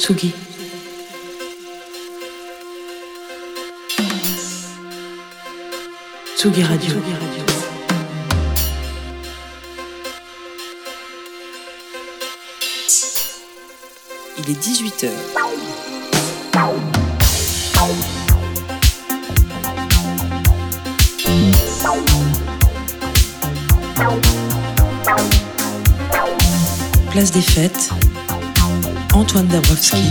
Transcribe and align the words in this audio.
Tsugi. 0.00 0.32
Tsugi 6.36 6.62
Radio. 6.62 6.94
Il 14.38 14.50
est 14.50 14.58
18h. 14.58 15.10
Place 27.10 27.30
des 27.32 27.42
fêtes. 27.42 27.90
Antoine 29.12 29.46
Dabrowski 29.48 30.02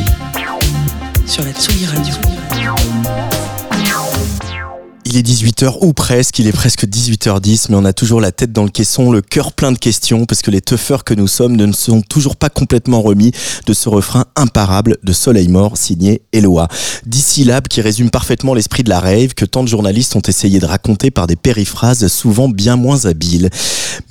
sur 1.25 1.43
la 1.43 1.51
Tsugi 1.51 1.85
Radio. 1.85 3.38
Il 5.11 5.17
est 5.17 5.27
18h 5.27 5.79
ou 5.81 5.91
presque, 5.91 6.37
il 6.37 6.45
est 6.45 6.51
presque 6.51 6.85
18h10, 6.85 7.65
mais 7.69 7.77
on 7.77 7.83
a 7.83 7.93
toujours 7.93 8.21
la 8.21 8.31
tête 8.31 8.53
dans 8.53 8.63
le 8.63 8.69
caisson, 8.69 9.11
le 9.11 9.23
cœur 9.23 9.53
plein 9.53 9.71
de 9.71 9.77
questions, 9.79 10.25
parce 10.25 10.43
que 10.43 10.51
les 10.51 10.61
tuffers 10.61 11.03
que 11.03 11.15
nous 11.15 11.27
sommes 11.27 11.55
ne 11.55 11.71
sont 11.71 12.01
toujours 12.01 12.35
pas 12.35 12.51
complètement 12.51 13.01
remis 13.01 13.31
de 13.65 13.73
ce 13.73 13.89
refrain 13.89 14.25
imparable 14.35 14.97
de 15.01 15.11
Soleil 15.11 15.47
Mort 15.47 15.77
signé 15.77 16.21
Eloi. 16.31 16.67
Dix 17.07 17.25
syllabes 17.25 17.67
qui 17.67 17.81
résument 17.81 18.11
parfaitement 18.11 18.53
l'esprit 18.53 18.83
de 18.83 18.89
la 18.89 18.99
rave 18.99 19.33
que 19.33 19.45
tant 19.45 19.63
de 19.63 19.67
journalistes 19.67 20.15
ont 20.15 20.21
essayé 20.21 20.59
de 20.59 20.67
raconter 20.67 21.09
par 21.09 21.25
des 21.25 21.35
périphrases 21.35 22.05
souvent 22.05 22.47
bien 22.47 22.75
moins 22.75 23.05
habiles. 23.05 23.49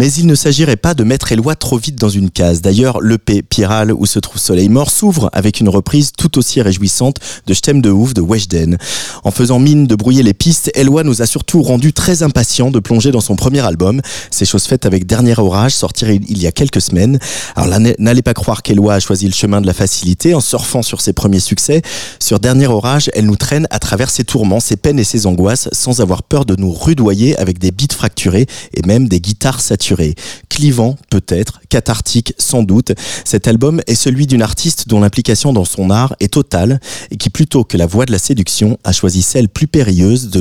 Mais 0.01 0.13
il 0.13 0.27
ne 0.27 0.35
s'agirait 0.35 0.77
pas 0.77 0.95
de 0.95 1.05
mettre 1.05 1.31
Eloi 1.31 1.55
trop 1.55 1.79
vite 1.79 1.95
dans 1.95 2.09
une 2.09 2.31
case. 2.31 2.61
D'ailleurs, 2.61 3.01
l'EP 3.01 3.43
Piral 3.43 3.93
où 3.93 4.05
se 4.05 4.19
trouve 4.19 4.41
Soleil 4.41 4.69
Mort 4.69 4.91
s'ouvre 4.91 5.31
avec 5.33 5.61
une 5.61 5.69
reprise 5.69 6.11
tout 6.19 6.39
aussi 6.39 6.61
réjouissante 6.61 7.19
de 7.47 7.55
J't'aime 7.55 7.83
de 7.83 7.91
ouf 7.91 8.15
de 8.15 8.21
Weshden. 8.21 8.79
En 9.23 9.31
faisant 9.31 9.61
mine 9.61 9.87
de 9.87 9.95
brouiller 9.95 10.25
les 10.25 10.35
pistes, 10.35 10.73
Eloi 10.89 11.05
nous 11.05 11.21
a 11.21 11.27
surtout 11.27 11.61
rendu 11.61 11.93
très 11.93 12.23
impatients 12.23 12.71
de 12.71 12.79
plonger 12.79 13.11
dans 13.11 13.21
son 13.21 13.37
premier 13.37 13.61
album. 13.61 14.01
C'est 14.31 14.47
chose 14.47 14.65
faite 14.65 14.87
avec 14.87 15.07
Dernier 15.07 15.39
Orage, 15.39 15.75
sorti 15.75 16.07
il 16.07 16.39
y 16.39 16.47
a 16.47 16.53
quelques 16.53 16.81
semaines. 16.81 17.19
Alors 17.57 17.69
là, 17.69 17.79
n'allez 17.99 18.23
pas 18.23 18.33
croire 18.33 18.63
qu'Eloi 18.63 18.95
a 18.95 19.01
choisi 19.01 19.27
le 19.27 19.35
chemin 19.35 19.61
de 19.61 19.67
la 19.67 19.75
facilité 19.75 20.33
en 20.33 20.41
surfant 20.41 20.81
sur 20.81 21.03
ses 21.03 21.13
premiers 21.13 21.41
succès. 21.41 21.83
Sur 22.21 22.41
Dernier 22.41 22.69
Orage, 22.69 23.11
elle 23.13 23.27
nous 23.27 23.37
traîne 23.37 23.67
à 23.69 23.79
travers 23.81 24.09
ses 24.09 24.25
tourments, 24.25 24.61
ses 24.61 24.77
peines 24.77 24.99
et 24.99 25.05
ses 25.05 25.27
angoisses 25.27 25.69
sans 25.73 26.01
avoir 26.01 26.23
peur 26.23 26.47
de 26.47 26.57
nous 26.57 26.73
rudoyer 26.73 27.37
avec 27.37 27.59
des 27.59 27.71
beats 27.71 27.95
fracturés 27.95 28.47
et 28.73 28.81
même 28.87 29.09
des 29.09 29.21
guitares 29.21 29.61
saturées. 29.61 30.15
Clivant, 30.49 30.97
peut-être, 31.11 31.61
cathartique, 31.69 32.33
sans 32.39 32.63
doute. 32.63 32.93
Cet 33.27 33.47
album 33.47 33.83
est 33.87 33.95
celui 33.95 34.27
d'une 34.27 34.41
artiste 34.41 34.89
dont 34.89 35.01
l'implication 35.01 35.53
dans 35.53 35.67
son 35.67 35.91
art 35.91 36.17
est 36.21 36.33
totale 36.33 36.81
et 37.11 37.19
qui, 37.19 37.29
plutôt 37.29 37.63
que 37.65 37.77
la 37.77 37.87
voie 37.87 38.07
de 38.07 38.13
la 38.13 38.19
séduction, 38.19 38.79
a 38.85 38.93
choisi 38.93 39.21
celle 39.21 39.51
plus 39.51 39.67
périlleuse 39.67 40.31
de 40.31 40.41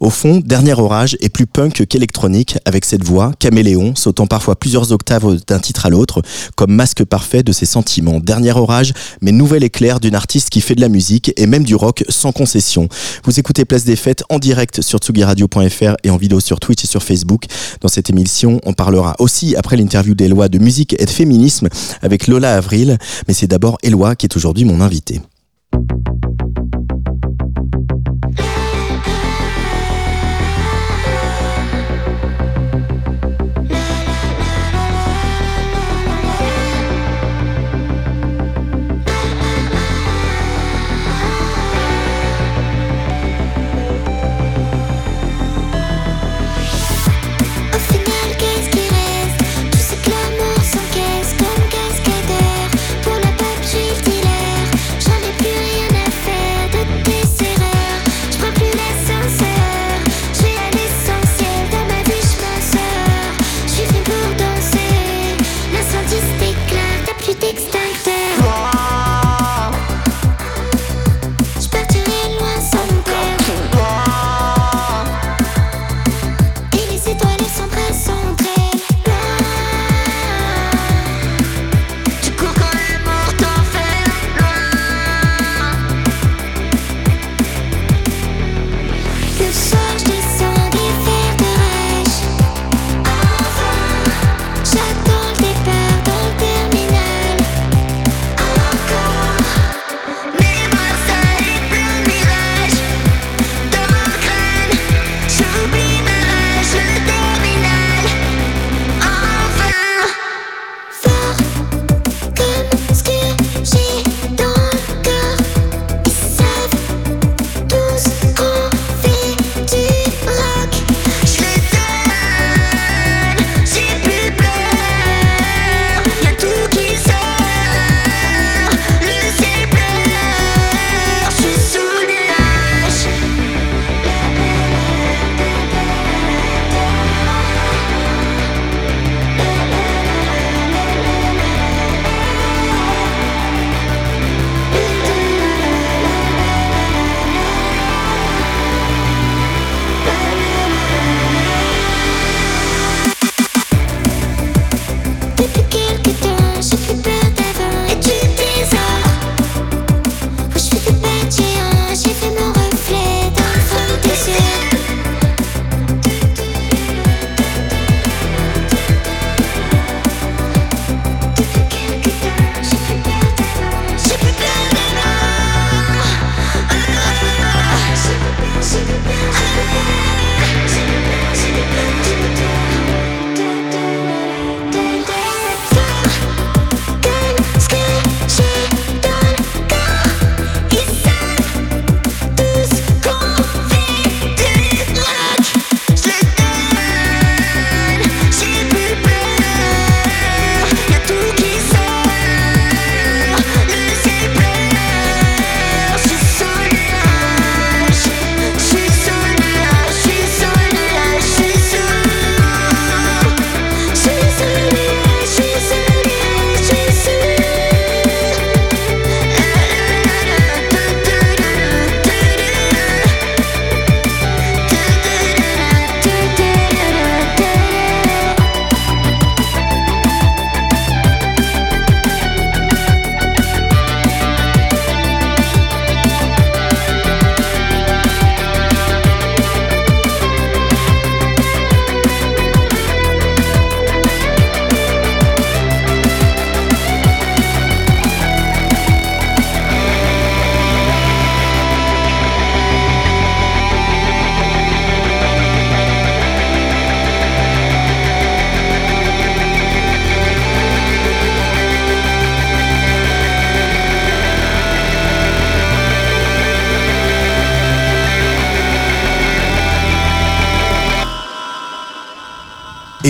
au 0.00 0.10
fond, 0.10 0.40
Dernier 0.44 0.74
Orage 0.74 1.16
est 1.20 1.28
plus 1.28 1.46
punk 1.46 1.86
qu'électronique 1.86 2.58
avec 2.64 2.84
cette 2.84 3.04
voix, 3.04 3.32
caméléon, 3.38 3.94
sautant 3.94 4.26
parfois 4.26 4.56
plusieurs 4.56 4.92
octaves 4.92 5.36
d'un 5.46 5.58
titre 5.58 5.86
à 5.86 5.90
l'autre, 5.90 6.22
comme 6.56 6.72
masque 6.72 7.04
parfait 7.04 7.42
de 7.42 7.52
ses 7.52 7.66
sentiments. 7.66 8.20
Dernier 8.20 8.52
Orage, 8.52 8.92
mais 9.20 9.32
nouvel 9.32 9.64
éclair 9.64 10.00
d'une 10.00 10.14
artiste 10.14 10.50
qui 10.50 10.60
fait 10.60 10.74
de 10.74 10.80
la 10.80 10.88
musique 10.88 11.32
et 11.36 11.46
même 11.46 11.64
du 11.64 11.74
rock 11.74 12.04
sans 12.08 12.32
concession. 12.32 12.88
Vous 13.24 13.38
écoutez 13.38 13.64
Place 13.64 13.84
des 13.84 13.96
Fêtes 13.96 14.22
en 14.28 14.38
direct 14.38 14.80
sur 14.80 14.98
tsugiradio.fr 14.98 15.96
et 16.04 16.10
en 16.10 16.16
vidéo 16.16 16.40
sur 16.40 16.60
Twitch 16.60 16.84
et 16.84 16.86
sur 16.86 17.02
Facebook. 17.02 17.44
Dans 17.80 17.88
cette 17.88 18.10
émission, 18.10 18.60
on 18.64 18.72
parlera 18.72 19.16
aussi, 19.18 19.56
après 19.56 19.76
l'interview 19.76 20.14
d'Eloi, 20.14 20.48
de 20.48 20.58
musique 20.58 20.94
et 20.98 21.04
de 21.04 21.10
féminisme 21.10 21.68
avec 22.02 22.26
Lola 22.26 22.54
Avril, 22.56 22.98
mais 23.28 23.34
c'est 23.34 23.46
d'abord 23.46 23.78
Eloi 23.82 24.14
qui 24.16 24.26
est 24.26 24.36
aujourd'hui 24.36 24.64
mon 24.64 24.80
invité. 24.80 25.20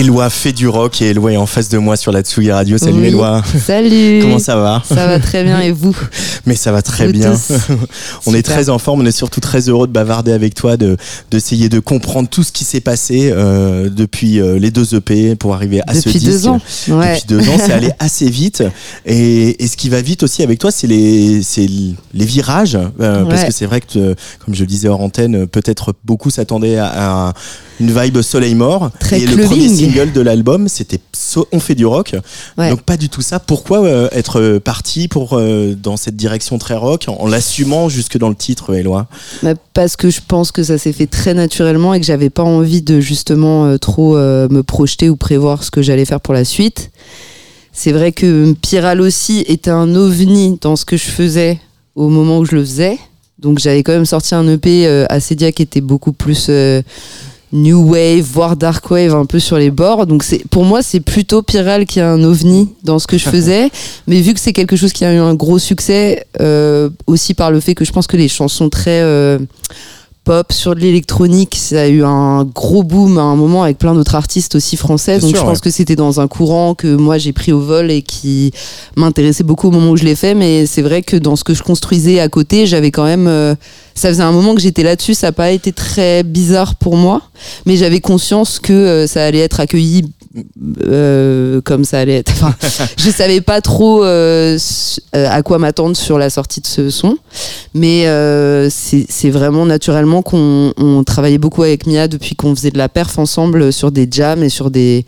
Eloi 0.01 0.31
fait 0.31 0.51
du 0.51 0.67
rock 0.67 0.99
et 1.03 1.09
Eloi 1.11 1.33
est 1.33 1.37
en 1.37 1.45
face 1.45 1.69
de 1.69 1.77
moi 1.77 1.95
sur 1.95 2.11
la 2.11 2.21
Tsugi 2.23 2.51
Radio. 2.51 2.79
Salut 2.79 3.01
Oui. 3.01 3.07
Eloi. 3.09 3.43
Salut. 3.63 4.17
Comment 4.23 4.39
ça 4.39 4.55
va 4.55 4.81
Ça 4.83 5.05
va 5.05 5.19
très 5.19 5.43
bien 5.43 5.59
et 5.61 5.71
vous 5.71 5.95
Mais 6.47 6.55
ça 6.55 6.71
va 6.71 6.81
très 6.81 7.05
Vous 7.05 7.13
bien. 7.13 7.33
on 8.25 8.33
est 8.33 8.41
très 8.41 8.69
en 8.69 8.79
forme, 8.79 9.01
on 9.01 9.05
est 9.05 9.11
surtout 9.11 9.41
très 9.41 9.69
heureux 9.69 9.85
de 9.85 9.91
bavarder 9.93 10.31
avec 10.31 10.55
toi, 10.55 10.75
de 10.75 10.97
d'essayer 11.29 11.69
de 11.69 11.79
comprendre 11.79 12.27
tout 12.27 12.41
ce 12.41 12.51
qui 12.51 12.63
s'est 12.63 12.81
passé 12.81 13.29
euh, 13.31 13.89
depuis 13.89 14.39
euh, 14.39 14.57
les 14.57 14.71
deux 14.71 14.95
EP 14.95 15.35
pour 15.35 15.53
arriver 15.53 15.81
à 15.85 15.93
ce 15.93 15.99
Depuis 15.99 16.17
disque. 16.17 16.31
deux 16.31 16.47
ans. 16.47 16.59
Ouais. 16.87 17.13
Depuis 17.17 17.27
deux 17.27 17.47
ans, 17.49 17.57
c'est 17.63 17.71
allé 17.71 17.91
assez 17.99 18.27
vite. 18.27 18.63
Et, 19.05 19.63
et 19.63 19.67
ce 19.67 19.77
qui 19.77 19.89
va 19.89 20.01
vite 20.01 20.23
aussi 20.23 20.41
avec 20.41 20.57
toi, 20.57 20.71
c'est 20.71 20.87
les, 20.87 21.43
c'est 21.43 21.67
les 21.67 22.25
virages. 22.25 22.75
euh, 22.99 23.23
Parce 23.25 23.43
que 23.43 23.51
c'est 23.51 23.67
vrai 23.67 23.81
que, 23.81 23.99
euh, 23.99 24.15
comme 24.43 24.55
je 24.55 24.61
le 24.61 24.67
disais 24.67 24.87
hors 24.87 25.01
antenne, 25.01 25.43
euh, 25.43 25.45
peut-être 25.45 25.93
beaucoup 26.05 26.31
s'attendaient 26.31 26.77
à, 26.77 27.27
à 27.27 27.33
une 27.81 27.91
vibe 27.91 28.21
soleil 28.21 28.55
mort. 28.55 28.91
Très 28.99 29.21
et 29.21 29.25
le 29.25 29.43
premier 29.43 29.67
clubbing. 29.67 29.91
single 29.91 30.11
de 30.13 30.21
l'album, 30.21 30.67
c'était 30.67 30.99
So- 31.13 31.47
On 31.51 31.59
fait 31.59 31.75
du 31.75 31.85
rock. 31.85 32.15
Ouais. 32.57 32.69
Donc 32.69 32.81
pas 32.81 32.97
du 32.97 33.07
tout 33.09 33.21
ça. 33.21 33.39
Pourquoi 33.39 33.83
euh, 33.85 34.09
être 34.11 34.39
euh, 34.39 34.59
parti 34.59 35.07
pour, 35.07 35.37
euh, 35.37 35.75
dans 35.75 35.95
cette 35.97 36.15
direction 36.15 36.57
très 36.57 36.75
rock 36.75 37.05
en 37.07 37.27
l'assumant 37.27 37.89
jusque 37.89 38.17
dans 38.17 38.29
le 38.29 38.35
titre, 38.35 38.73
Eloi? 38.75 39.07
Bah, 39.43 39.53
Parce 39.73 39.95
que 39.95 40.09
je 40.09 40.19
pense 40.27 40.51
que 40.51 40.63
ça 40.63 40.77
s'est 40.77 40.93
fait 40.93 41.07
très 41.07 41.33
naturellement 41.33 41.93
et 41.93 41.99
que 41.99 42.05
j'avais 42.05 42.29
pas 42.29 42.43
envie 42.43 42.81
de 42.81 42.99
justement 42.99 43.65
euh, 43.65 43.77
trop 43.77 44.17
euh, 44.17 44.47
me 44.49 44.63
projeter 44.63 45.09
ou 45.09 45.15
prévoir 45.15 45.63
ce 45.63 45.71
que 45.71 45.81
j'allais 45.81 46.05
faire 46.05 46.19
pour 46.21 46.33
la 46.33 46.43
suite. 46.45 46.91
C'est 47.73 47.91
vrai 47.93 48.11
que 48.11 48.51
Piral 48.53 48.99
aussi 48.99 49.45
était 49.47 49.69
un 49.71 49.95
ovni 49.95 50.57
dans 50.61 50.75
ce 50.75 50.83
que 50.85 50.97
je 50.97 51.05
faisais 51.05 51.59
au 51.95 52.09
moment 52.09 52.39
où 52.39 52.45
je 52.45 52.55
le 52.55 52.61
faisais. 52.63 52.97
Donc 53.39 53.59
j'avais 53.59 53.81
quand 53.83 53.93
même 53.93 54.05
sorti 54.05 54.35
un 54.35 54.47
EP 54.47 54.85
euh, 54.85 55.05
Acedia 55.09 55.51
qui 55.51 55.63
était 55.63 55.81
beaucoup 55.81 56.11
plus 56.11 56.47
euh, 56.49 56.81
new 57.53 57.91
wave, 57.91 58.21
voire 58.21 58.55
dark 58.55 58.89
wave, 58.89 59.13
un 59.13 59.25
peu 59.25 59.39
sur 59.39 59.57
les 59.57 59.71
bords. 59.71 60.05
Donc 60.07 60.23
c'est 60.23 60.41
pour 60.49 60.63
moi 60.63 60.81
c'est 60.81 60.99
plutôt 60.99 61.41
Piral 61.41 61.85
qui 61.85 61.99
est 61.99 62.03
un 62.03 62.23
ovni 62.23 62.69
dans 62.83 62.99
ce 62.99 63.07
que 63.07 63.17
je 63.17 63.27
faisais. 63.29 63.69
Mais 64.07 64.21
vu 64.21 64.33
que 64.33 64.39
c'est 64.39 64.53
quelque 64.53 64.75
chose 64.75 64.93
qui 64.93 65.05
a 65.05 65.13
eu 65.13 65.17
un 65.17 65.33
gros 65.33 65.59
succès, 65.59 66.25
euh, 66.39 66.89
aussi 67.07 67.33
par 67.33 67.51
le 67.51 67.59
fait 67.59 67.75
que 67.75 67.85
je 67.85 67.91
pense 67.91 68.07
que 68.07 68.17
les 68.17 68.27
chansons 68.27 68.69
très 68.69 69.01
euh, 69.01 69.37
pop 70.23 70.51
sur 70.53 70.75
de 70.75 70.79
l'électronique, 70.79 71.55
ça 71.59 71.81
a 71.81 71.87
eu 71.87 72.03
un 72.03 72.45
gros 72.45 72.83
boom 72.83 73.17
à 73.17 73.23
un 73.23 73.35
moment 73.35 73.63
avec 73.63 73.77
plein 73.77 73.95
d'autres 73.95 74.15
artistes 74.15 74.55
aussi 74.55 74.77
français. 74.77 75.19
Donc 75.19 75.31
sûr, 75.31 75.39
je 75.39 75.43
pense 75.43 75.57
ouais. 75.57 75.61
que 75.61 75.69
c'était 75.71 75.95
dans 75.95 76.21
un 76.21 76.27
courant 76.27 76.75
que 76.75 76.95
moi 76.95 77.17
j'ai 77.17 77.33
pris 77.33 77.51
au 77.51 77.59
vol 77.59 77.91
et 77.91 78.01
qui 78.01 78.51
m'intéressait 78.95 79.43
beaucoup 79.43 79.67
au 79.67 79.71
moment 79.71 79.91
où 79.91 79.97
je 79.97 80.03
l'ai 80.05 80.15
fait. 80.15 80.35
Mais 80.35 80.65
c'est 80.65 80.81
vrai 80.81 81.01
que 81.01 81.17
dans 81.17 81.35
ce 81.35 81.43
que 81.43 81.53
je 81.53 81.63
construisais 81.63 82.19
à 82.19 82.29
côté, 82.29 82.65
j'avais 82.65 82.91
quand 82.91 83.05
même. 83.05 83.27
euh, 83.27 83.55
ça 84.01 84.09
faisait 84.09 84.23
un 84.23 84.31
moment 84.31 84.55
que 84.55 84.61
j'étais 84.61 84.81
là-dessus, 84.81 85.13
ça 85.13 85.27
n'a 85.27 85.31
pas 85.31 85.51
été 85.51 85.71
très 85.71 86.23
bizarre 86.23 86.73
pour 86.73 86.97
moi, 86.97 87.21
mais 87.67 87.77
j'avais 87.77 87.99
conscience 87.99 88.57
que 88.57 88.73
euh, 88.73 89.05
ça 89.05 89.23
allait 89.23 89.39
être 89.39 89.59
accueilli 89.59 90.05
euh, 90.87 91.61
comme 91.61 91.83
ça 91.83 91.99
allait 91.99 92.17
être. 92.17 92.31
Enfin, 92.31 92.55
je 92.97 93.11
savais 93.11 93.41
pas 93.41 93.61
trop 93.61 94.03
euh, 94.03 94.57
à 95.13 95.43
quoi 95.43 95.59
m'attendre 95.59 95.95
sur 95.95 96.17
la 96.17 96.31
sortie 96.31 96.61
de 96.61 96.67
ce 96.67 96.89
son, 96.89 97.17
mais 97.75 98.07
euh, 98.07 98.69
c'est 98.71 99.05
c'est 99.07 99.29
vraiment 99.29 99.67
naturellement 99.67 100.23
qu'on 100.23 100.73
on 100.77 101.03
travaillait 101.03 101.37
beaucoup 101.37 101.61
avec 101.61 101.85
Mia 101.85 102.07
depuis 102.07 102.35
qu'on 102.35 102.55
faisait 102.55 102.71
de 102.71 102.79
la 102.79 102.89
perf 102.89 103.19
ensemble 103.19 103.71
sur 103.71 103.91
des 103.91 104.07
jams 104.09 104.41
et 104.41 104.49
sur 104.49 104.71
des 104.71 105.05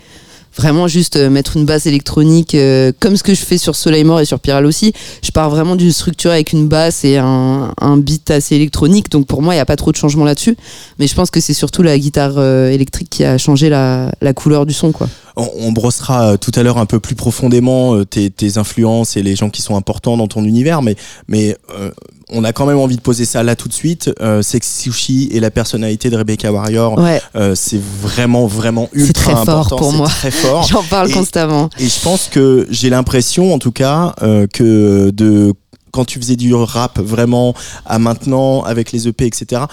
vraiment 0.55 0.87
juste 0.87 1.15
euh, 1.15 1.29
mettre 1.29 1.57
une 1.57 1.65
basse 1.65 1.85
électronique 1.85 2.55
euh, 2.55 2.91
comme 2.99 3.17
ce 3.17 3.23
que 3.23 3.33
je 3.33 3.41
fais 3.41 3.57
sur 3.57 3.75
Soleil 3.75 4.03
Mort 4.03 4.19
et 4.19 4.25
sur 4.25 4.39
Piral 4.39 4.65
aussi. 4.65 4.93
Je 5.23 5.31
pars 5.31 5.49
vraiment 5.49 5.75
d'une 5.75 5.91
structure 5.91 6.31
avec 6.31 6.53
une 6.53 6.67
basse 6.67 7.03
et 7.03 7.17
un, 7.17 7.73
un 7.79 7.97
beat 7.97 8.31
assez 8.31 8.55
électronique, 8.55 9.09
donc 9.09 9.27
pour 9.27 9.41
moi 9.41 9.53
il 9.53 9.57
n'y 9.57 9.61
a 9.61 9.65
pas 9.65 9.75
trop 9.75 9.91
de 9.91 9.97
changement 9.97 10.25
là-dessus. 10.25 10.55
Mais 10.99 11.07
je 11.07 11.15
pense 11.15 11.31
que 11.31 11.39
c'est 11.39 11.53
surtout 11.53 11.83
la 11.83 11.97
guitare 11.97 12.33
euh, 12.37 12.69
électrique 12.69 13.09
qui 13.09 13.23
a 13.23 13.37
changé 13.37 13.69
la, 13.69 14.11
la 14.21 14.33
couleur 14.33 14.65
du 14.65 14.73
son, 14.73 14.91
quoi. 14.91 15.09
On, 15.35 15.49
on 15.57 15.71
brossera 15.71 16.37
tout 16.37 16.51
à 16.55 16.61
l'heure 16.61 16.77
un 16.77 16.85
peu 16.85 16.99
plus 16.99 17.15
profondément 17.15 18.05
tes, 18.05 18.29
tes 18.29 18.59
influences 18.59 19.17
et 19.17 19.23
les 19.23 19.35
gens 19.35 19.49
qui 19.49 19.63
sont 19.63 19.75
importants 19.75 20.15
dans 20.15 20.27
ton 20.27 20.43
univers, 20.43 20.83
mais, 20.83 20.95
mais 21.27 21.57
euh, 21.75 21.89
on 22.29 22.43
a 22.43 22.53
quand 22.53 22.65
même 22.65 22.77
envie 22.77 22.95
de 22.95 23.01
poser 23.01 23.25
ça 23.25 23.43
là 23.43 23.55
tout 23.55 23.67
de 23.67 23.73
suite. 23.73 24.09
Euh, 24.21 24.41
Sexy 24.41 24.83
Sushi 24.83 25.29
et 25.31 25.39
la 25.39 25.51
personnalité 25.51 26.09
de 26.09 26.17
Rebecca 26.17 26.51
Warrior, 26.51 26.97
Ouais, 26.99 27.21
euh, 27.35 27.53
c'est 27.55 27.81
vraiment, 28.01 28.47
vraiment 28.47 28.89
C'est 28.93 28.99
ultra 28.99 29.23
très 29.33 29.45
fort 29.45 29.49
important. 29.59 29.77
pour 29.77 29.93
moi. 29.93 30.07
très 30.07 30.31
fort. 30.31 30.63
j'en 30.69 30.83
parle 30.83 31.09
Et- 31.09 31.13
constamment. 31.13 31.69
Et 31.79 31.87
je 31.87 31.99
pense 32.01 32.27
que 32.31 32.67
j'ai 32.69 32.89
l'impression, 32.89 33.53
en 33.53 33.59
tout 33.59 33.71
cas, 33.71 34.13
euh, 34.23 34.47
que 34.51 35.11
de 35.11 35.53
quand 35.91 36.05
tu 36.05 36.17
faisais 36.19 36.35
du 36.35 36.53
rap 36.55 36.99
vraiment 36.99 37.53
à 37.85 37.99
maintenant 37.99 38.63
avec 38.63 38.91
les 38.91 39.07
EP, 39.07 39.25
etc. 39.27 39.63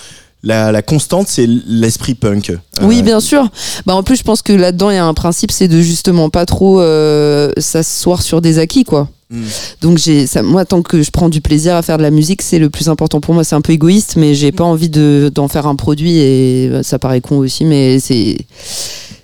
La, 0.42 0.72
la 0.72 0.82
constante, 0.82 1.28
c'est 1.28 1.46
l'esprit 1.46 2.14
punk. 2.14 2.52
Oui, 2.82 3.00
Euh, 3.00 3.02
bien 3.02 3.20
sûr. 3.20 3.48
Bah, 3.86 3.94
en 3.94 4.02
plus, 4.02 4.16
je 4.16 4.22
pense 4.22 4.40
que 4.42 4.52
là-dedans, 4.54 4.90
il 4.90 4.94
y 4.96 4.98
a 4.98 5.04
un 5.04 5.14
principe, 5.14 5.50
c'est 5.50 5.68
de 5.68 5.80
justement 5.80 6.30
pas 6.30 6.46
trop 6.46 6.80
euh, 6.80 7.52
s'asseoir 7.58 8.22
sur 8.22 8.40
des 8.40 8.58
acquis, 8.58 8.84
quoi. 8.84 9.08
Mm. 9.30 9.42
Donc, 9.80 9.98
j'ai, 9.98 10.26
ça, 10.26 10.42
moi, 10.42 10.64
tant 10.64 10.82
que 10.82 11.02
je 11.02 11.10
prends 11.10 11.28
du 11.28 11.40
plaisir 11.40 11.76
à 11.76 11.82
faire 11.82 11.98
de 11.98 12.02
la 12.02 12.10
musique, 12.10 12.42
c'est 12.42 12.58
le 12.58 12.70
plus 12.70 12.88
important 12.88 13.20
pour 13.20 13.34
moi. 13.34 13.44
C'est 13.44 13.54
un 13.54 13.60
peu 13.60 13.72
égoïste, 13.72 14.16
mais 14.16 14.34
j'ai 14.34 14.52
pas 14.52 14.64
envie 14.64 14.88
de, 14.88 15.30
d'en 15.34 15.48
faire 15.48 15.66
un 15.66 15.76
produit 15.76 16.18
et 16.18 16.68
euh, 16.68 16.82
ça 16.82 16.98
paraît 16.98 17.20
con 17.20 17.38
aussi, 17.38 17.64
mais 17.64 18.00
c'est, 18.00 18.36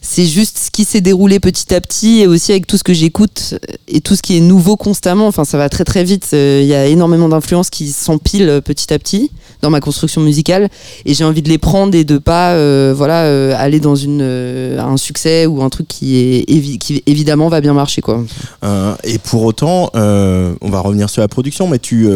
c'est 0.09 0.27
juste 0.27 0.59
ce 0.59 0.71
qui 0.71 0.85
s'est 0.85 1.01
déroulé 1.01 1.41
petit 1.41 1.75
à 1.75 1.81
petit 1.81 2.21
et 2.21 2.27
aussi 2.27 2.53
avec 2.53 2.67
tout 2.67 2.77
ce 2.79 2.85
que 2.85 2.95
j'écoute 2.95 3.55
et 3.89 4.01
tout 4.01 4.15
ce 4.15 4.23
qui 4.23 4.37
est 4.37 4.41
nouveau 4.41 4.77
constamment. 4.77 5.27
Enfin, 5.27 5.45
ça 5.45 5.59
va 5.59 5.69
très 5.69 5.85
très 5.85 6.05
vite. 6.05 6.29
Euh, 6.33 6.61
Il 6.63 6.69
y 6.69 6.75
a 6.75 6.87
énormément 6.87 7.29
d'influences 7.29 7.71
qui 7.71 7.89
s'empilent 7.91 8.49
euh, 8.49 8.61
petit 8.61 8.93
à 8.95 8.99
petit 8.99 9.31
dans 9.63 9.71
ma 9.71 9.81
construction 9.81 10.21
musicale 10.21 10.69
et 11.05 11.15
j'ai 11.15 11.25
envie 11.25 11.43
de 11.43 11.49
les 11.49 11.59
prendre 11.59 11.95
et 11.97 12.05
de 12.05 12.19
pas 12.19 12.53
euh, 12.53 12.95
voilà 12.97 13.25
euh, 13.25 13.55
aller 13.59 13.81
dans 13.81 13.97
une 13.97 14.21
euh, 14.23 14.79
un 14.81 14.97
succès 14.97 15.47
ou 15.47 15.63
un 15.63 15.71
truc 15.71 15.89
qui 15.89 16.17
est 16.17 16.49
évi- 16.51 16.79
qui 16.79 17.03
évidemment 17.07 17.49
va 17.49 17.61
bien 17.61 17.73
marcher 17.75 18.01
quoi. 18.03 18.23
Et 19.05 19.19
pour 19.19 19.43
autant, 19.45 19.91
on 19.95 20.71
va 20.71 20.81
revenir 20.81 21.11
sur 21.11 21.23
la 21.23 21.29
production, 21.29 21.69
mais 21.69 21.79
tu 21.79 22.09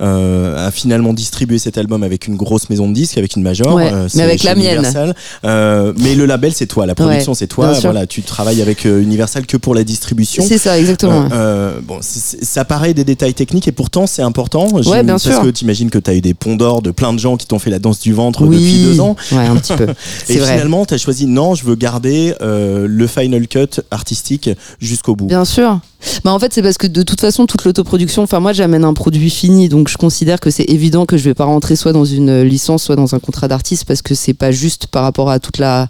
as 0.00 0.70
finalement 0.72 1.12
distribué 1.12 1.58
cet 1.58 1.78
album 1.78 2.02
avec 2.02 2.26
une 2.26 2.36
grosse 2.36 2.68
maison 2.70 2.88
de 2.88 2.94
disques, 2.94 3.18
avec 3.18 3.36
une 3.36 3.42
major. 3.42 3.74
Ouais, 3.74 3.90
mais 4.14 4.22
avec 4.22 4.42
la 4.42 4.54
mienne. 4.54 5.14
Mais 5.42 6.14
le 6.14 6.26
label, 6.26 6.52
c'est 6.52 6.66
toi, 6.66 6.86
la 6.86 6.94
production, 6.94 7.29
c'est 7.34 7.46
toi. 7.46 7.72
Voilà, 7.72 8.06
tu 8.06 8.22
travailles 8.22 8.62
avec 8.62 8.86
euh, 8.86 9.02
Universal 9.02 9.46
que 9.46 9.56
pour 9.56 9.74
la 9.74 9.84
distribution. 9.84 10.44
C'est 10.46 10.58
ça 10.58 10.78
exactement. 10.78 11.28
Euh, 11.32 11.50
euh, 11.50 11.80
bon, 11.82 11.98
ça 12.00 12.64
paraît 12.64 12.94
des 12.94 13.04
détails 13.04 13.34
techniques 13.34 13.68
et 13.68 13.72
pourtant 13.72 14.06
c'est 14.06 14.22
important. 14.22 14.68
Ouais, 14.68 15.02
bien 15.02 15.14
parce 15.14 15.24
sûr. 15.24 15.42
que 15.42 15.48
tu 15.48 15.64
imagines 15.64 15.90
que 15.90 15.98
tu 15.98 16.10
as 16.10 16.14
eu 16.14 16.20
des 16.20 16.34
ponts 16.34 16.56
d'or 16.56 16.82
de 16.82 16.90
plein 16.90 17.12
de 17.12 17.18
gens 17.18 17.36
qui 17.36 17.46
t'ont 17.46 17.58
fait 17.58 17.70
la 17.70 17.78
danse 17.78 18.00
du 18.00 18.12
ventre 18.12 18.46
oui. 18.46 18.56
depuis 18.56 18.82
deux 18.82 19.00
ans. 19.00 19.16
Ouais, 19.32 19.46
un 19.46 19.56
petit 19.56 19.74
peu. 19.74 19.86
Et 20.28 20.38
vrai. 20.38 20.52
finalement, 20.52 20.84
tu 20.86 20.94
as 20.94 20.98
choisi 20.98 21.26
non, 21.26 21.54
je 21.54 21.64
veux 21.64 21.74
garder 21.74 22.34
euh, 22.40 22.86
le 22.88 23.06
final 23.06 23.46
cut 23.48 23.80
artistique 23.90 24.50
jusqu'au 24.80 25.16
bout. 25.16 25.26
Bien 25.26 25.44
sûr. 25.44 25.80
Bah 26.24 26.32
en 26.32 26.38
fait, 26.38 26.52
c'est 26.52 26.62
parce 26.62 26.78
que 26.78 26.86
de 26.86 27.02
toute 27.02 27.20
façon, 27.20 27.46
toute 27.46 27.64
l'autoproduction, 27.64 28.22
enfin 28.22 28.40
moi 28.40 28.52
j'amène 28.52 28.84
un 28.84 28.94
produit 28.94 29.28
fini, 29.28 29.68
donc 29.68 29.88
je 29.88 29.98
considère 29.98 30.40
que 30.40 30.50
c'est 30.50 30.64
évident 30.64 31.04
que 31.04 31.18
je 31.18 31.24
vais 31.24 31.34
pas 31.34 31.44
rentrer 31.44 31.76
soit 31.76 31.92
dans 31.92 32.06
une 32.06 32.42
licence, 32.42 32.84
soit 32.84 32.96
dans 32.96 33.14
un 33.14 33.18
contrat 33.18 33.48
d'artiste, 33.48 33.84
parce 33.84 34.00
que 34.00 34.14
c'est 34.14 34.34
pas 34.34 34.50
juste 34.50 34.86
par 34.86 35.02
rapport 35.02 35.30
à 35.30 35.38
toute 35.40 35.58
la 35.58 35.88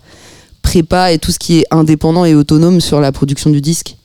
prépa 0.71 1.11
et 1.11 1.19
tout 1.19 1.33
ce 1.33 1.41
qui 1.41 1.59
est 1.59 1.65
indépendant 1.73 2.25
et 2.25 2.37
autonome 2.37 2.81
sur 2.81 3.01
la 3.01 3.11
production 3.11 3.51
du 3.51 3.61
disque. 3.61 3.97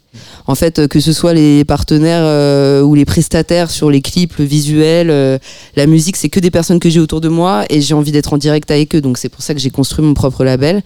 En 0.47 0.55
fait, 0.55 0.79
euh, 0.79 0.87
que 0.87 0.99
ce 0.99 1.13
soit 1.13 1.35
les 1.35 1.63
partenaires 1.63 2.23
euh, 2.23 2.81
ou 2.81 2.95
les 2.95 3.05
prestataires 3.05 3.69
sur 3.69 3.91
les 3.91 4.01
clips, 4.01 4.35
le 4.39 4.45
visuel, 4.45 5.11
euh, 5.11 5.37
la 5.75 5.85
musique, 5.85 6.15
c'est 6.15 6.29
que 6.29 6.39
des 6.39 6.49
personnes 6.49 6.79
que 6.79 6.89
j'ai 6.89 6.99
autour 6.99 7.21
de 7.21 7.29
moi 7.29 7.65
et 7.69 7.81
j'ai 7.81 7.93
envie 7.93 8.11
d'être 8.11 8.33
en 8.33 8.39
direct 8.39 8.71
avec 8.71 8.95
eux. 8.95 9.01
Donc 9.01 9.19
c'est 9.19 9.29
pour 9.29 9.43
ça 9.43 9.53
que 9.53 9.59
j'ai 9.59 9.69
construit 9.69 10.03
mon 10.03 10.15
propre 10.15 10.43
label 10.43 10.81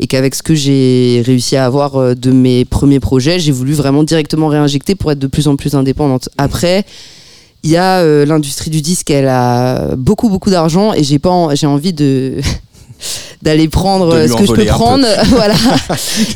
et 0.00 0.08
qu'avec 0.08 0.34
ce 0.34 0.42
que 0.42 0.56
j'ai 0.56 1.22
réussi 1.24 1.54
à 1.54 1.64
avoir 1.64 2.16
de 2.16 2.32
mes 2.32 2.64
premiers 2.64 2.98
projets, 2.98 3.38
j'ai 3.38 3.52
voulu 3.52 3.72
vraiment 3.72 4.02
directement 4.02 4.48
réinjecter 4.48 4.96
pour 4.96 5.12
être 5.12 5.20
de 5.20 5.28
plus 5.28 5.46
en 5.46 5.54
plus 5.54 5.76
indépendante. 5.76 6.28
Après, 6.38 6.84
il 7.62 7.70
y 7.70 7.76
a 7.76 8.02
l'industrie 8.24 8.70
du 8.70 8.80
disque, 8.80 9.10
elle 9.10 9.28
a 9.28 9.94
beaucoup 9.94 10.28
beaucoup 10.28 10.50
d'argent 10.50 10.92
et 10.92 11.04
j'ai 11.04 11.20
pas, 11.20 11.54
j'ai 11.54 11.68
envie 11.68 11.92
de 11.92 12.40
d'aller 13.42 13.68
prendre 13.68 14.14
euh, 14.14 14.28
ce 14.28 14.34
que 14.34 14.46
je 14.46 14.52
peux 14.52 14.64
prendre, 14.64 15.06
voilà, 15.26 15.54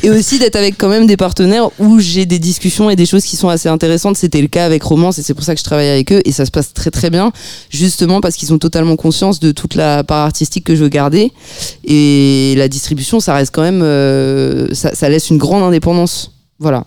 et 0.03 0.09
aussi 0.09 0.39
d'être 0.39 0.55
avec 0.55 0.77
quand 0.77 0.89
même 0.89 1.07
des 1.07 1.17
partenaires 1.17 1.69
où 1.79 1.99
j'ai 1.99 2.25
des 2.25 2.39
discussions 2.39 2.89
et 2.89 2.95
des 2.95 3.05
choses 3.05 3.23
qui 3.23 3.35
sont 3.35 3.49
assez 3.49 3.69
intéressantes. 3.69 4.17
C'était 4.17 4.41
le 4.41 4.47
cas 4.47 4.65
avec 4.65 4.83
Romance 4.83 5.19
et 5.19 5.23
c'est 5.23 5.33
pour 5.33 5.43
ça 5.43 5.53
que 5.53 5.59
je 5.59 5.63
travaille 5.63 5.89
avec 5.89 6.11
eux 6.11 6.21
et 6.25 6.31
ça 6.31 6.45
se 6.45 6.51
passe 6.51 6.73
très 6.73 6.91
très 6.91 7.09
bien, 7.09 7.31
justement 7.69 8.21
parce 8.21 8.35
qu'ils 8.35 8.53
ont 8.53 8.59
totalement 8.59 8.95
conscience 8.95 9.39
de 9.39 9.51
toute 9.51 9.75
la 9.75 10.03
part 10.03 10.25
artistique 10.25 10.63
que 10.63 10.75
je 10.75 10.83
veux 10.83 10.89
garder. 10.89 11.31
Et 11.83 12.55
la 12.57 12.67
distribution, 12.67 13.19
ça 13.19 13.33
reste 13.33 13.53
quand 13.53 13.61
même, 13.61 13.81
euh, 13.81 14.67
ça, 14.73 14.95
ça 14.95 15.09
laisse 15.09 15.29
une 15.29 15.37
grande 15.37 15.63
indépendance, 15.63 16.31
voilà. 16.59 16.85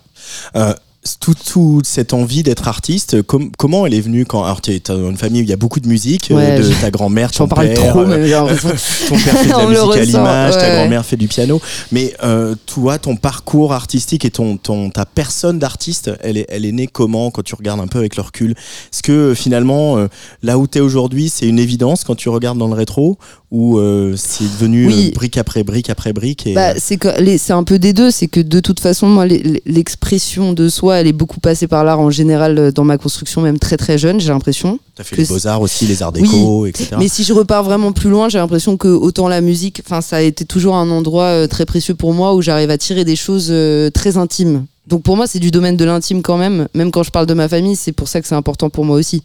Euh, 0.55 0.73
toute 1.19 1.85
cette 1.85 2.13
envie 2.13 2.43
d'être 2.43 2.67
artiste, 2.67 3.21
comment 3.23 3.85
elle 3.85 3.93
est 3.93 4.01
venue 4.01 4.25
quand 4.25 4.43
alors 4.43 4.59
tu 4.59 4.71
es 4.71 4.81
dans 4.85 5.09
une 5.09 5.17
famille 5.17 5.41
où 5.41 5.43
il 5.43 5.49
y 5.49 5.53
a 5.53 5.57
beaucoup 5.57 5.79
de 5.79 5.87
musique, 5.87 6.29
euh, 6.31 6.59
de 6.59 6.81
ta 6.81 6.91
grand-mère, 6.91 7.31
ton 7.31 7.47
père, 7.47 7.73
trop, 7.73 8.03
ton 8.03 8.09
père 8.09 9.37
fait 9.37 9.45
de 9.45 9.49
la 9.49 9.65
musique 9.67 9.95
à 9.95 10.03
l'image, 10.03 10.53
ta 10.53 10.75
grand-mère 10.75 11.05
fait 11.05 11.15
du 11.15 11.27
piano, 11.27 11.61
mais 11.91 12.13
euh, 12.23 12.53
toi, 12.65 12.99
ton 12.99 13.15
parcours 13.15 13.73
artistique 13.73 14.25
et 14.25 14.31
ton, 14.31 14.57
ton 14.57 14.89
ta 14.89 15.05
personne 15.05 15.57
d'artiste, 15.57 16.11
elle 16.21 16.37
est, 16.37 16.45
elle 16.49 16.65
est 16.65 16.71
née 16.71 16.87
comment 16.87 17.31
quand 17.31 17.43
tu 17.43 17.55
regardes 17.55 17.79
un 17.79 17.87
peu 17.87 17.99
avec 17.99 18.17
le 18.17 18.23
recul? 18.23 18.51
Est-ce 18.51 19.01
que 19.01 19.33
finalement, 19.33 19.97
euh, 19.97 20.07
là 20.43 20.57
où 20.57 20.67
tu 20.67 20.79
es 20.79 20.81
aujourd'hui, 20.81 21.29
c'est 21.29 21.47
une 21.47 21.59
évidence 21.59 22.03
quand 22.03 22.15
tu 22.15 22.27
regardes 22.27 22.57
dans 22.57 22.67
le 22.67 22.75
rétro? 22.75 23.17
Ou 23.51 23.79
c'est 24.15 24.43
devenu 24.43 25.11
brique 25.11 25.37
après 25.37 25.63
brique 25.63 25.89
après 25.89 26.13
brique 26.13 26.45
et... 26.45 26.53
bah, 26.53 26.73
c'est 26.79 27.53
un 27.53 27.63
peu 27.63 27.79
des 27.79 27.93
deux, 27.93 28.11
c'est 28.11 28.27
que 28.27 28.39
de 28.39 28.59
toute 28.59 28.79
façon, 28.79 29.07
moi, 29.07 29.25
l'expression 29.25 30.53
de 30.53 30.69
soi 30.69 30.97
elle 30.97 31.07
est 31.07 31.13
beaucoup 31.13 31.39
passée 31.39 31.67
par 31.67 31.83
l'art 31.83 31.99
en 31.99 32.09
général 32.09 32.57
euh, 32.57 32.71
dans 32.71 32.83
ma 32.83 32.97
construction, 32.97 33.41
même 33.41 33.59
très 33.59 33.77
très 33.77 33.97
jeune, 33.97 34.19
j'ai 34.19 34.29
l'impression. 34.29 34.79
T'as 34.95 35.03
fait 35.03 35.15
les 35.17 35.25
beaux-arts 35.25 35.61
aussi, 35.61 35.85
les 35.85 36.03
arts 36.03 36.11
déco, 36.11 36.65
etc. 36.65 36.95
Mais 36.99 37.07
si 37.07 37.23
je 37.23 37.33
repars 37.33 37.63
vraiment 37.63 37.91
plus 37.91 38.09
loin, 38.09 38.29
j'ai 38.29 38.37
l'impression 38.37 38.77
que 38.77 38.87
autant 38.87 39.27
la 39.27 39.41
musique, 39.41 39.81
enfin, 39.85 40.01
ça 40.01 40.17
a 40.17 40.21
été 40.21 40.45
toujours 40.45 40.75
un 40.75 40.89
endroit 40.89 41.25
euh, 41.25 41.47
très 41.47 41.65
précieux 41.65 41.95
pour 41.95 42.13
moi 42.13 42.35
où 42.35 42.41
j'arrive 42.41 42.69
à 42.69 42.77
tirer 42.77 43.05
des 43.05 43.15
choses 43.15 43.47
euh, 43.49 43.89
très 43.89 44.17
intimes. 44.17 44.65
Donc 44.87 45.03
pour 45.03 45.15
moi, 45.15 45.27
c'est 45.27 45.39
du 45.39 45.51
domaine 45.51 45.77
de 45.77 45.85
l'intime 45.85 46.21
quand 46.21 46.37
même. 46.37 46.67
Même 46.73 46.91
quand 46.91 47.03
je 47.03 47.11
parle 47.11 47.27
de 47.27 47.33
ma 47.35 47.47
famille, 47.47 47.75
c'est 47.75 47.91
pour 47.91 48.07
ça 48.07 48.21
que 48.21 48.27
c'est 48.27 48.35
important 48.35 48.69
pour 48.69 48.85
moi 48.85 48.97
aussi. 48.97 49.21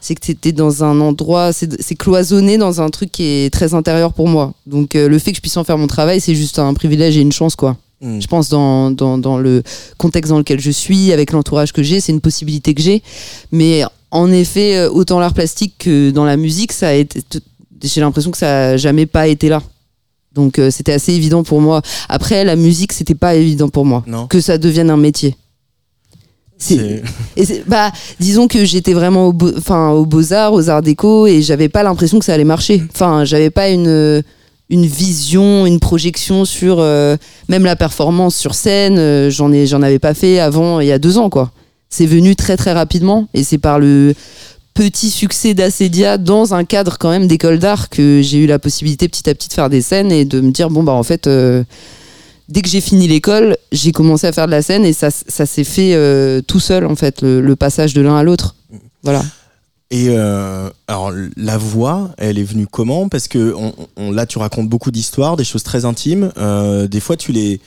C'est 0.00 0.14
que 0.14 0.24
c'était 0.24 0.52
dans 0.52 0.84
un 0.84 1.00
endroit, 1.00 1.52
c'est 1.52 1.94
cloisonné 1.96 2.56
dans 2.56 2.80
un 2.80 2.88
truc 2.88 3.10
qui 3.10 3.24
est 3.24 3.52
très 3.52 3.74
intérieur 3.74 4.12
pour 4.12 4.28
moi. 4.28 4.54
Donc 4.66 4.94
le 4.94 5.18
fait 5.18 5.32
que 5.32 5.36
je 5.36 5.42
puisse 5.42 5.56
en 5.56 5.64
faire 5.64 5.78
mon 5.78 5.88
travail, 5.88 6.20
c'est 6.20 6.34
juste 6.34 6.58
un 6.58 6.72
privilège 6.74 7.16
et 7.16 7.20
une 7.20 7.32
chance, 7.32 7.56
quoi. 7.56 7.76
Mm. 8.00 8.20
Je 8.20 8.26
pense 8.26 8.48
dans, 8.48 8.90
dans, 8.90 9.18
dans, 9.18 9.38
le 9.38 9.62
contexte 9.96 10.30
dans 10.30 10.38
lequel 10.38 10.60
je 10.60 10.70
suis, 10.70 11.12
avec 11.12 11.32
l'entourage 11.32 11.72
que 11.72 11.82
j'ai, 11.82 12.00
c'est 12.00 12.12
une 12.12 12.20
possibilité 12.20 12.74
que 12.74 12.82
j'ai. 12.82 13.02
Mais 13.52 13.82
en 14.10 14.30
effet, 14.30 14.76
euh, 14.76 14.90
autant 14.90 15.18
l'art 15.18 15.34
plastique 15.34 15.74
que 15.78 16.10
dans 16.10 16.24
la 16.24 16.36
musique, 16.36 16.72
ça 16.72 16.88
a 16.88 16.92
été, 16.92 17.22
j'ai 17.82 18.00
l'impression 18.00 18.30
que 18.30 18.38
ça 18.38 18.46
n'a 18.46 18.76
jamais 18.76 19.06
pas 19.06 19.26
été 19.26 19.48
là. 19.48 19.62
Donc 20.34 20.58
euh, 20.58 20.70
c'était 20.70 20.92
assez 20.92 21.12
évident 21.12 21.42
pour 21.42 21.60
moi. 21.60 21.82
Après, 22.08 22.44
la 22.44 22.56
musique, 22.56 22.92
c'était 22.92 23.14
pas 23.14 23.34
évident 23.34 23.68
pour 23.68 23.84
moi 23.84 24.04
que 24.28 24.40
ça 24.40 24.58
devienne 24.58 24.90
un 24.90 24.96
métier. 24.96 25.36
Et 27.36 27.62
bah, 27.66 27.92
disons 28.18 28.48
que 28.48 28.64
j'étais 28.64 28.92
vraiment 28.92 29.28
au 29.28 29.34
enfin, 29.56 29.90
aux 29.90 30.06
beaux-arts, 30.06 30.52
aux 30.52 30.68
arts 30.70 30.82
déco, 30.82 31.26
et 31.26 31.42
j'avais 31.42 31.68
pas 31.68 31.82
l'impression 31.82 32.18
que 32.18 32.24
ça 32.24 32.34
allait 32.34 32.44
marcher. 32.44 32.82
Enfin, 32.92 33.24
j'avais 33.24 33.50
pas 33.50 33.68
une 33.68 34.22
une 34.70 34.86
vision, 34.86 35.66
une 35.66 35.80
projection 35.80 36.44
sur 36.44 36.76
euh, 36.80 37.16
même 37.48 37.64
la 37.64 37.76
performance 37.76 38.36
sur 38.36 38.54
scène. 38.54 38.98
Euh, 38.98 39.30
j'en 39.30 39.52
ai, 39.52 39.66
j'en 39.66 39.82
avais 39.82 39.98
pas 39.98 40.14
fait 40.14 40.38
avant 40.38 40.80
il 40.80 40.88
y 40.88 40.92
a 40.92 40.98
deux 40.98 41.18
ans 41.18 41.30
quoi. 41.30 41.52
C'est 41.88 42.06
venu 42.06 42.36
très 42.36 42.56
très 42.56 42.72
rapidement 42.72 43.28
et 43.32 43.44
c'est 43.44 43.58
par 43.58 43.78
le 43.78 44.14
petit 44.74 45.10
succès 45.10 45.54
d'Assedia 45.54 46.18
dans 46.18 46.54
un 46.54 46.64
cadre 46.64 46.98
quand 46.98 47.10
même 47.10 47.26
d'école 47.26 47.58
d'art 47.58 47.88
que 47.88 48.20
j'ai 48.22 48.38
eu 48.38 48.46
la 48.46 48.58
possibilité 48.58 49.08
petit 49.08 49.28
à 49.28 49.34
petit 49.34 49.48
de 49.48 49.54
faire 49.54 49.70
des 49.70 49.80
scènes 49.80 50.12
et 50.12 50.24
de 50.24 50.40
me 50.40 50.50
dire 50.50 50.70
bon 50.70 50.82
bah 50.82 50.92
en 50.92 51.02
fait 51.02 51.26
euh, 51.26 51.64
dès 52.48 52.62
que 52.62 52.68
j'ai 52.68 52.80
fini 52.80 53.06
l'école 53.08 53.56
j'ai 53.72 53.92
commencé 53.92 54.26
à 54.26 54.32
faire 54.32 54.46
de 54.46 54.50
la 54.50 54.62
scène 54.62 54.84
et 54.84 54.92
ça, 54.92 55.10
ça 55.10 55.46
s'est 55.46 55.64
fait 55.64 56.42
tout 56.46 56.60
seul 56.60 56.86
en 56.86 56.96
fait 56.96 57.22
le 57.22 57.56
passage 57.56 57.94
de 57.94 58.00
l'un 58.00 58.16
à 58.16 58.22
l'autre. 58.22 58.56
Voilà. 59.02 59.22
Et 59.90 60.08
euh, 60.10 60.68
alors 60.86 61.12
la 61.36 61.56
voix, 61.56 62.10
elle 62.18 62.38
est 62.38 62.44
venue 62.44 62.66
comment? 62.66 63.08
Parce 63.08 63.26
que 63.26 63.54
on, 63.96 64.12
là, 64.12 64.26
tu 64.26 64.38
racontes 64.38 64.68
beaucoup 64.68 64.90
d'histoires, 64.90 65.36
des 65.36 65.44
choses 65.44 65.62
très 65.62 65.86
intimes. 65.86 66.30
Euh, 66.36 66.86
des 66.86 67.00
fois, 67.00 67.16
tu 67.16 67.32
les 67.32 67.60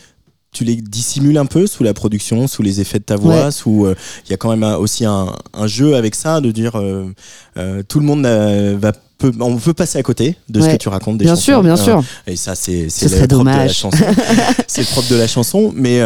tu 0.53 0.65
les 0.65 0.75
dissimules 0.75 1.37
un 1.37 1.45
peu 1.45 1.65
sous 1.65 1.81
la 1.81 1.93
production, 1.93 2.45
sous 2.45 2.61
les 2.61 2.81
effets 2.81 2.99
de 2.99 3.05
ta 3.05 3.15
voix, 3.15 3.51
sous 3.51 3.85
euh, 3.85 3.95
il 4.25 4.31
y 4.31 4.33
a 4.33 4.37
quand 4.37 4.55
même 4.55 4.63
aussi 4.75 5.05
un, 5.05 5.33
un, 5.53 5.65
jeu 5.65 5.95
avec 5.95 6.13
ça 6.13 6.41
de 6.41 6.51
dire 6.51 6.73
tout 7.87 7.99
le 7.99 8.05
monde 8.05 8.25
va 8.25 8.91
on 9.39 9.57
peut 9.57 9.73
passer 9.73 9.99
à 9.99 10.03
côté 10.03 10.35
de 10.49 10.61
ce 10.61 10.69
que 10.69 10.77
tu 10.77 10.89
racontes 10.89 11.17
des 11.17 11.25
bien 11.25 11.35
sûr, 11.35 11.63
bien 11.63 11.75
sûr. 11.75 12.03
Et 12.27 12.35
ça, 12.35 12.55
c'est 12.55 12.87
le 12.87 13.27
propre 13.27 13.43
de 13.43 13.49
la 13.49 13.67
chanson. 13.67 13.97
c'est 14.67 14.81
le 14.81 14.87
propre 14.87 15.09
de 15.09 15.15
la 15.15 15.27
chanson, 15.27 15.71
mais 15.75 16.01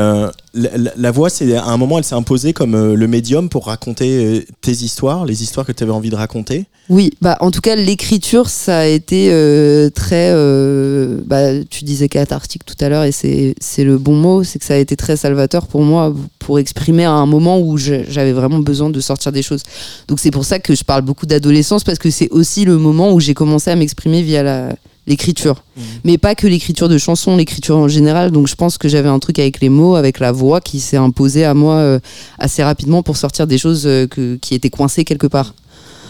la, 0.55 1.11
voix, 1.11 1.29
c'est 1.29 1.55
à 1.55 1.65
un 1.65 1.77
moment, 1.77 1.97
elle 1.97 2.03
s'est 2.03 2.15
imposée 2.15 2.53
comme 2.53 2.75
euh, 2.75 2.95
le 2.95 3.07
médium 3.07 3.49
pour 3.49 3.65
raconter 3.65 4.25
euh, 4.25 4.45
tes 4.61 4.71
histoires, 4.71 5.25
les 5.25 5.43
histoires 5.43 5.65
que 5.65 5.71
tu 5.71 5.83
avais 5.83 5.91
envie 5.91 6.09
de 6.09 6.15
raconter. 6.15 6.65
Oui, 6.89 7.11
bah 7.21 7.37
en 7.41 7.51
tout 7.51 7.61
cas, 7.61 7.75
l'écriture, 7.75 8.49
ça 8.49 8.79
a 8.79 8.85
été 8.85 9.29
euh, 9.31 9.89
très. 9.89 10.31
bah, 11.25 11.63
tu 11.69 11.83
disais 11.83 12.07
cathartique 12.07 12.63
tout 12.65 12.75
à 12.79 12.89
l'heure, 12.89 13.03
et 13.03 13.11
c'est 13.11 13.83
le 13.83 13.97
bon 13.97 14.15
mot, 14.15 14.43
c'est 14.43 14.59
que 14.59 14.65
ça 14.65 14.75
a 14.75 14.77
été 14.77 14.95
très 14.95 15.17
salvateur 15.17 15.67
pour 15.67 15.81
moi 15.81 16.13
pour 16.45 16.59
exprimer 16.59 17.05
à 17.05 17.11
un 17.11 17.25
moment 17.25 17.59
où 17.59 17.75
j'avais 17.75 18.31
vraiment 18.31 18.59
besoin 18.59 18.91
de 18.91 18.99
sortir 18.99 19.31
des 19.31 19.41
choses. 19.41 19.63
Donc 20.07 20.19
c'est 20.19 20.29
pour 20.29 20.45
ça 20.45 20.59
que 20.59 20.75
je 20.75 20.83
parle 20.83 21.01
beaucoup 21.01 21.25
d'adolescence 21.25 21.83
parce 21.83 21.97
que 21.97 22.11
c'est 22.11 22.29
aussi 22.29 22.65
le 22.65 22.77
moment 22.77 23.11
où 23.13 23.19
j'ai 23.19 23.33
commencé 23.33 23.71
à 23.71 23.75
m'exprimer 23.75 24.21
via 24.21 24.69
l'écriture. 25.07 25.63
Mmh. 25.75 25.81
Mais 26.03 26.17
pas 26.19 26.35
que 26.35 26.45
l'écriture 26.45 26.87
de 26.87 26.99
chansons, 26.99 27.35
l'écriture 27.35 27.77
en 27.77 27.87
général. 27.87 28.29
Donc 28.29 28.47
je 28.47 28.53
pense 28.53 28.77
que 28.77 28.87
j'avais 28.87 29.09
un 29.09 29.17
truc 29.17 29.39
avec 29.39 29.59
les 29.59 29.69
mots, 29.69 29.95
avec 29.95 30.19
la 30.19 30.31
voix 30.31 30.61
qui 30.61 30.79
s'est 30.81 30.97
imposé 30.97 31.45
à 31.45 31.55
moi 31.55 31.77
euh, 31.77 31.99
assez 32.37 32.63
rapidement 32.63 33.01
pour 33.01 33.17
sortir 33.17 33.47
des 33.47 33.57
choses 33.57 33.87
euh, 33.87 34.05
qui 34.39 34.53
étaient 34.53 34.69
coincées 34.69 35.03
quelque 35.03 35.25
part. 35.25 35.55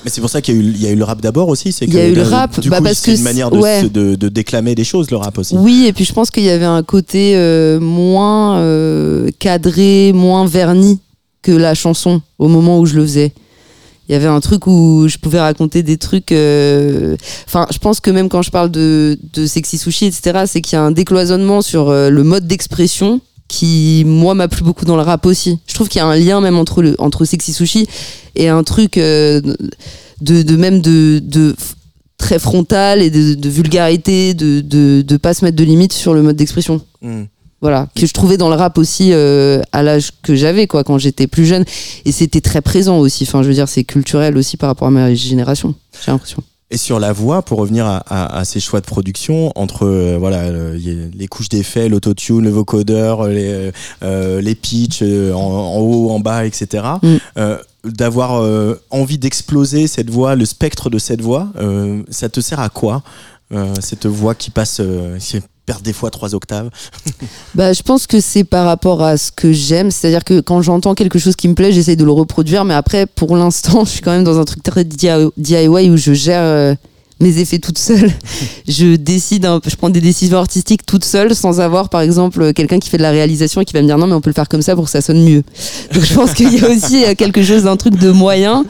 Mais 0.06 0.12
c'est 0.12 0.22
pour 0.22 0.30
ça 0.30 0.42
qu'il 0.42 0.78
y, 0.78 0.84
y, 0.84 0.88
a 0.88 0.92
eu 0.92 0.96
le 0.96 1.04
rap 1.04 1.20
d'abord 1.20 1.50
aussi. 1.50 1.70
Il 1.82 1.94
y 1.94 2.00
a 2.00 2.08
eu 2.08 2.14
le 2.14 2.22
rap, 2.22 2.58
du 2.60 2.70
bah 2.70 2.80
parce 2.82 3.02
que 3.02 3.12
c'est 3.12 3.18
une 3.18 3.24
manière 3.24 3.52
de, 3.52 3.88
de, 3.88 4.16
de, 4.16 4.30
déclamer 4.30 4.76
des 4.76 4.86
choses, 4.86 5.12
le 5.12 5.18
rap 5.18 5.38
aussi. 5.38 5.56
Oui, 5.58 5.86
et 5.88 5.94
puis 5.94 6.06
je 6.06 6.14
pense 6.14 6.30
qu'il 6.30 6.44
y 6.44 6.50
avait 6.50 6.64
un 6.64 6.84
côté 6.84 7.34
euh, 7.36 7.80
moins 7.80 8.62
cadré, 9.40 10.14
moins 10.14 10.46
verni 10.46 11.00
que 11.42 11.52
la 11.52 11.74
chanson 11.74 12.22
au 12.40 12.48
moment 12.48 12.80
où 12.80 12.86
je 12.86 12.96
le 12.96 13.04
faisais 13.04 13.34
il 14.08 14.12
y 14.12 14.16
avait 14.16 14.28
un 14.28 14.40
truc 14.40 14.68
où 14.68 15.08
je 15.08 15.18
pouvais 15.18 15.40
raconter 15.40 15.82
des 15.82 15.98
trucs. 15.98 16.32
Euh, 16.32 17.16
enfin, 17.48 17.66
je 17.72 17.80
pense 17.80 18.00
que 18.00 18.12
même 18.12 18.30
quand 18.30 18.44
je 18.44 18.52
parle 18.52 18.70
de, 18.70 19.18
de 19.34 19.46
sexy 19.48 19.78
sushi, 19.78 20.06
etc., 20.06 20.44
c'est 20.46 20.62
qu'il 20.62 20.74
y 20.74 20.80
a 20.80 20.84
un 20.84 20.92
décloisonnement 20.92 21.62
sur 21.62 21.90
euh, 21.90 22.10
le 22.10 22.24
mode 22.24 22.46
d'expression 22.46 23.20
qui, 23.48 24.04
moi, 24.06 24.34
m'a 24.34 24.48
plu 24.48 24.64
beaucoup 24.64 24.86
dans 24.86 24.96
le 24.96 25.02
rap 25.04 25.26
aussi. 25.26 25.60
Je 25.68 25.74
trouve 25.74 25.88
qu'il 25.88 26.00
y 26.00 26.02
a 26.02 26.08
un 26.08 26.16
lien 26.16 26.42
même 26.42 26.58
entre, 26.58 26.82
le, 26.82 26.96
entre 27.00 27.26
sexy 27.26 27.54
sushi 27.54 27.88
et 28.36 28.50
un 28.50 28.64
truc 28.64 28.98
euh, 28.98 29.42
de, 30.22 30.42
de, 30.42 30.56
même 30.56 30.82
de, 30.82 31.20
de 31.24 31.56
très 32.18 32.40
frontal 32.40 33.02
et 33.02 33.10
de, 33.10 33.36
de 33.36 33.50
vulgarité, 33.50 34.34
de, 34.34 34.62
de, 34.62 35.02
de 35.02 35.18
pas 35.18 35.34
se 35.34 35.46
mettre 35.46 35.58
de 35.58 35.64
limites 35.64 35.94
sur 35.94 36.14
le 36.14 36.22
mode 36.22 36.36
d'expression. 36.36 36.82
Hmm. 37.02 37.24
Voilà. 37.62 37.88
Que 37.96 38.06
je 38.06 38.14
trouvais 38.14 38.38
dans 38.38 38.50
le 38.50 38.56
rap 38.56 38.78
aussi 38.78 39.10
euh, 39.12 39.62
à 39.72 39.82
l'âge 39.82 40.12
que 40.22 40.36
j'avais 40.36 40.68
quoi 40.68 40.84
quand 40.84 40.98
j'étais 40.98 41.28
plus 41.28 41.46
jeune. 41.46 41.66
Et 42.06 42.12
c'était 42.12 42.42
très 42.42 42.62
présent 42.62 43.00
aussi. 43.00 43.24
Enfin 43.24 43.42
je 43.44 43.48
veux 43.48 43.54
dire 43.54 43.70
c'est 43.70 43.84
culturel 43.84 44.38
aussi 44.38 44.58
par 44.58 44.70
rapport 44.70 44.88
à 44.88 44.92
ma 44.92 45.14
génération 45.16 45.74
j'ai 46.04 46.12
l'impression 46.12 46.44
et 46.72 46.78
sur 46.78 47.00
la 47.00 47.14
voix, 47.14 47.42
pour 47.42 47.60
revenir 47.60 47.86
à, 47.86 48.44
ces 48.44 48.60
choix 48.60 48.82
de 48.82 48.86
production, 48.86 49.52
entre 49.56 49.86
euh, 49.86 50.18
voilà 50.20 50.50
les 50.52 51.28
couches 51.28 51.50
d'effets, 51.50 51.90
l'autotune, 51.90 52.44
le 52.44 52.50
vocodeur, 52.50 53.28
les, 53.28 53.72
euh, 54.04 54.42
les 54.42 54.56
pitchs 54.56 55.02
en, 55.02 55.78
haut, 55.78 56.10
en 56.12 56.20
bas, 56.20 56.46
etc., 56.46 56.84
mm. 57.02 57.46
d'avoir 57.86 58.44
envie 58.90 59.18
d'exploser 59.18 59.88
cette 59.88 60.10
voix, 60.10 60.36
le 60.36 60.46
spectre 60.46 60.90
de 60.90 60.98
cette 60.98 61.22
voix, 61.22 61.50
ça 62.10 62.30
te 62.30 62.40
sert 62.40 62.60
à 62.60 62.70
quoi 62.70 63.04
cette 63.80 64.08
voix 64.08 64.34
qui 64.34 64.50
passe, 64.50 64.82
des 65.82 65.94
fois 65.94 66.12
trois 66.12 66.36
octaves 66.36 66.70
bah, 67.56 67.74
Je 67.74 67.82
pense 67.82 68.08
que 68.08 68.20
c'est 68.20 68.44
par 68.44 68.66
rapport 68.66 69.04
à 69.04 69.18
ce 69.18 69.32
que 69.32 69.52
j'aime. 69.52 69.92
C'est-à-dire 69.92 70.24
que 70.24 70.40
quand 70.40 70.62
j'entends 70.62 70.96
quelque 70.96 71.20
chose 71.20 71.36
qui 71.36 71.48
me 71.48 71.56
plaît, 71.56 71.72
j'essaye 71.72 71.98
de 71.98 72.06
le 72.06 72.12
reproduire. 72.12 72.66
Mais 72.66 72.74
après, 72.74 73.06
pour 73.06 73.36
l'instant, 73.36 73.86
je 73.86 73.90
suis 73.90 74.02
quand 74.02 74.12
même 74.12 74.24
dans 74.24 74.40
un 74.40 74.46
truc 74.46 74.64
très 74.64 74.84
DIY 74.84 75.90
où 75.90 75.98
je 75.98 76.14
gère. 76.14 76.76
Mes 77.22 77.40
effets 77.40 77.60
toute 77.60 77.78
seule. 77.78 78.12
je 78.68 78.98
décide, 78.98 79.48
je 79.66 79.76
prends 79.78 79.90
des 79.90 80.02
décisions 80.02 80.38
artistiques 80.38 80.86
toute 80.86 81.06
seule 81.06 81.34
sans 81.34 81.62
avoir, 81.62 81.88
par 81.88 82.02
exemple, 82.02 82.52
quelqu'un 82.52 82.78
qui 82.78 82.90
fait 82.90 82.98
de 82.98 83.04
la 83.04 83.12
réalisation 83.12 83.62
et 83.62 83.66
qui 83.66 83.74
va 83.74 83.82
me 83.82 83.88
dire 83.88 83.98
non, 83.98 84.08
mais 84.08 84.14
on 84.14 84.22
peut 84.22 84.30
le 84.30 84.36
faire 84.36 84.50
comme 84.50 84.62
ça 84.62 84.76
pour 84.76 84.86
que 84.86 84.92
ça 84.92 85.00
sonne 85.00 85.24
mieux. 85.24 85.44
Donc 85.94 86.04
je 86.04 86.14
pense 86.14 86.34
qu'il 86.34 86.54
y 86.54 86.64
a 86.64 86.70
aussi 86.70 87.06
euh, 87.06 87.16
quelque 87.16 87.42
chose 87.42 87.64
d'un 87.64 87.78
truc 87.78 87.96
de 87.96 88.12
moyen 88.12 88.66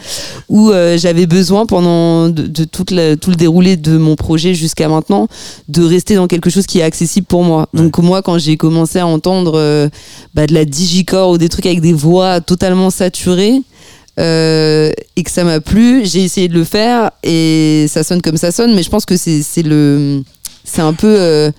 où 0.47 0.69
euh, 0.69 0.95
j'avais 0.97 1.25
besoin 1.25 1.65
pendant 1.65 2.29
de, 2.29 2.65
tout 2.65 2.85
le 2.91 3.35
déroulé 3.35 3.77
de 3.77 3.97
mon 3.97 4.15
projet 4.15 4.53
jusqu'à 4.53 4.89
maintenant 4.89 5.27
de 5.67 5.83
rester 5.83 6.15
dans 6.15 6.27
quelque 6.27 6.51
chose 6.51 6.67
qui 6.67 6.79
est 6.79 6.83
accessible 6.83 7.25
pour 7.25 7.43
moi. 7.43 7.67
Donc 7.73 7.97
moi, 7.97 8.21
quand 8.21 8.37
j'ai 8.37 8.57
commencé 8.57 8.99
à 8.99 9.07
entendre 9.07 9.53
euh, 9.55 9.89
bah, 10.35 10.45
de 10.45 10.53
la 10.53 10.65
digicore 10.65 11.31
ou 11.31 11.37
des 11.39 11.49
trucs 11.49 11.65
avec 11.65 11.81
des 11.81 11.93
voix 11.93 12.41
totalement 12.41 12.91
saturées, 12.91 13.61
euh, 14.19 14.91
et 15.15 15.23
que 15.23 15.31
ça 15.31 15.43
m'a 15.43 15.59
plu. 15.59 16.05
J'ai 16.05 16.23
essayé 16.23 16.47
de 16.47 16.53
le 16.53 16.63
faire 16.63 17.11
et 17.23 17.85
ça 17.89 18.03
sonne 18.03 18.21
comme 18.21 18.37
ça 18.37 18.51
sonne, 18.51 18.75
mais 18.75 18.83
je 18.83 18.89
pense 18.89 19.05
que 19.05 19.17
c'est 19.17 19.63
le 19.63 20.23
c'est 20.63 20.81
un 20.81 20.93
peu 20.93 21.15
euh, 21.19 21.51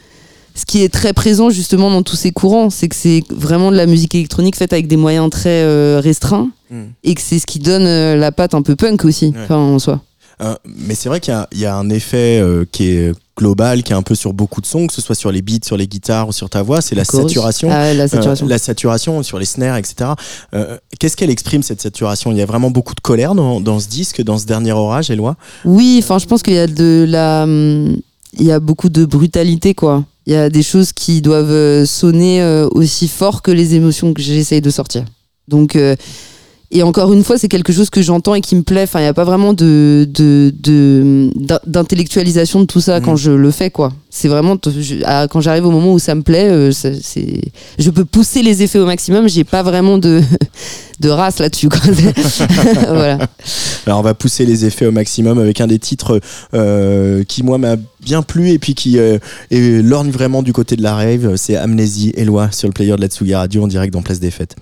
ce 0.55 0.65
qui 0.65 0.83
est 0.83 0.93
très 0.93 1.13
présent 1.13 1.51
justement 1.51 1.91
dans 1.91 2.03
tous 2.03 2.17
ces 2.17 2.33
courants, 2.33 2.71
c'est 2.71 2.89
que 2.89 2.97
c'est 2.97 3.23
vraiment 3.31 3.71
de 3.71 3.77
la 3.77 3.87
musique 3.87 4.15
électronique 4.15 4.57
faite 4.57 4.73
avec 4.73 4.89
des 4.89 4.97
moyens 4.97 5.31
très 5.31 5.63
euh, 5.63 6.01
restreints 6.03 6.49
hmm. 6.71 6.85
et 7.05 7.15
que 7.15 7.21
c'est 7.21 7.39
ce 7.39 7.47
qui 7.47 7.59
donne 7.59 7.85
la 8.19 8.33
patte 8.33 8.55
un 8.55 8.63
peu 8.63 8.75
punk 8.75 9.05
aussi, 9.05 9.33
enfin 9.37 9.57
en 9.57 9.79
soi. 9.79 10.01
Euh, 10.43 10.55
mais 10.67 10.95
c'est 10.95 11.09
vrai 11.09 11.21
qu'il 11.21 11.33
y 11.33 11.37
a- 11.37 11.49
il 11.53 11.59
y, 11.59 11.65
a 11.67 11.75
un 11.75 11.89
effet 11.89 12.39
euh, 12.41 12.65
qui 12.71 12.89
est 12.91 13.13
global, 13.39 13.83
qui 13.83 13.93
est 13.93 13.97
un 13.97 14.03
peu 14.03 14.15
sur 14.15 14.33
beaucoup 14.35 14.61
de 14.61 14.67
sons, 14.67 14.87
que 14.87 14.93
ce 14.93 15.01
soit 15.01 15.15
sur 15.15 15.33
les 15.33 15.41
beats, 15.43 15.65
sur 15.65 15.77
les 15.77 15.87
guitares 15.87 16.29
ou 16.29 16.33
sur 16.33 16.51
ta 16.51 16.63
voix, 16.63 16.81
c'est 16.83 16.95
la 16.95 17.05
Chorus. 17.05 17.27
saturation. 17.29 17.69
Ah 17.71 17.93
la 17.95 18.07
saturation. 18.09 18.47
Euh, 18.47 18.49
la 18.51 18.59
saturation 18.59 19.23
sur 19.23 19.39
les 19.39 19.45
snares, 19.47 19.77
etc. 19.79 20.11
Euh, 20.55 20.77
Qu'est-ce 20.99 21.17
qu'elle 21.17 21.31
exprime 21.31 21.63
cette 21.63 21.81
saturation? 21.81 22.33
Il 22.33 22.39
y 22.39 22.43
a 22.43 22.47
vraiment 22.47 22.71
beaucoup 22.71 22.95
de 22.95 23.01
colère 23.01 23.35
dans, 23.35 23.61
dans 23.61 23.79
ce 23.81 23.89
disque, 23.89 24.23
dans 24.23 24.37
ce 24.39 24.47
dernier 24.47 24.73
orage, 24.73 25.11
Eloi? 25.11 25.37
Oui, 25.65 26.01
enfin, 26.03 26.19
je 26.19 26.27
pense 26.27 26.43
qu'il 26.43 26.55
y 26.55 26.59
a 26.59 26.67
de 26.67 27.07
la, 27.09 27.45
hum, 27.45 27.97
il 28.39 28.45
y 28.45 28.53
a 28.53 28.61
beaucoup 28.61 28.89
de 28.91 29.05
brutalité, 29.07 29.75
quoi. 29.75 30.05
Il 30.27 30.33
y 30.33 30.37
a 30.37 30.51
des 30.51 30.63
choses 30.63 30.93
qui 30.93 31.23
doivent 31.23 31.85
sonner 31.87 32.43
aussi 32.73 33.07
fort 33.09 33.43
que 33.43 33.51
les 33.53 33.75
émotions 33.75 34.13
que 34.13 34.21
j'essaye 34.21 34.61
de 34.61 34.71
sortir. 34.71 35.05
Donc, 35.47 35.77
euh, 35.77 35.95
et 36.77 36.83
encore 36.83 37.13
une 37.13 37.25
fois, 37.25 37.39
c'est 37.39 37.49
quelque 37.49 37.73
chose 37.73 37.91
que 37.91 38.03
j'entends 38.03 38.35
et 38.35 38.41
qui 38.41 38.55
me 38.57 38.63
plaît. 38.63 38.83
Enfin, 38.85 38.99
il 39.01 39.03
n'y 39.03 39.09
a 39.09 39.15
pas 39.15 39.25
vraiment 39.25 39.53
de, 39.53 40.07
de, 40.13 40.53
de- 40.63 41.31
d'in- 41.35 41.61
d'intellectualisation 41.67 42.61
de 42.61 42.67
tout 42.67 42.81
ça 42.81 43.01
quand 43.01 43.17
je 43.17 43.31
le 43.31 43.51
fais, 43.51 43.71
quoi. 43.71 43.93
C'est 44.11 44.29
vraiment 44.29 44.57
je- 44.65 45.27
quand 45.29 45.41
j'arrive 45.41 45.67
au 45.67 45.71
moment 45.71 45.93
où 45.93 45.99
ça 45.99 46.15
me 46.15 46.23
plaît, 46.23 46.49
euh, 46.49 46.71
c'est, 46.73 47.41
je 47.79 47.91
peux 47.91 48.05
pousser 48.05 48.43
les 48.43 48.63
effets 48.63 48.79
au 48.79 48.87
maximum. 48.87 49.29
J'ai 49.29 49.45
pas 49.45 49.63
vraiment 49.63 49.99
de, 49.99 50.23
de 51.01 51.09
race 51.09 51.39
là-dessus, 51.39 51.69
voilà. 52.89 53.19
Alors 53.87 53.99
on 54.01 54.03
va 54.03 54.15
pousser 54.15 54.45
les 54.47 54.65
effets 54.65 54.87
au 54.87 54.93
maximum 54.93 55.39
avec 55.39 55.61
un 55.61 55.67
des 55.67 55.79
titres 55.79 56.21
euh, 56.55 57.23
qui 57.25 57.43
moi 57.43 57.59
m'a 57.59 57.77
bien 58.03 58.23
plu 58.23 58.51
et 58.51 58.59
puis 58.59 58.75
qui 58.75 58.99
euh, 58.99 59.19
lorgne 59.51 60.11
vraiment 60.11 60.43
du 60.43 60.53
côté 60.53 60.77
de 60.77 60.83
la 60.83 60.95
rave, 60.95 61.37
c'est 61.37 61.57
Amnésie 61.57 62.13
Eloi 62.17 62.51
sur 62.53 62.69
le 62.69 62.73
player 62.73 62.97
de 62.97 63.01
la 63.01 63.09
Tsugi 63.09 63.35
Radio 63.35 63.63
en 63.65 63.67
direct 63.67 63.93
dans 63.93 64.03
Place 64.03 64.21
des 64.21 64.31
Fêtes. 64.31 64.57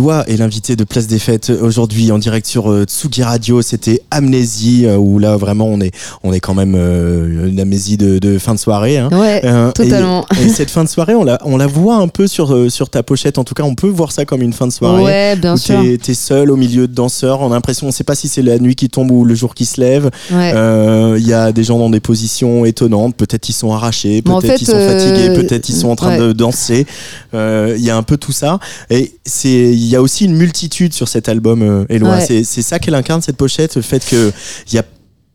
Éloi 0.00 0.24
est 0.28 0.38
l'invité 0.38 0.76
de 0.76 0.84
Place 0.84 1.06
des 1.08 1.18
Fêtes 1.18 1.52
aujourd'hui 1.60 2.10
en 2.10 2.16
direct 2.16 2.46
sur 2.46 2.70
euh, 2.70 2.84
Tsugi 2.84 3.22
Radio. 3.22 3.60
C'était 3.60 4.00
Amnésie 4.10 4.86
euh, 4.86 4.96
où 4.96 5.18
là 5.18 5.36
vraiment 5.36 5.66
on 5.66 5.78
est 5.82 5.90
on 6.22 6.32
est 6.32 6.40
quand 6.40 6.54
même 6.54 6.74
euh, 6.74 7.48
une 7.50 7.60
amnésie 7.60 7.98
de, 7.98 8.18
de 8.18 8.38
fin 8.38 8.54
de 8.54 8.58
soirée. 8.58 8.96
hein. 8.96 9.10
Ouais, 9.12 9.42
Euh, 9.44 9.70
totalement. 9.72 10.24
Et, 10.40 10.44
et 10.46 10.48
cette 10.54 10.70
fin 10.70 10.84
de 10.84 10.88
soirée, 10.88 11.14
on 11.14 11.22
la 11.22 11.38
on 11.44 11.58
la 11.58 11.66
voit 11.66 11.96
un 11.96 12.08
peu 12.08 12.26
sur 12.26 12.72
sur 12.72 12.88
ta 12.88 13.02
pochette. 13.02 13.36
En 13.36 13.44
tout 13.44 13.52
cas, 13.52 13.62
on 13.62 13.74
peut 13.74 13.88
voir 13.88 14.10
ça 14.10 14.24
comme 14.24 14.40
une 14.40 14.54
fin 14.54 14.66
de 14.66 14.72
soirée. 14.72 15.02
Ouais, 15.04 15.36
bien 15.36 15.52
où 15.52 15.58
sûr. 15.58 15.78
t'es 15.82 15.98
t'es 15.98 16.14
seul 16.14 16.50
au 16.50 16.56
milieu 16.56 16.88
de 16.88 16.94
danseurs. 16.94 17.42
On 17.42 17.50
a 17.50 17.54
l'impression, 17.56 17.86
on 17.88 17.90
sait 17.90 18.02
pas 18.02 18.14
si 18.14 18.26
c'est 18.28 18.40
la 18.40 18.58
nuit 18.58 18.76
qui 18.76 18.88
tombe 18.88 19.10
ou 19.10 19.26
le 19.26 19.34
jour 19.34 19.54
qui 19.54 19.66
se 19.66 19.82
lève. 19.82 20.08
Ouais. 20.32 20.54
Il 21.18 21.26
y 21.26 21.34
a 21.34 21.52
des 21.52 21.62
gens 21.62 21.78
dans 21.78 21.90
des 21.90 22.00
positions 22.00 22.64
étonnantes. 22.64 23.16
Peut-être 23.16 23.50
ils 23.50 23.52
sont 23.52 23.74
arrachés, 23.74 24.22
en 24.26 24.40
peut-être 24.40 24.52
fait, 24.56 24.62
ils 24.62 24.66
sont 24.66 24.78
fatigués, 24.80 25.34
peut-être 25.34 25.68
ils 25.68 25.76
sont 25.76 25.88
en 25.90 25.96
train 25.96 26.16
ouais. 26.18 26.28
de 26.28 26.32
danser. 26.32 26.86
Il 27.34 27.76
y 27.84 27.90
a 27.90 27.96
un 27.98 28.02
peu 28.02 28.16
tout 28.16 28.32
ça. 28.32 28.58
Et 28.88 29.00
Et 29.00 29.12
c'est, 29.24 29.48
il 29.72 29.86
y 29.86 29.96
a 29.96 29.99
aussi 30.02 30.24
une 30.24 30.34
multitude 30.36 30.92
sur 30.92 31.08
cet 31.08 31.28
album, 31.28 31.62
euh, 31.62 31.84
Éloi. 31.88 32.16
Ouais. 32.16 32.24
C'est, 32.26 32.44
c'est 32.44 32.62
ça 32.62 32.78
qu'elle 32.78 32.94
incarne 32.94 33.22
cette 33.22 33.36
pochette, 33.36 33.76
le 33.76 33.82
fait 33.82 34.04
que 34.04 34.32
il 34.68 34.74
y 34.74 34.78
a 34.78 34.84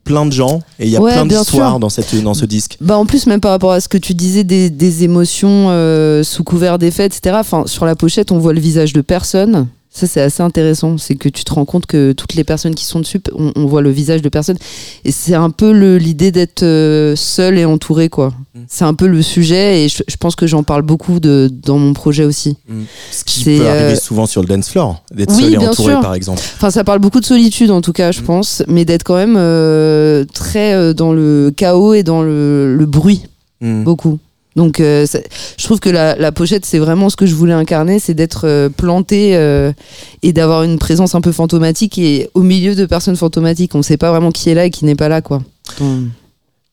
plein 0.03 0.25
de 0.25 0.31
gens 0.31 0.61
et 0.79 0.85
il 0.85 0.91
y 0.91 0.95
a 0.95 1.01
Ouais, 1.01 1.13
plein 1.13 1.25
d'histoires 1.25 1.79
dans 1.79 1.89
cette, 1.89 2.15
dans 2.21 2.35
ce 2.35 2.45
disque. 2.45 2.77
Bah 2.79 2.95
en 2.97 3.05
plus 3.05 3.25
même 3.25 3.41
par 3.41 3.51
rapport 3.51 3.71
à 3.71 3.81
ce 3.81 3.89
que 3.89 3.97
tu 3.97 4.13
disais 4.13 4.43
des, 4.43 4.69
des 4.69 5.03
émotions 5.03 5.67
euh, 5.69 6.21
sous 6.23 6.43
couvert 6.43 6.77
d'effets 6.77 7.07
etc. 7.07 7.35
Enfin 7.39 7.63
sur 7.65 7.85
la 7.85 7.95
pochette 7.95 8.31
on 8.31 8.37
voit 8.37 8.53
le 8.53 8.59
visage 8.59 8.93
de 8.93 9.01
personne. 9.01 9.67
Ça 9.97 10.07
c'est 10.07 10.19
assez 10.19 10.43
intéressant, 10.43 10.97
c'est 10.97 11.15
que 11.15 11.29
tu 11.29 11.45
te 11.45 11.53
rends 11.53 11.63
compte 11.63 11.85
que 11.85 12.11
toutes 12.11 12.33
les 12.33 12.43
personnes 12.43 12.75
qui 12.75 12.83
sont 12.83 12.99
dessus, 12.99 13.21
on, 13.33 13.53
on 13.55 13.65
voit 13.65 13.81
le 13.81 13.89
visage 13.91 14.21
de 14.21 14.27
personne 14.27 14.57
et 15.05 15.11
c'est 15.13 15.35
un 15.35 15.51
peu 15.51 15.71
l'idée 15.95 16.33
d'être 16.33 16.63
euh, 16.63 17.15
seul 17.15 17.57
et 17.57 17.63
entouré 17.63 18.09
quoi. 18.09 18.33
Mm. 18.55 18.59
C'est 18.67 18.83
un 18.83 18.93
peu 18.93 19.07
le 19.07 19.21
sujet 19.21 19.85
et 19.85 19.87
je, 19.87 20.03
je 20.05 20.17
pense 20.17 20.35
que 20.35 20.47
j'en 20.47 20.63
parle 20.63 20.81
beaucoup 20.81 21.21
de, 21.21 21.49
dans 21.63 21.77
mon 21.77 21.93
projet 21.93 22.25
aussi. 22.25 22.57
Ce 23.09 23.23
qui 23.23 23.43
C'est, 23.43 23.57
peut 23.59 23.67
arriver 23.69 23.93
euh, 23.93 23.95
souvent 23.95 24.25
sur 24.25 24.41
le 24.41 24.47
dance 24.49 24.67
floor, 24.69 25.01
d'être 25.13 25.33
Oui, 25.33 25.43
seul 25.43 25.53
et 25.53 25.57
bien 25.59 25.69
entouré, 25.69 25.93
sûr. 25.93 26.01
par 26.01 26.13
exemple. 26.13 26.41
Enfin, 26.55 26.71
ça 26.71 26.83
parle 26.83 26.99
beaucoup 26.99 27.21
de 27.21 27.25
solitude 27.25 27.71
en 27.71 27.79
tout 27.79 27.93
cas, 27.93 28.11
je 28.11 28.19
Mm. 28.19 28.25
pense, 28.25 28.63
mais 28.67 28.83
d'être 28.83 29.03
quand 29.03 29.15
même 29.15 29.35
euh, 29.37 30.25
très 30.33 30.73
euh, 30.73 30.91
dans 30.93 31.13
le 31.13 31.53
chaos 31.55 31.93
et 31.93 32.03
dans 32.03 32.21
le, 32.21 32.75
le 32.75 32.85
bruit, 32.85 33.23
Mm. 33.61 33.83
beaucoup. 33.85 34.19
Donc, 34.55 34.79
euh, 34.79 35.05
ça- 35.05 35.19
je 35.57 35.63
trouve 35.65 35.79
que 35.79 35.89
la, 35.89 36.15
la 36.15 36.31
pochette, 36.31 36.65
c'est 36.65 36.79
vraiment 36.79 37.09
ce 37.09 37.15
que 37.17 37.25
je 37.25 37.35
voulais 37.35 37.53
incarner, 37.53 37.99
c'est 37.99 38.13
d'être 38.13 38.47
euh, 38.47 38.69
planté 38.69 39.35
euh, 39.35 39.73
et 40.23 40.31
d'avoir 40.33 40.63
une 40.63 40.79
présence 40.79 41.13
un 41.15 41.21
peu 41.21 41.31
fantomatique 41.33 41.97
et 41.97 42.29
au 42.33 42.41
milieu 42.41 42.73
de 42.75 42.85
personnes 42.85 43.17
fantomatiques. 43.17 43.75
On 43.75 43.79
ne 43.79 43.83
sait 43.83 43.97
pas 43.97 44.11
vraiment 44.11 44.31
qui 44.31 44.49
est 44.49 44.53
là 44.53 44.65
et 44.65 44.69
qui 44.69 44.85
n'est 44.85 44.95
pas 44.95 45.09
là, 45.09 45.21
quoi. 45.21 45.41
Donc- 45.79 46.03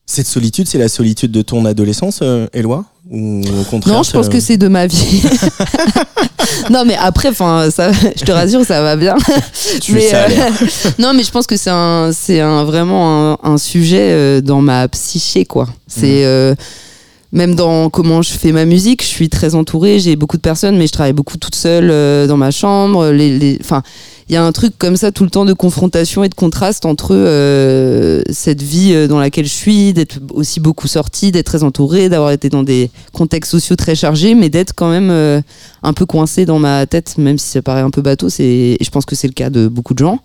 Cette 0.05 0.27
solitude, 0.27 0.67
c'est 0.67 0.77
la 0.77 0.89
solitude 0.89 1.31
de 1.31 1.41
ton 1.41 1.65
adolescence, 1.65 2.19
euh, 2.21 2.47
Éloi? 2.53 2.85
Ou 3.11 3.41
au 3.41 3.63
contraire 3.69 3.95
Non, 3.95 4.03
je 4.03 4.11
pense 4.11 4.27
que 4.29 4.39
c'est 4.39 4.55
de 4.57 4.69
ma 4.69 4.87
vie. 4.87 5.21
non, 6.69 6.83
mais 6.85 6.95
après, 6.95 7.29
enfin, 7.29 7.67
je 7.69 8.23
te 8.23 8.31
rassure, 8.31 8.65
ça 8.65 8.81
va 8.81 8.95
bien. 8.95 9.15
Mais, 9.93 10.09
non, 10.99 11.13
mais 11.13 11.23
je 11.23 11.31
pense 11.31 11.47
que 11.47 11.57
c'est 11.57 11.69
un, 11.69 12.11
c'est 12.13 12.39
un, 12.39 12.63
vraiment 12.63 13.33
un, 13.33 13.37
un 13.43 13.57
sujet 13.57 14.41
dans 14.41 14.61
ma 14.61 14.87
psyché, 14.87 15.43
quoi. 15.45 15.67
C'est 15.87 16.23
euh, 16.25 16.55
même 17.33 17.55
dans 17.55 17.89
comment 17.89 18.21
je 18.21 18.31
fais 18.31 18.51
ma 18.51 18.63
musique, 18.63 19.01
je 19.01 19.07
suis 19.07 19.27
très 19.27 19.55
entourée, 19.55 19.99
j'ai 19.99 20.15
beaucoup 20.15 20.37
de 20.37 20.41
personnes, 20.41 20.77
mais 20.77 20.85
je 20.85 20.91
travaille 20.91 21.13
beaucoup 21.13 21.37
toute 21.37 21.55
seule 21.55 21.89
euh, 21.89 22.27
dans 22.27 22.37
ma 22.37 22.51
chambre. 22.51 23.11
Enfin, 23.59 23.81
il 24.29 24.35
y 24.35 24.35
a 24.35 24.45
un 24.45 24.51
truc 24.51 24.77
comme 24.77 24.95
ça 24.95 25.11
tout 25.11 25.23
le 25.23 25.31
temps 25.31 25.43
de 25.43 25.53
confrontation 25.53 26.23
et 26.23 26.29
de 26.29 26.35
contraste 26.35 26.85
entre 26.85 27.15
euh, 27.15 28.21
cette 28.29 28.61
vie 28.61 28.93
euh, 28.93 29.07
dans 29.07 29.19
laquelle 29.19 29.45
je 29.45 29.53
suis, 29.53 29.93
d'être 29.93 30.19
aussi 30.31 30.59
beaucoup 30.59 30.87
sortie, 30.87 31.31
d'être 31.31 31.47
très 31.47 31.63
entourée, 31.63 32.07
d'avoir 32.07 32.29
été 32.29 32.49
dans 32.49 32.61
des 32.61 32.91
contextes 33.13 33.49
sociaux 33.49 33.75
très 33.75 33.95
chargés, 33.95 34.35
mais 34.35 34.49
d'être 34.49 34.73
quand 34.75 34.91
même 34.91 35.09
un 35.81 35.93
peu 35.93 36.05
coincée 36.05 36.45
dans 36.45 36.59
ma 36.59 36.85
tête, 36.85 37.17
même 37.17 37.39
si 37.39 37.49
ça 37.49 37.63
paraît 37.63 37.81
un 37.81 37.89
peu 37.89 38.03
bateau. 38.03 38.29
C'est, 38.29 38.77
je 38.79 38.89
pense 38.91 39.05
que 39.05 39.15
c'est 39.15 39.27
le 39.27 39.33
cas 39.33 39.49
de 39.49 39.67
beaucoup 39.67 39.95
de 39.95 39.99
gens 39.99 40.19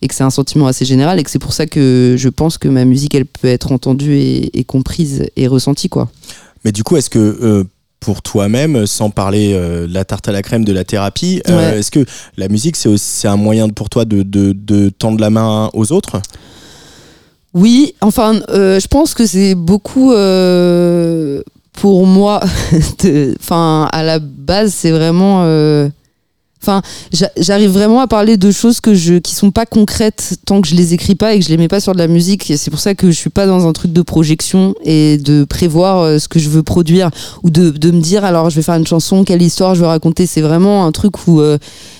et 0.00 0.08
que 0.08 0.14
c'est 0.14 0.24
un 0.24 0.30
sentiment 0.30 0.66
assez 0.66 0.84
général 0.84 1.18
et 1.18 1.22
que 1.24 1.30
c'est 1.30 1.38
pour 1.38 1.52
ça 1.52 1.66
que 1.66 2.14
je 2.16 2.28
pense 2.28 2.58
que 2.58 2.68
ma 2.68 2.84
musique 2.84 3.14
elle 3.14 3.26
peut 3.26 3.48
être 3.48 3.72
entendue 3.72 4.14
et, 4.14 4.58
et 4.58 4.64
comprise 4.64 5.26
et 5.36 5.46
ressentie 5.46 5.88
quoi. 5.88 6.08
Mais 6.64 6.72
du 6.72 6.82
coup, 6.82 6.96
est-ce 6.96 7.10
que 7.10 7.18
euh, 7.18 7.64
pour 8.00 8.22
toi-même, 8.22 8.86
sans 8.86 9.10
parler 9.10 9.52
euh, 9.54 9.86
de 9.86 9.94
la 9.94 10.04
tarte 10.04 10.28
à 10.28 10.32
la 10.32 10.42
crème 10.42 10.64
de 10.64 10.72
la 10.72 10.84
thérapie, 10.84 11.42
euh, 11.48 11.78
est-ce 11.78 11.90
que 11.90 12.04
la 12.36 12.48
musique, 12.48 12.76
c'est 12.76 13.28
un 13.28 13.36
moyen 13.36 13.68
pour 13.68 13.90
toi 13.90 14.04
de, 14.04 14.22
de, 14.22 14.52
de 14.52 14.88
tendre 14.88 15.20
la 15.20 15.30
main 15.30 15.70
aux 15.72 15.92
autres? 15.92 16.20
Oui, 17.54 17.94
enfin, 18.00 18.40
je 18.48 18.86
pense 18.88 19.14
que 19.14 19.26
c'est 19.26 19.54
beaucoup 19.54 20.12
pour 21.72 22.06
moi. 22.06 22.40
Enfin, 23.40 23.88
à 23.92 24.02
la 24.02 24.18
base, 24.18 24.74
c'est 24.74 24.90
vraiment. 24.90 25.44
Enfin, 26.62 26.82
j'a- 27.12 27.30
j'arrive 27.36 27.70
vraiment 27.70 28.00
à 28.00 28.06
parler 28.06 28.36
de 28.36 28.50
choses 28.50 28.80
que 28.80 28.94
je, 28.94 29.14
qui 29.14 29.34
sont 29.34 29.50
pas 29.52 29.64
concrètes 29.66 30.34
tant 30.44 30.60
que 30.60 30.66
je 30.68 30.74
les 30.74 30.92
écris 30.94 31.14
pas 31.14 31.34
et 31.34 31.38
que 31.38 31.44
je 31.44 31.50
les 31.50 31.56
mets 31.56 31.68
pas 31.68 31.80
sur 31.80 31.92
de 31.92 31.98
la 31.98 32.08
musique. 32.08 32.52
C'est 32.56 32.70
pour 32.70 32.80
ça 32.80 32.94
que 32.94 33.06
je 33.10 33.16
suis 33.16 33.30
pas 33.30 33.46
dans 33.46 33.66
un 33.68 33.72
truc 33.72 33.92
de 33.92 34.02
projection 34.02 34.74
et 34.84 35.18
de 35.18 35.44
prévoir 35.44 35.98
euh, 36.00 36.18
ce 36.18 36.26
que 36.28 36.38
je 36.38 36.48
veux 36.48 36.62
produire 36.64 37.10
ou 37.42 37.50
de, 37.50 37.70
de 37.70 37.90
me 37.92 38.00
dire 38.00 38.24
alors 38.24 38.50
je 38.50 38.56
vais 38.56 38.62
faire 38.62 38.74
une 38.74 38.86
chanson, 38.86 39.24
quelle 39.24 39.40
histoire 39.42 39.74
je 39.74 39.80
veux 39.80 39.86
raconter. 39.86 40.26
C'est 40.26 40.40
vraiment 40.40 40.84
un 40.84 40.92
truc 40.92 41.26
où 41.28 41.40
euh, 41.40 41.58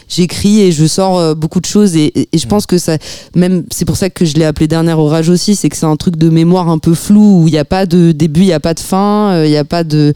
j'écris 0.08 0.60
et 0.62 0.72
je 0.72 0.86
sors 0.86 1.18
euh, 1.18 1.34
beaucoup 1.34 1.60
de 1.60 1.66
choses 1.66 1.94
et, 1.96 2.06
et- 2.18 2.28
et 2.32 2.38
je 2.38 2.46
pense 2.48 2.66
que 2.66 2.78
ça, 2.78 2.98
même 3.36 3.64
c'est 3.70 3.84
pour 3.84 3.96
ça 3.96 4.10
que 4.10 4.24
je 4.24 4.34
l'ai 4.34 4.44
appelé 4.44 4.66
dernier 4.66 4.92
orage 4.94 5.28
aussi, 5.28 5.54
c'est 5.54 5.68
que 5.68 5.76
c'est 5.76 5.86
un 5.86 5.96
truc 5.96 6.16
de 6.16 6.28
mémoire 6.30 6.68
un 6.68 6.78
peu 6.78 6.94
flou 6.94 7.42
où 7.42 7.48
il 7.48 7.52
n'y 7.52 7.58
a 7.58 7.64
pas 7.64 7.86
de 7.86 8.12
début, 8.12 8.40
il 8.40 8.46
n'y 8.46 8.52
a 8.52 8.60
pas 8.60 8.74
de 8.74 8.80
fin, 8.80 9.30
euh, 9.34 9.46
il 9.46 9.50
n'y 9.50 9.56
a 9.56 9.64
pas 9.64 9.84
de 9.84 10.12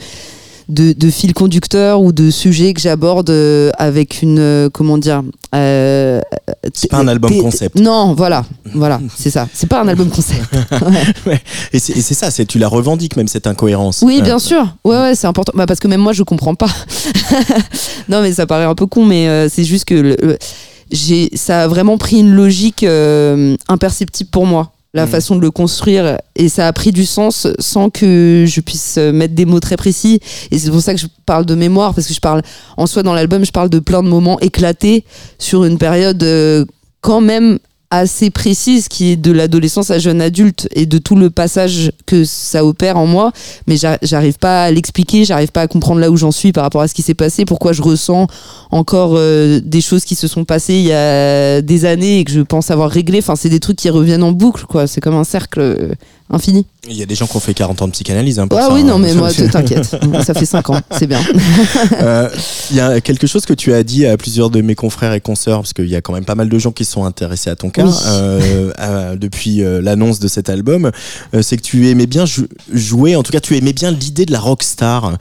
de, 0.72 0.92
de 0.92 1.10
fil 1.10 1.32
conducteur 1.34 2.00
ou 2.00 2.12
de 2.12 2.30
sujet 2.30 2.72
que 2.72 2.80
j'aborde 2.80 3.30
euh, 3.30 3.70
avec 3.78 4.22
une 4.22 4.38
euh, 4.38 4.68
comment 4.72 4.96
dire 4.98 5.22
euh, 5.54 6.20
C'est 6.74 6.90
pas 6.90 6.98
un 6.98 7.08
album 7.08 7.36
concept. 7.38 7.78
non 7.78 8.14
voilà 8.14 8.44
voilà 8.74 9.00
c'est 9.16 9.30
ça. 9.30 9.46
C'est 9.52 9.68
pas 9.68 9.82
un 9.82 9.88
album 9.88 10.08
concept. 10.08 10.42
Ouais. 11.26 11.40
Et 11.72 11.78
c'est 11.78 12.14
ça, 12.14 12.30
c'est 12.30 12.46
tu 12.46 12.58
la 12.58 12.68
revendiques 12.68 13.16
même 13.16 13.28
cette 13.28 13.46
incohérence. 13.46 14.02
oui 14.02 14.18
Euh, 14.20 14.24
bien 14.24 14.38
sûr. 14.38 14.66
Ouais 14.84 14.96
ouais 14.96 15.14
c'est 15.14 15.26
important. 15.26 15.52
Bah, 15.54 15.66
parce 15.66 15.78
que 15.80 15.88
même 15.88 16.00
moi 16.00 16.12
je 16.12 16.22
comprends 16.22 16.54
pas. 16.54 16.70
Non 18.08 18.20
mais 18.22 18.32
ça 18.32 18.46
paraît 18.46 18.64
un 18.64 18.74
peu 18.74 18.86
con 18.86 19.04
mais 19.04 19.28
euh, 19.28 19.48
c'est 19.48 19.64
juste 19.64 19.84
que 19.84 19.94
le- 19.94 20.16
le- 20.22 20.38
j'ai 20.90 21.30
ça 21.34 21.62
a 21.62 21.68
vraiment 21.68 21.96
pris 21.98 22.18
une 22.20 22.32
logique 22.34 22.84
imperceptible 23.68 24.30
pour 24.30 24.46
moi 24.46 24.72
la 24.94 25.04
Mhm. 25.06 25.10
façon 25.10 25.36
de 25.36 25.40
le 25.40 25.50
construire 25.50 26.18
et 26.36 26.48
ça 26.48 26.66
a 26.66 26.72
pris 26.72 26.92
du 26.92 27.06
sens 27.06 27.46
sans 27.58 27.88
que 27.88 28.44
je 28.46 28.60
puisse 28.60 28.96
euh, 28.98 29.10
mettre 29.12 29.34
des 29.34 29.46
mots 29.46 29.60
très 29.60 29.76
précis 29.76 30.20
et 30.50 30.58
c'est 30.58 30.70
pour 30.70 30.80
ça 30.82 30.92
que 30.94 31.00
je 31.00 31.06
parle 31.24 31.46
de 31.46 31.54
mémoire 31.54 31.94
parce 31.94 32.06
que 32.06 32.12
je 32.14 32.20
parle 32.20 32.42
en 32.76 32.86
soi 32.86 33.02
dans 33.02 33.14
l'album 33.14 33.44
je 33.44 33.52
parle 33.52 33.70
de 33.70 33.78
plein 33.78 34.02
de 34.02 34.08
moments 34.08 34.38
éclatés 34.40 35.04
sur 35.38 35.64
une 35.64 35.78
période 35.78 36.22
euh, 36.22 36.64
quand 37.00 37.20
même 37.22 37.58
assez 37.92 38.30
précise 38.30 38.88
qui 38.88 39.10
est 39.12 39.16
de 39.16 39.30
l'adolescence 39.32 39.90
à 39.90 39.98
jeune 39.98 40.22
adulte 40.22 40.66
et 40.74 40.86
de 40.86 40.96
tout 40.98 41.14
le 41.14 41.28
passage 41.28 41.92
que 42.06 42.24
ça 42.24 42.64
opère 42.64 42.96
en 42.96 43.06
moi. 43.06 43.32
Mais 43.66 43.76
j'a- 43.76 43.98
j'arrive 44.02 44.38
pas 44.38 44.64
à 44.64 44.70
l'expliquer 44.70 45.24
j'arrive 45.26 45.52
pas 45.52 45.60
à 45.60 45.66
comprendre 45.68 46.00
là 46.00 46.10
où 46.10 46.16
j'en 46.16 46.32
suis 46.32 46.52
par 46.52 46.64
rapport 46.64 46.80
à 46.80 46.88
ce 46.88 46.94
qui 46.94 47.02
s'est 47.02 47.14
passé 47.14 47.44
pourquoi 47.44 47.72
je 47.74 47.82
ressens 47.82 48.26
encore 48.70 49.12
euh, 49.16 49.60
des 49.62 49.80
choses 49.82 50.04
qui 50.04 50.14
se 50.14 50.26
sont 50.26 50.44
passées 50.44 50.74
il 50.74 50.86
y 50.86 50.92
a 50.92 51.60
des 51.60 51.84
années 51.84 52.20
et 52.20 52.24
que 52.24 52.32
je 52.32 52.40
pense 52.40 52.70
avoir 52.70 52.90
réglé 52.90 53.18
enfin 53.18 53.36
c'est 53.36 53.50
des 53.50 53.60
trucs 53.60 53.76
qui 53.76 53.90
reviennent 53.90 54.22
en 54.22 54.32
boucle 54.32 54.64
quoi. 54.66 54.86
C'est 54.86 55.00
comme 55.02 55.14
un 55.16 55.24
cercle 55.24 55.60
euh, 55.60 55.92
infini 56.30 56.66
Il 56.88 56.96
y 56.96 57.02
a 57.02 57.06
des 57.06 57.14
gens 57.14 57.26
qui 57.26 57.36
ont 57.36 57.40
fait 57.40 57.54
40 57.54 57.82
ans 57.82 57.86
de 57.86 57.92
psychanalyse. 57.92 58.38
Hein, 58.38 58.48
pour 58.48 58.58
ah 58.58 58.68
ça, 58.68 58.72
oui 58.74 58.80
hein. 58.80 58.84
non 58.84 58.98
mais 58.98 59.12
moi 59.14 59.30
t'inquiète 59.52 59.84
ça 60.24 60.34
fait 60.34 60.46
5 60.46 60.70
ans 60.70 60.80
c'est 60.98 61.06
bien 61.06 61.20
Euh, 62.00 62.28
Il 62.70 62.76
y 62.76 62.80
a 62.80 63.00
quelque 63.00 63.26
chose 63.26 63.44
que 63.46 63.52
tu 63.54 63.72
as 63.74 63.82
dit 63.84 64.06
à 64.06 64.16
plusieurs 64.16 64.50
de 64.50 64.60
mes 64.60 64.74
confrères 64.74 65.12
et 65.12 65.20
consoeurs, 65.20 65.60
parce 65.60 65.72
qu'il 65.72 65.88
y 65.88 65.94
a 65.96 66.00
quand 66.00 66.12
même 66.12 66.24
pas 66.24 66.34
mal 66.34 66.48
de 66.48 66.58
gens 66.58 66.72
qui 66.72 66.84
sont 66.84 67.04
intéressés 67.04 67.50
à 67.50 67.56
ton 67.56 67.70
cas 67.70 67.84
Oui. 67.84 67.92
euh, 68.06 68.72
à- 68.78 69.16
depuis 69.16 69.62
euh, 69.62 69.80
l'annonce 69.82 70.18
de 70.20 70.28
cet 70.28 70.48
album, 70.48 70.90
euh, 71.34 71.42
c'est 71.42 71.56
que 71.56 71.62
tu 71.62 71.88
aimais 71.88 72.06
bien 72.06 72.24
jou- 72.24 72.46
jouer, 72.72 73.14
en 73.16 73.22
tout 73.22 73.32
cas 73.32 73.40
tu 73.40 73.56
aimais 73.56 73.72
bien 73.72 73.90
l'idée 73.90 74.24
de 74.26 74.32
la 74.32 74.40
rockstar. 74.40 75.18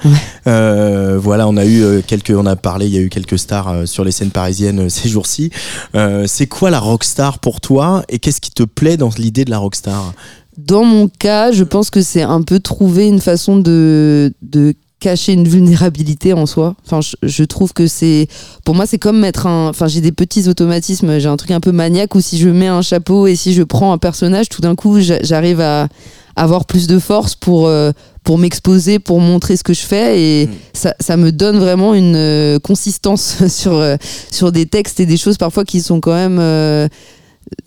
Euh, 0.47 1.19
voilà, 1.21 1.47
on 1.47 1.57
a 1.57 1.65
eu 1.65 1.81
euh, 1.83 2.01
quelques, 2.05 2.31
on 2.31 2.45
a 2.45 2.55
parlé, 2.55 2.87
il 2.87 2.93
y 2.93 2.97
a 2.97 3.01
eu 3.01 3.09
quelques 3.09 3.37
stars 3.39 3.67
euh, 3.69 3.85
sur 3.85 4.03
les 4.03 4.11
scènes 4.11 4.31
parisiennes 4.31 4.81
euh, 4.81 4.89
ces 4.89 5.09
jours-ci. 5.09 5.51
Euh, 5.95 6.25
c'est 6.27 6.47
quoi 6.47 6.69
la 6.69 6.79
rockstar 6.79 7.39
pour 7.39 7.61
toi 7.61 8.03
et 8.09 8.19
qu'est-ce 8.19 8.41
qui 8.41 8.51
te 8.51 8.63
plaît 8.63 8.97
dans 8.97 9.09
l'idée 9.17 9.45
de 9.45 9.51
la 9.51 9.57
rockstar 9.57 10.13
Dans 10.57 10.83
mon 10.83 11.07
cas, 11.07 11.51
je 11.51 11.63
pense 11.63 11.89
que 11.89 12.01
c'est 12.01 12.21
un 12.23 12.41
peu 12.41 12.59
trouver 12.59 13.07
une 13.07 13.21
façon 13.21 13.57
de, 13.57 14.33
de 14.41 14.73
cacher 14.99 15.33
une 15.33 15.47
vulnérabilité 15.47 16.33
en 16.33 16.45
soi. 16.45 16.75
Enfin, 16.85 16.99
je, 17.01 17.15
je 17.27 17.43
trouve 17.43 17.73
que 17.73 17.87
c'est, 17.87 18.27
pour 18.65 18.75
moi, 18.75 18.85
c'est 18.85 18.99
comme 18.99 19.19
mettre 19.19 19.47
un, 19.47 19.69
enfin, 19.69 19.87
j'ai 19.87 20.01
des 20.01 20.11
petits 20.11 20.47
automatismes, 20.47 21.17
j'ai 21.19 21.27
un 21.29 21.37
truc 21.37 21.51
un 21.51 21.59
peu 21.59 21.71
maniaque 21.71 22.13
où 22.15 22.21
si 22.21 22.37
je 22.37 22.49
mets 22.49 22.67
un 22.67 22.81
chapeau 22.83 23.25
et 23.27 23.35
si 23.35 23.53
je 23.53 23.63
prends 23.63 23.93
un 23.93 23.97
personnage, 23.97 24.49
tout 24.49 24.61
d'un 24.61 24.75
coup, 24.75 24.99
j'a- 24.99 25.23
j'arrive 25.23 25.59
à 25.61 25.87
avoir 26.35 26.65
plus 26.65 26.85
de 26.87 26.99
force 26.99 27.33
pour, 27.35 27.65
euh, 27.67 27.91
pour 28.23 28.37
m'exposer, 28.37 28.99
pour 28.99 29.19
montrer 29.19 29.57
ce 29.57 29.63
que 29.63 29.73
je 29.73 29.81
fais 29.81 30.21
et 30.21 30.47
Mm. 30.47 30.49
ça, 30.73 30.95
ça 30.99 31.17
me 31.17 31.31
donne 31.31 31.57
vraiment 31.57 31.93
une 31.95 32.15
euh, 32.15 32.59
consistance 32.59 33.37
sur, 33.47 33.73
euh, 33.73 33.95
sur 34.29 34.51
des 34.51 34.65
textes 34.67 34.99
et 34.99 35.05
des 35.07 35.17
choses 35.17 35.37
parfois 35.37 35.65
qui 35.65 35.81
sont 35.81 35.99
quand 35.99 36.13
même, 36.13 36.87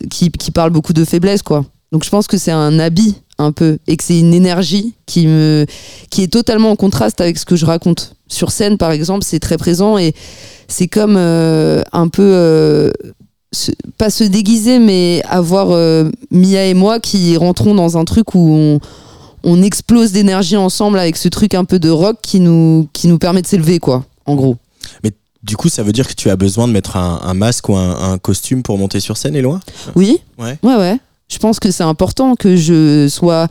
qui, 0.09 0.31
qui 0.31 0.51
parlent 0.51 0.71
beaucoup 0.71 0.93
de 0.93 1.03
faiblesse, 1.03 1.41
quoi. 1.41 1.65
Donc 1.91 2.03
je 2.03 2.09
pense 2.09 2.27
que 2.27 2.37
c'est 2.37 2.51
un 2.51 2.79
habit 2.79 3.15
un 3.37 3.51
peu 3.51 3.77
et 3.87 3.97
que 3.97 4.03
c'est 4.03 4.19
une 4.19 4.33
énergie 4.33 4.93
qui 5.05 5.27
me 5.27 5.65
qui 6.09 6.23
est 6.23 6.27
totalement 6.31 6.71
en 6.71 6.75
contraste 6.75 7.19
avec 7.21 7.37
ce 7.37 7.45
que 7.45 7.55
je 7.55 7.65
raconte 7.65 8.15
sur 8.27 8.51
scène 8.51 8.77
par 8.77 8.91
exemple 8.91 9.23
c'est 9.25 9.39
très 9.39 9.57
présent 9.57 9.97
et 9.97 10.13
c'est 10.67 10.87
comme 10.87 11.15
euh, 11.17 11.81
un 11.91 12.07
peu 12.07 12.23
euh, 12.23 12.91
se- 13.51 13.71
pas 13.97 14.09
se 14.09 14.23
déguiser 14.23 14.79
mais 14.79 15.21
avoir 15.27 15.71
euh, 15.71 16.09
Mia 16.31 16.65
et 16.65 16.73
moi 16.73 16.99
qui 16.99 17.35
rentrons 17.37 17.75
dans 17.75 17.97
un 17.97 18.05
truc 18.05 18.35
où 18.35 18.39
on 18.39 18.79
on 19.47 19.61
explose 19.61 20.11
d'énergie 20.11 20.57
ensemble 20.57 20.97
avec 20.97 21.17
ce 21.17 21.27
truc 21.27 21.53
un 21.53 21.65
peu 21.65 21.77
de 21.77 21.89
rock 21.89 22.17
qui 22.21 22.39
nous 22.39 22.87
qui 22.93 23.07
nous 23.07 23.19
permet 23.19 23.41
de 23.41 23.47
s'élever 23.47 23.79
quoi 23.79 24.05
en 24.25 24.35
gros 24.35 24.55
Du 25.43 25.55
coup, 25.57 25.69
ça 25.69 25.83
veut 25.83 25.91
dire 25.91 26.07
que 26.07 26.13
tu 26.15 26.31
as 26.31 26.35
besoin 26.35 26.67
de 26.67 26.73
mettre 26.73 26.97
un, 26.97 27.19
un 27.23 27.35
masque 27.35 27.69
ou 27.69 27.75
un, 27.75 28.11
un 28.13 28.17
costume 28.17 28.63
pour 28.63 28.79
monter 28.79 28.99
sur 28.99 29.15
scène, 29.17 29.35
Éloi? 29.35 29.59
Oui. 29.95 30.17
Ouais. 30.39 30.57
Ouais, 30.63 30.75
ouais. 30.75 30.97
Je 31.35 31.39
pense 31.39 31.59
que 31.59 31.69
c'est 31.69 31.83
important 31.83 32.35
que 32.35 32.55
je 32.55 33.09
sois 33.09 33.49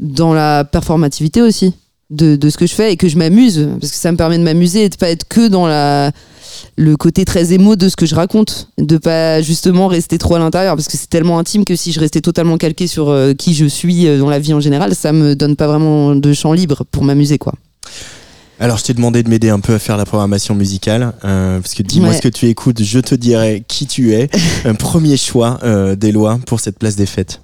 dans 0.00 0.34
la 0.34 0.64
performativité 0.64 1.40
aussi 1.40 1.72
de, 2.10 2.36
ce 2.50 2.56
que 2.56 2.66
je 2.66 2.74
fais 2.74 2.92
et 2.92 2.96
que 2.96 3.06
je 3.06 3.16
m'amuse 3.16 3.68
parce 3.80 3.92
que 3.92 3.98
ça 3.98 4.10
me 4.10 4.16
permet 4.16 4.36
de 4.36 4.42
m'amuser 4.42 4.82
et 4.82 4.88
de 4.88 4.96
pas 4.96 5.08
être 5.08 5.28
que 5.28 5.46
dans 5.46 5.68
le 6.76 6.96
côté 6.96 7.24
très 7.24 7.52
émo 7.52 7.76
de 7.76 7.88
ce 7.88 7.94
que 7.94 8.04
je 8.04 8.16
raconte, 8.16 8.70
de 8.78 8.98
pas 8.98 9.40
justement 9.42 9.86
rester 9.86 10.18
trop 10.18 10.34
à 10.34 10.38
l'intérieur, 10.40 10.74
parce 10.74 10.88
que 10.88 10.96
c'est 10.96 11.08
tellement 11.08 11.38
intime 11.38 11.64
que 11.64 11.76
si 11.76 11.92
je 11.92 12.00
restais 12.00 12.20
totalement 12.20 12.56
calqué 12.56 12.88
sur 12.88 13.10
euh, 13.10 13.32
qui 13.32 13.54
je 13.54 13.66
suis 13.66 14.08
euh, 14.08 14.18
dans 14.18 14.28
la 14.28 14.40
vie 14.40 14.52
en 14.52 14.60
général, 14.60 14.96
ça 14.96 15.12
me 15.12 15.36
donne 15.36 15.54
pas 15.54 15.68
vraiment 15.68 16.16
de 16.16 16.32
champ 16.32 16.52
libre 16.52 16.82
pour 16.90 17.04
m'amuser, 17.04 17.38
quoi. 17.38 17.54
Alors, 18.60 18.76
je 18.78 18.84
t'ai 18.84 18.94
demandé 18.94 19.22
de 19.22 19.28
m'aider 19.28 19.50
un 19.50 19.60
peu 19.60 19.74
à 19.74 19.78
faire 19.78 19.96
la 19.96 20.04
programmation 20.04 20.54
musicale, 20.54 21.12
euh, 21.24 21.60
parce 21.60 21.74
que 21.74 21.82
dis-moi 21.84 22.10
Ouais. 22.10 22.16
ce 22.16 22.22
que 22.22 22.28
tu 22.28 22.46
écoutes, 22.46 22.82
je 22.82 22.98
te 22.98 23.14
dirai 23.14 23.62
qui 23.68 23.86
tu 23.86 24.14
es. 24.14 24.28
Un 24.64 24.74
premier 24.74 25.16
choix 25.16 25.58
euh, 25.62 25.94
d'Eloi 25.94 26.40
pour 26.46 26.58
cette 26.58 26.78
place 26.78 26.96
des 26.96 27.06
fêtes. 27.06 27.40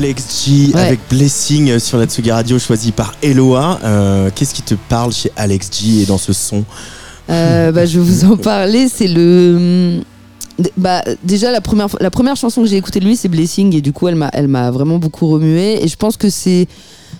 Alex 0.00 0.46
G 0.46 0.70
Ouais. 0.74 0.80
avec 0.80 1.00
Blessing 1.10 1.78
sur 1.78 1.98
la 1.98 2.06
Tsugi 2.06 2.30
Radio 2.30 2.58
choisi 2.58 2.90
par 2.90 3.14
Eloa. 3.22 3.78
Euh, 3.84 4.30
Qu'est-ce 4.34 4.54
qui 4.54 4.62
te 4.62 4.72
parle 4.88 5.12
chez 5.12 5.30
Alex 5.36 5.68
G 5.70 6.00
et 6.02 6.06
dans 6.06 6.16
ce 6.16 6.32
son 6.32 6.64
Euh, 7.28 7.70
bah, 7.70 7.84
je 7.84 8.00
vais 8.00 8.04
vous 8.06 8.24
en 8.32 8.38
parler. 8.38 8.88
C'est 8.88 9.08
le. 9.08 10.00
Bah, 10.78 11.02
déjà, 11.22 11.50
la 11.50 11.60
première, 11.60 11.88
la 12.00 12.10
première 12.10 12.34
chanson 12.36 12.62
que 12.62 12.68
j'ai 12.68 12.78
écoutée 12.78 12.98
de 13.00 13.04
lui, 13.04 13.14
c'est 13.14 13.28
Blessing. 13.28 13.74
Et 13.76 13.82
du 13.82 13.92
coup, 13.92 14.08
elle 14.08 14.14
m'a, 14.14 14.30
elle 14.32 14.48
m'a 14.48 14.70
vraiment 14.70 14.96
beaucoup 14.96 15.28
remué. 15.28 15.84
Et 15.84 15.88
je 15.88 15.96
pense 15.96 16.16
que 16.16 16.30
c'est 16.30 16.66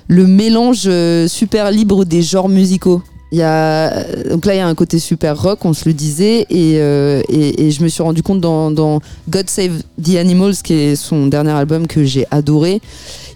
le 0.08 0.26
mélange 0.26 0.84
euh, 0.86 1.28
super 1.28 1.70
libre 1.70 2.06
des 2.06 2.22
genres 2.22 2.48
musicaux. 2.48 3.02
Y 3.32 3.42
a, 3.42 4.04
donc 4.28 4.44
là, 4.44 4.54
il 4.54 4.58
y 4.58 4.60
a 4.60 4.66
un 4.66 4.74
côté 4.74 4.98
super 4.98 5.40
rock, 5.40 5.64
on 5.64 5.72
se 5.72 5.84
le 5.88 5.92
disait. 5.92 6.46
Et, 6.50 6.78
euh, 6.78 7.22
je 7.30 7.82
me 7.82 7.88
suis 7.88 8.02
rendu 8.02 8.22
compte 8.22 8.40
dans, 8.40 9.00
God 9.28 9.48
Save 9.48 9.82
the 10.02 10.16
Animals, 10.16 10.56
qui 10.64 10.74
est 10.74 10.96
son 10.96 11.28
dernier 11.28 11.52
album 11.52 11.86
que 11.86 12.04
j'ai 12.04 12.26
adoré. 12.30 12.80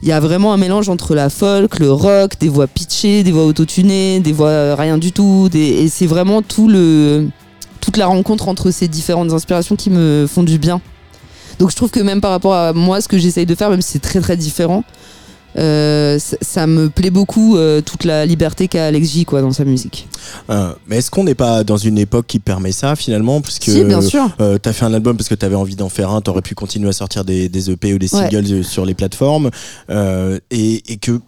Il 0.02 0.09
y 0.09 0.12
a 0.12 0.20
vraiment 0.20 0.52
un 0.52 0.57
mélange 0.57 0.88
entre 0.88 1.14
la 1.14 1.30
folk, 1.30 1.78
le 1.78 1.92
rock, 1.92 2.33
des 2.40 2.48
voix 2.48 2.66
pitchées, 2.66 3.22
des 3.22 3.33
voix 3.33 3.44
autotunées, 3.44 4.20
des 4.20 4.33
voix 4.33 4.48
euh, 4.48 4.76
rien 4.76 4.98
du 4.98 5.12
tout. 5.12 5.48
Et 5.54 5.88
c'est 5.88 6.07
vraiment 6.07 6.42
tout 6.42 6.68
le, 6.68 7.28
toute 7.80 7.96
la 7.96 8.07
rencontre 8.07 8.48
entre 8.48 8.70
ces 8.70 8.88
différentes 8.88 9.33
inspirations 9.33 9.76
qui 9.76 9.90
me 9.90 10.26
font 10.28 10.42
du 10.42 10.59
bien. 10.59 10.80
Donc 11.59 11.70
je 11.70 11.76
trouve 11.76 11.90
que 11.90 12.00
même 12.00 12.20
par 12.20 12.33
rapport 12.33 12.54
à 12.54 12.72
moi, 12.72 13.00
ce 13.00 13.09
que 13.09 13.18
j'essaye 13.18 13.46
de 13.46 13.54
faire, 13.54 13.70
même 13.70 13.83
si 13.83 13.92
c'est 13.92 14.02
très 14.02 14.20
très 14.20 14.37
différent, 14.37 14.83
euh, 15.56 16.18
ça, 16.18 16.36
ça 16.40 16.66
me 16.66 16.88
plaît 16.88 17.10
beaucoup 17.10 17.56
euh, 17.56 17.80
toute 17.80 18.04
la 18.04 18.26
liberté 18.26 18.68
qu'a 18.68 18.86
Alex 18.86 19.08
J 19.12 19.24
quoi, 19.24 19.40
dans 19.40 19.52
sa 19.52 19.64
musique. 19.64 20.08
Euh, 20.50 20.72
Mais 20.88 20.98
est-ce 20.98 21.10
qu'on 21.10 21.24
n'est 21.24 21.34
pas 21.34 21.64
dans 21.64 21.76
une 21.76 21.98
époque 21.98 22.26
qui 22.26 22.38
permet 22.38 22.72
ça 22.72 22.96
finalement 22.96 23.40
Parce 23.40 23.58
que 23.58 23.70
si, 23.72 23.84
bien 23.84 24.00
sûr. 24.00 24.28
Euh, 24.40 24.58
t'as 24.58 24.72
fait 24.72 24.84
un 24.84 24.94
album 24.94 25.16
parce 25.16 25.28
que 25.28 25.34
t'avais 25.34 25.54
envie 25.54 25.76
d'en 25.76 25.88
faire 25.88 26.10
un, 26.10 26.20
t'aurais 26.20 26.42
pu 26.42 26.54
continuer 26.54 26.88
à 26.88 26.92
sortir 26.92 27.24
des, 27.24 27.48
des 27.48 27.70
EP 27.70 27.94
ou 27.94 27.98
des 27.98 28.08
singles 28.08 28.52
euh, 28.52 28.62
sur 28.62 28.84
les 28.84 28.94
plateformes, 28.94 29.50
euh, 29.90 30.38
et, 30.50 30.82
et 30.92 30.96
que 30.96 31.20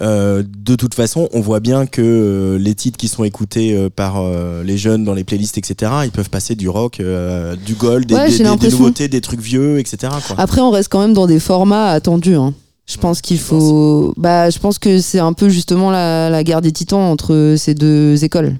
euh, 0.00 0.42
de 0.46 0.74
toute 0.74 0.94
façon, 0.94 1.28
on 1.32 1.40
voit 1.40 1.60
bien 1.60 1.86
que 1.86 2.02
euh, 2.02 2.58
les 2.58 2.74
titres 2.74 2.96
qui 2.96 3.08
sont 3.08 3.24
écoutés 3.24 3.76
euh, 3.76 3.88
par 3.94 4.14
euh, 4.20 4.62
les 4.64 4.78
jeunes 4.78 5.04
dans 5.04 5.14
les 5.14 5.24
playlists, 5.24 5.58
etc., 5.58 5.92
ils 6.04 6.10
peuvent 6.10 6.30
passer 6.30 6.54
du 6.54 6.68
rock, 6.68 6.98
euh, 7.00 7.54
du 7.56 7.74
gold, 7.74 8.06
des, 8.06 8.14
Ouais, 8.14 8.28
des- 8.30 8.38
des- 8.38 8.70
nouveautés, 8.70 9.08
des 9.08 9.20
trucs 9.20 9.40
vieux, 9.40 9.78
etc. 9.78 10.12
Quoi. 10.26 10.36
Après, 10.38 10.60
on 10.60 10.70
reste 10.70 10.88
quand 10.90 11.00
même 11.00 11.12
dans 11.12 11.26
des 11.26 11.38
formats 11.40 11.90
attendus. 11.90 12.34
hein. 12.36 12.54
Je 12.86 12.96
pense 12.98 13.20
qu'il 13.20 13.38
faut. 13.38 14.12
Bah, 14.16 14.50
je 14.50 14.58
pense 14.58 14.78
que 14.78 15.00
c'est 15.00 15.20
un 15.20 15.32
peu 15.32 15.48
justement 15.48 15.90
la, 15.90 16.30
la 16.30 16.44
guerre 16.44 16.60
des 16.60 16.72
titans 16.72 17.00
entre 17.00 17.54
ces 17.56 17.74
deux 17.74 18.24
écoles. 18.24 18.56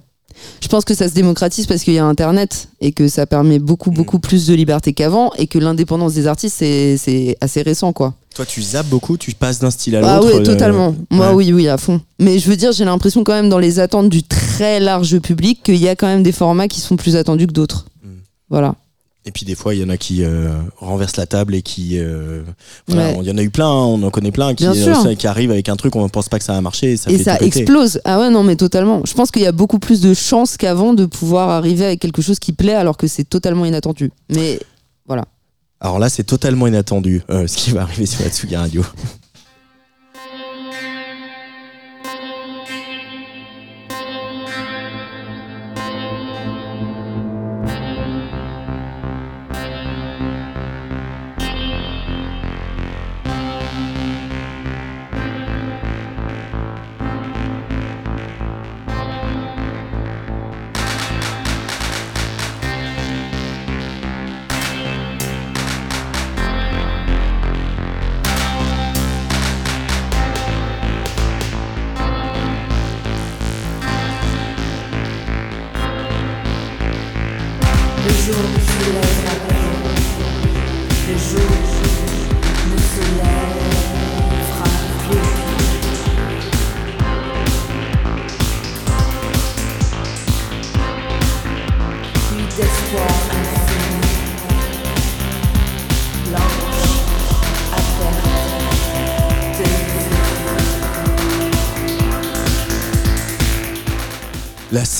Je 0.60 0.68
pense 0.68 0.84
que 0.84 0.94
ça 0.94 1.08
se 1.08 1.14
démocratise 1.14 1.66
parce 1.66 1.82
qu'il 1.82 1.94
y 1.94 1.98
a 1.98 2.04
Internet 2.04 2.68
et 2.80 2.92
que 2.92 3.08
ça 3.08 3.26
permet 3.26 3.58
beaucoup, 3.58 3.90
beaucoup 3.90 4.18
plus 4.18 4.46
de 4.46 4.54
liberté 4.54 4.92
qu'avant 4.92 5.32
et 5.38 5.46
que 5.46 5.58
l'indépendance 5.58 6.14
des 6.14 6.26
artistes, 6.26 6.56
c'est 6.58 7.36
assez 7.40 7.62
récent, 7.62 7.92
quoi. 7.92 8.14
Toi, 8.34 8.46
tu 8.46 8.62
zappes 8.62 8.88
beaucoup, 8.88 9.18
tu 9.18 9.32
passes 9.34 9.58
d'un 9.58 9.70
style 9.70 9.96
à 9.96 10.00
l'autre. 10.00 10.12
Ah 10.12 10.20
oui, 10.24 10.32
euh, 10.34 10.42
totalement. 10.42 10.94
Moi, 11.10 11.28
ouais. 11.30 11.34
oui, 11.34 11.52
oui, 11.52 11.68
à 11.68 11.76
fond. 11.76 12.00
Mais 12.18 12.38
je 12.38 12.48
veux 12.48 12.56
dire, 12.56 12.72
j'ai 12.72 12.84
l'impression 12.84 13.24
quand 13.24 13.34
même 13.34 13.50
dans 13.50 13.58
les 13.58 13.78
attentes 13.78 14.08
du 14.08 14.22
très 14.22 14.80
large 14.80 15.18
public 15.18 15.62
qu'il 15.62 15.76
y 15.76 15.88
a 15.88 15.96
quand 15.96 16.06
même 16.06 16.22
des 16.22 16.32
formats 16.32 16.68
qui 16.68 16.80
sont 16.80 16.96
plus 16.96 17.16
attendus 17.16 17.46
que 17.46 17.52
d'autres. 17.52 17.86
Mm. 18.02 18.08
Voilà. 18.48 18.74
Et 19.24 19.30
puis 19.30 19.44
des 19.46 19.54
fois, 19.54 19.72
il 19.74 19.80
y 19.80 19.84
en 19.84 19.88
a 19.88 19.96
qui 19.96 20.24
euh, 20.24 20.50
renversent 20.78 21.16
la 21.16 21.26
table 21.26 21.54
et 21.54 21.62
qui. 21.62 21.98
euh, 21.98 22.42
voilà, 22.88 23.10
Ouais. 23.12 23.18
Il 23.22 23.28
y 23.28 23.30
en 23.30 23.38
a 23.38 23.42
eu 23.42 23.50
plein, 23.50 23.68
hein, 23.68 23.84
on 23.84 24.02
en 24.02 24.10
connaît 24.10 24.32
plein 24.32 24.54
qui, 24.54 24.66
qui 25.16 25.26
arrivent 25.28 25.52
avec 25.52 25.68
un 25.68 25.76
truc, 25.76 25.94
on 25.94 26.02
ne 26.02 26.08
pense 26.08 26.28
pas 26.28 26.38
que 26.38 26.44
ça 26.44 26.54
va 26.54 26.60
marcher. 26.60 26.92
Et 26.92 26.96
ça 26.96 27.10
et 27.10 27.18
fait 27.18 27.22
ça 27.24 27.38
explose. 27.38 28.00
Ah 28.04 28.18
ouais, 28.18 28.30
non, 28.30 28.42
mais 28.42 28.56
totalement. 28.56 29.02
Je 29.06 29.14
pense 29.14 29.30
qu'il 29.30 29.42
y 29.42 29.46
a 29.46 29.52
beaucoup 29.52 29.78
plus 29.78 30.00
de 30.00 30.12
chances 30.12 30.56
qu'avant 30.56 30.92
de 30.92 31.06
pouvoir 31.06 31.50
arriver 31.50 31.84
avec 31.84 32.00
quelque 32.00 32.20
chose 32.20 32.40
qui 32.40 32.52
plaît 32.52 32.74
alors 32.74 32.96
que 32.96 33.06
c'est 33.06 33.22
totalement 33.24 33.64
inattendu. 33.64 34.10
Mais 34.28 34.58
voilà. 35.06 35.24
Alors 35.80 35.98
là, 36.00 36.08
c'est 36.08 36.24
totalement 36.24 36.66
inattendu 36.66 37.22
euh, 37.30 37.46
ce 37.46 37.56
qui 37.56 37.70
va 37.70 37.82
arriver 37.82 38.06
sur 38.06 38.22
la 38.24 38.30
Tsugi 38.30 38.56
Radio. 38.56 38.84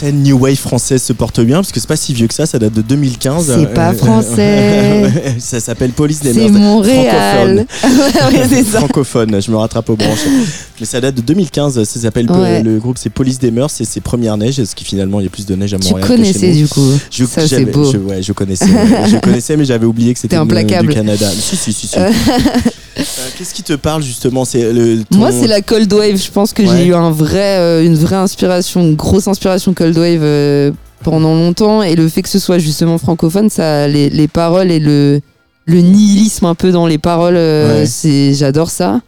Scène 0.02 0.22
New 0.22 0.36
Wave 0.38 0.56
française 0.56 1.02
se 1.02 1.12
porte 1.12 1.40
bien 1.40 1.56
parce 1.56 1.70
que 1.72 1.78
c'est 1.80 1.86
pas 1.88 1.96
si 1.96 2.12
vieux 2.12 2.26
que 2.26 2.34
ça, 2.34 2.44
ça 2.46 2.58
date 2.58 2.72
de 2.72 2.82
2015. 2.82 3.54
C'est 3.58 3.72
pas 3.74 3.90
Euh, 3.90 3.92
français. 3.94 5.12
ça 5.38 5.60
s'appelle 5.60 5.92
Police 5.92 6.20
des 6.20 6.32
C'est. 6.32 6.48
Montréal. 6.48 7.66
ouais, 7.84 8.42
c'est 8.48 8.64
ça. 8.64 8.78
francophone, 8.78 9.40
je 9.40 9.50
me 9.50 9.56
rattrape 9.56 9.88
aux 9.90 9.96
branches. 9.96 10.26
Mais 10.82 10.86
ça 10.86 11.00
date 11.00 11.14
de 11.14 11.20
2015, 11.20 11.84
ça 11.84 12.00
s'appelle 12.00 12.28
Ouais. 12.28 12.60
le 12.60 12.80
groupe 12.80 12.98
c'est 12.98 13.08
Police 13.08 13.38
des 13.38 13.52
Mœurs, 13.52 13.70
c'est 13.72 13.84
ses 13.84 14.00
premières 14.00 14.36
neiges, 14.36 14.56
parce 14.56 14.74
qu'il 14.74 14.84
finalement 14.84 15.20
il 15.20 15.22
y 15.22 15.26
a 15.28 15.30
plus 15.30 15.46
de 15.46 15.54
neige 15.54 15.72
à 15.74 15.78
Tu 15.78 15.90
Montréal. 15.92 16.08
que 16.08 16.16
chez 16.16 16.20
connaissais 16.22 16.52
du 16.54 16.66
coup. 16.66 16.90
Je, 17.08 17.24
ça, 17.24 17.46
c'est 17.46 17.64
beau. 17.66 17.88
Je, 17.92 17.98
ouais, 17.98 18.20
je 18.20 18.32
connaissais, 18.32 18.66
je 18.66 19.16
connaissais, 19.22 19.56
mais 19.56 19.64
j'avais 19.64 19.86
oublié 19.86 20.12
que 20.12 20.18
c'était 20.18 20.34
implacable. 20.34 20.88
du 20.88 20.94
Canada. 20.94 21.30
Si, 21.30 21.54
si, 21.56 21.72
si. 21.72 21.86
si. 21.86 21.96
Euh, 22.98 23.02
Qu'est-ce 23.38 23.54
qui 23.54 23.62
te 23.62 23.72
parle 23.72 24.02
justement? 24.02 24.44
C'est 24.44 24.70
le. 24.70 25.02
ton- 25.04 25.16
Moi, 25.18 25.32
c'est 25.32 25.46
la 25.46 25.62
Cold 25.62 25.90
Wave. 25.92 26.16
Je 26.22 26.30
pense 26.30 26.52
que 26.52 26.62
Ouais. 26.62 26.68
j'ai 26.76 26.86
eu 26.88 26.94
un 26.94 27.10
vrai, 27.10 27.56
euh, 27.58 27.82
une 27.86 27.94
vraie 27.94 28.16
inspiration, 28.16 28.82
une 28.82 28.96
grosse 28.96 29.28
inspiration 29.28 29.72
Cold 29.72 29.96
Wave 29.96 30.20
euh, 30.22 30.72
pendant 31.02 31.34
longtemps. 31.34 31.82
Et 31.82 31.94
le 31.96 32.06
fait 32.08 32.20
que 32.20 32.28
ce 32.28 32.38
soit 32.38 32.58
justement 32.58 32.98
francophone, 32.98 33.48
ça, 33.48 33.88
les, 33.88 34.10
les 34.10 34.28
paroles 34.28 34.70
et 34.70 34.78
le, 34.78 35.20
le 35.64 35.80
nihilisme 35.80 36.44
un 36.44 36.54
peu 36.54 36.70
dans 36.70 36.86
les 36.86 36.98
paroles, 36.98 37.36
euh, 37.36 37.80
Ouais. 37.80 37.86
c'est, 37.86 38.34
j'adore 38.34 38.70
ça. 38.70 39.00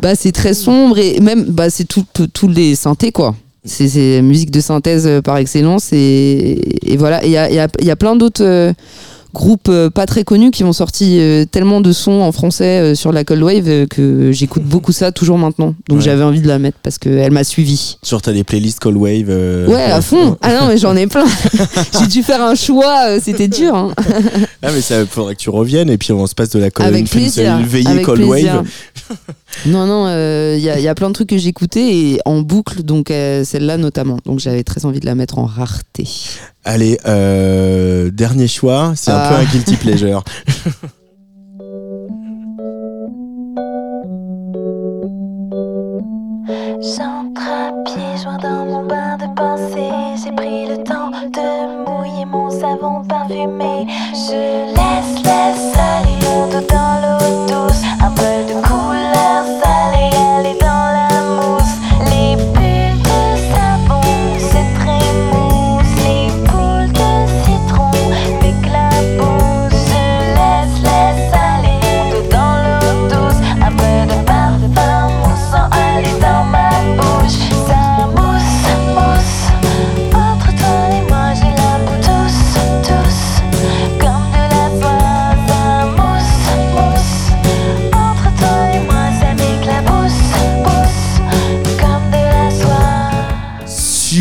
Bah, 0.00 0.14
c'est 0.14 0.32
très 0.32 0.54
sombre 0.54 0.98
et 0.98 1.20
même, 1.20 1.44
bah, 1.44 1.70
c'est 1.70 1.84
tout, 1.84 2.04
tout- 2.12 2.28
tous 2.28 2.48
les 2.48 2.74
synthés, 2.76 3.10
quoi. 3.12 3.34
C'est, 3.64 4.22
musique 4.22 4.50
de 4.50 4.60
synthèse 4.60 5.06
euh, 5.06 5.20
par 5.20 5.36
excellence. 5.38 5.92
Et, 5.92 6.92
et 6.92 6.96
voilà. 6.96 7.24
Il 7.24 7.30
y 7.30 7.36
a, 7.36 7.50
y 7.50 7.58
a- 7.58 7.68
il 7.80 7.86
y 7.86 7.90
a 7.90 7.96
plein 7.96 8.16
d'autres. 8.16 8.72
Groupes 9.34 9.68
euh, 9.68 9.90
pas 9.90 10.06
très 10.06 10.24
connus 10.24 10.50
qui 10.50 10.64
ont 10.64 10.72
sorti 10.72 11.18
euh, 11.20 11.44
tellement 11.44 11.80
de 11.80 11.92
sons 11.92 12.22
en 12.22 12.32
français 12.32 12.80
euh, 12.80 12.94
sur 12.94 13.12
la 13.12 13.24
Cold 13.24 13.42
Wave 13.42 13.86
que 13.88 14.32
j'écoute 14.32 14.62
beaucoup 14.64 14.92
ça 14.92 15.12
toujours 15.12 15.38
maintenant. 15.38 15.74
Donc 15.88 15.98
Ouais. 15.98 16.04
j'avais 16.04 16.22
envie 16.24 16.40
de 16.40 16.48
la 16.48 16.58
mettre 16.58 16.78
parce 16.82 16.98
qu'elle 16.98 17.30
m'a 17.30 17.44
suivi. 17.44 17.98
Genre 18.06 18.22
t'as 18.22 18.32
des 18.32 18.44
playlists 18.44 18.80
Cold 18.80 18.96
Wave. 18.96 19.26
euh, 19.28 19.66
Ouais, 19.68 19.82
à 19.82 20.00
fond. 20.00 20.36
Ah 20.42 20.54
non, 20.60 20.68
mais 20.68 20.78
j'en 20.78 20.96
ai 20.96 21.06
plein. 21.06 21.26
J'ai 22.00 22.06
dû 22.06 22.22
faire 22.22 22.42
un 22.42 22.54
choix, 22.54 23.20
c'était 23.20 23.48
dur. 23.48 23.74
hein. 23.74 23.92
Ah 24.62 24.70
mais 24.74 24.80
ça 24.80 25.06
faudrait 25.06 25.34
que 25.36 25.40
tu 25.40 25.50
reviennes 25.50 25.88
et 25.90 25.98
puis 25.98 26.12
on 26.12 26.26
se 26.26 26.34
passe 26.34 26.50
de 26.50 26.58
la 26.58 26.70
Cold 26.70 26.88
Avec 26.88 27.14
une 27.14 27.64
veillée 27.64 27.86
avec 27.86 28.04
Cold 28.04 28.20
plaisir. 28.28 28.54
Wave. 28.56 28.66
Non, 29.66 29.86
non, 29.86 30.06
il 30.56 30.60
y, 30.60 30.68
a, 30.70 30.78
y 30.80 30.88
a 30.88 30.94
plein 30.94 31.08
de 31.08 31.14
trucs 31.14 31.28
que 31.28 31.38
j'écoutais 31.38 31.96
et 31.96 32.18
en 32.24 32.40
boucle, 32.40 32.82
donc 32.82 33.10
euh, 33.10 33.44
celle-là 33.44 33.76
notamment. 33.76 34.18
Donc 34.26 34.40
j'avais 34.40 34.64
très 34.64 34.84
envie 34.84 35.00
de 35.00 35.06
la 35.06 35.14
mettre 35.14 35.38
en 35.38 35.46
rareté. 35.46 36.06
Allez, 36.70 36.98
euh, 37.06 38.10
dernier 38.10 38.46
choix, 38.46 38.92
c'est 38.94 39.10
un 39.10 39.16
Ah. 39.16 39.28
peu 39.30 39.34
un 39.36 39.44
guilty 39.44 39.76
pleasure. 39.80 40.22
J'entre 46.80 47.42
à 47.42 47.72
pieds 47.84 48.22
joints 48.22 48.38
dans 48.38 48.64
mon 48.64 48.86
bain 48.86 49.16
de 49.16 49.26
pensée. 49.34 49.90
J'ai 50.22 50.32
pris 50.32 50.66
le 50.66 50.82
temps 50.84 51.10
de 51.10 51.84
mouiller 51.84 52.24
mon 52.24 52.48
savon 52.50 53.02
parfumé. 53.06 53.86
Je 54.14 54.38
laisse, 54.76 55.14
laisse 55.24 55.72
aller 55.76 56.18
dos 56.22 56.66
dans 56.68 57.00
l'eau 57.02 57.07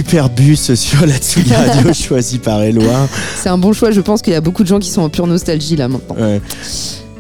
Super 0.08 0.30
bus 0.30 0.74
sur 0.76 1.06
la 1.06 1.18
Tsugi 1.18 1.54
Radio 1.54 1.92
choisi 1.94 2.38
par 2.40 2.62
Eloi. 2.62 3.10
C'est 3.36 3.50
un 3.50 3.58
bon 3.58 3.74
choix, 3.74 3.92
je 3.92 4.00
pense 4.00 4.22
qu'il 4.22 4.32
y 4.32 4.38
a 4.38 4.40
beaucoup 4.42 4.64
de 4.64 4.68
gens 4.70 4.80
qui 4.80 4.90
sont 4.90 5.02
en 5.02 5.10
pure 5.10 5.28
nostalgie 5.28 5.76
là 5.76 5.90
maintenant. 5.90 6.16
Ouais. 6.16 6.40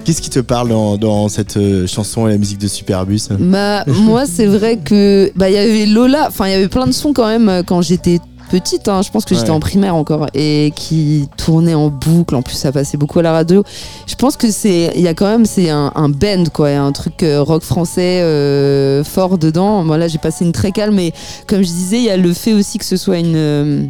Qu'est-ce 0.06 0.21
qui 0.21 0.30
te 0.30 0.39
parle 0.39 0.69
dans, 0.69 0.95
dans 0.95 1.28
cette 1.28 1.58
euh, 1.58 1.86
chanson 1.86 2.30
et 2.30 2.32
la 2.32 2.38
musique 2.38 2.60
de 2.60 2.67
Superbus 2.69 3.23
Bah, 3.38 3.84
moi, 3.88 4.23
c'est 4.26 4.45
vrai 4.45 4.78
que 4.78 5.30
bah 5.36 5.50
il 5.50 5.56
y 5.56 5.58
avait 5.58 5.86
Lola, 5.86 6.28
enfin 6.30 6.47
il 6.47 6.52
y 6.52 6.56
avait 6.56 6.69
plein 6.69 6.88
de 6.88 6.93
sons 6.93 7.12
quand 7.12 7.28
même 7.28 7.50
euh, 7.50 7.62
quand 7.62 7.82
j'étais 7.82 8.19
petite. 8.50 8.88
hein, 8.88 9.02
je 9.02 9.12
pense 9.12 9.26
que 9.26 9.36
j'étais 9.36 9.50
en 9.50 9.60
primaire 9.60 9.96
encore 9.96 10.28
et 10.34 10.74
qui 10.76 11.30
tournaient 11.38 11.74
en 11.74 11.90
boucle. 11.90 12.36
En 12.36 12.42
plus, 12.42 12.56
ça 12.56 12.72
passait 12.72 12.98
beaucoup 12.98 13.20
à 13.20 13.22
la 13.22 13.32
radio. 13.32 13.64
Je 14.08 14.16
pense 14.16 14.38
que 14.38 14.52
c'est, 14.52 14.92
il 14.96 15.02
y 15.02 15.08
a 15.08 15.14
quand 15.14 15.28
même 15.28 15.46
c'est 15.46 15.70
un, 15.70 15.92
un 15.96 16.10
band 16.10 16.46
quoi, 16.54 16.70
un 16.70 16.92
truc 16.92 17.24
euh, 17.24 17.42
rock 17.42 17.64
français 17.64 18.22
euh, 18.22 19.04
fort 19.04 19.38
dedans. 19.38 19.84
Moi 19.84 19.98
là, 19.98 20.08
j'ai 20.08 20.18
passé 20.18 20.46
une 20.46 20.52
très 20.54 20.72
calme, 20.72 20.96
mais 20.96 21.14
comme 21.48 21.62
je 21.62 21.68
disais, 21.68 21.98
il 21.98 22.04
y 22.04 22.10
a 22.10 22.18
le 22.18 22.34
fait 22.34 22.54
aussi 22.54 22.78
que 22.78 22.86
ce 22.86 22.98
soit 22.98 23.18
une 23.20 23.36
euh, 23.36 23.86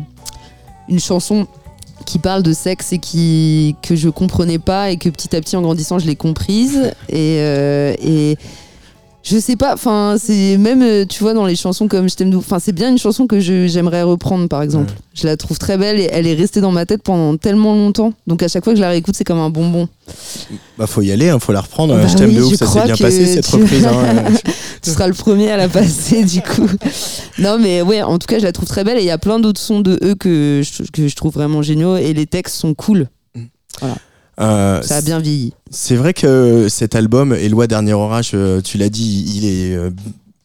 une 0.90 1.00
chanson 1.00 1.48
qui 2.06 2.20
parle 2.20 2.44
de 2.44 2.54
sexe 2.54 2.94
et 2.94 3.00
qui 3.00 3.76
que 3.82 3.96
je 3.96 4.08
comprenais 4.08 4.60
pas 4.60 4.92
et 4.92 4.98
que 4.98 5.10
petit 5.10 5.36
à 5.36 5.42
petit 5.42 5.58
en 5.58 5.62
grandissant 5.62 6.00
je 6.00 6.06
l'ai 6.06 6.16
comprise 6.16 6.94
et 7.10 7.40
euh, 7.40 7.94
et 8.02 8.38
je 9.24 9.38
sais 9.40 9.56
pas 9.58 9.74
enfin 9.74 10.16
c'est 10.18 10.58
même 10.58 10.82
euh, 10.82 11.06
tu 11.06 11.22
vois 11.22 11.34
dans 11.34 11.46
les 11.46 11.56
chansons 11.58 11.88
comme 11.90 12.08
je 12.10 12.16
t'aime 12.16 12.34
enfin 12.38 12.60
c'est 12.60 12.72
bien 12.72 12.90
une 12.90 12.98
chanson 12.98 13.28
que 13.28 13.40
je- 13.42 13.68
j'aimerais 13.68 14.04
reprendre 14.04 14.48
par 14.48 14.62
exemple 14.62 14.92
Ouais. 14.92 14.98
je 15.14 15.28
la 15.28 15.36
trouve 15.36 15.58
très 15.60 15.78
belle 15.78 16.00
et 16.00 16.08
elle 16.12 16.28
est 16.28 16.34
restée 16.36 16.62
dans 16.62 16.72
ma 16.72 16.86
tête 16.86 17.04
pendant 17.04 17.36
tellement 17.36 17.74
longtemps 17.74 18.14
donc 18.28 18.42
à 18.44 18.48
chaque 18.48 18.64
fois 18.64 18.72
que 18.74 18.78
je 18.78 18.82
la 18.82 18.90
réécoute 18.90 19.16
c'est 19.18 19.26
comme 19.26 19.40
un 19.40 19.50
bonbon 19.50 19.90
Bah 20.78 20.88
faut 20.88 21.02
y 21.02 21.12
aller, 21.12 21.28
hein, 21.30 21.40
faut 21.40 21.52
la 21.52 21.60
reprendre. 21.62 21.96
Bah 21.96 22.08
je 22.08 22.16
t'aime 22.16 22.30
oui, 22.30 22.36
de 22.38 22.42
ouf, 22.44 22.54
ça 22.56 22.68
s'est 22.68 22.84
bien 22.86 22.96
passé 22.96 23.26
cette 23.26 23.50
tu- 23.50 23.56
reprise. 23.58 23.86
hein. 23.86 24.24
tu 24.82 24.90
seras 24.92 25.08
le 25.08 25.14
premier 25.14 25.52
à 25.52 25.58
la 25.58 25.68
passer 25.68 26.24
du 26.24 26.42
coup. 26.42 26.70
Non 27.40 27.58
mais 27.60 27.82
ouais, 27.82 28.02
en 28.04 28.18
tout 28.20 28.28
cas 28.28 28.40
je 28.40 28.44
la 28.44 28.52
trouve 28.54 28.70
très 28.70 28.84
belle 28.86 28.98
et 28.98 29.02
il 29.02 29.08
y 29.08 29.12
a 29.12 29.18
plein 29.18 29.40
d'autres 29.40 29.60
sons 29.60 29.82
de 29.82 30.00
eux 30.04 30.16
que 30.16 30.62
je, 30.64 30.84
que 30.92 31.08
je 31.10 31.16
trouve 31.16 31.34
vraiment 31.34 31.62
géniaux 31.62 31.98
et 31.98 32.14
les 32.14 32.28
textes 32.28 32.56
sont 32.56 32.74
cool. 32.74 33.08
Euh, 34.40 34.82
Ça 34.82 34.98
a 34.98 35.02
bien 35.02 35.20
vieilli. 35.20 35.54
C'est 35.72 35.96
vrai 35.96 36.14
que 36.14 36.68
cet 36.70 36.96
album, 36.96 37.34
Eloi 37.34 37.68
Dernier 37.68 37.94
Orage, 37.94 38.32
euh, 38.34 38.62
tu 38.62 38.78
l'as 38.78 38.90
dit, 38.90 39.26
il 39.36 39.46
est 39.46 39.76
euh, 39.76 39.90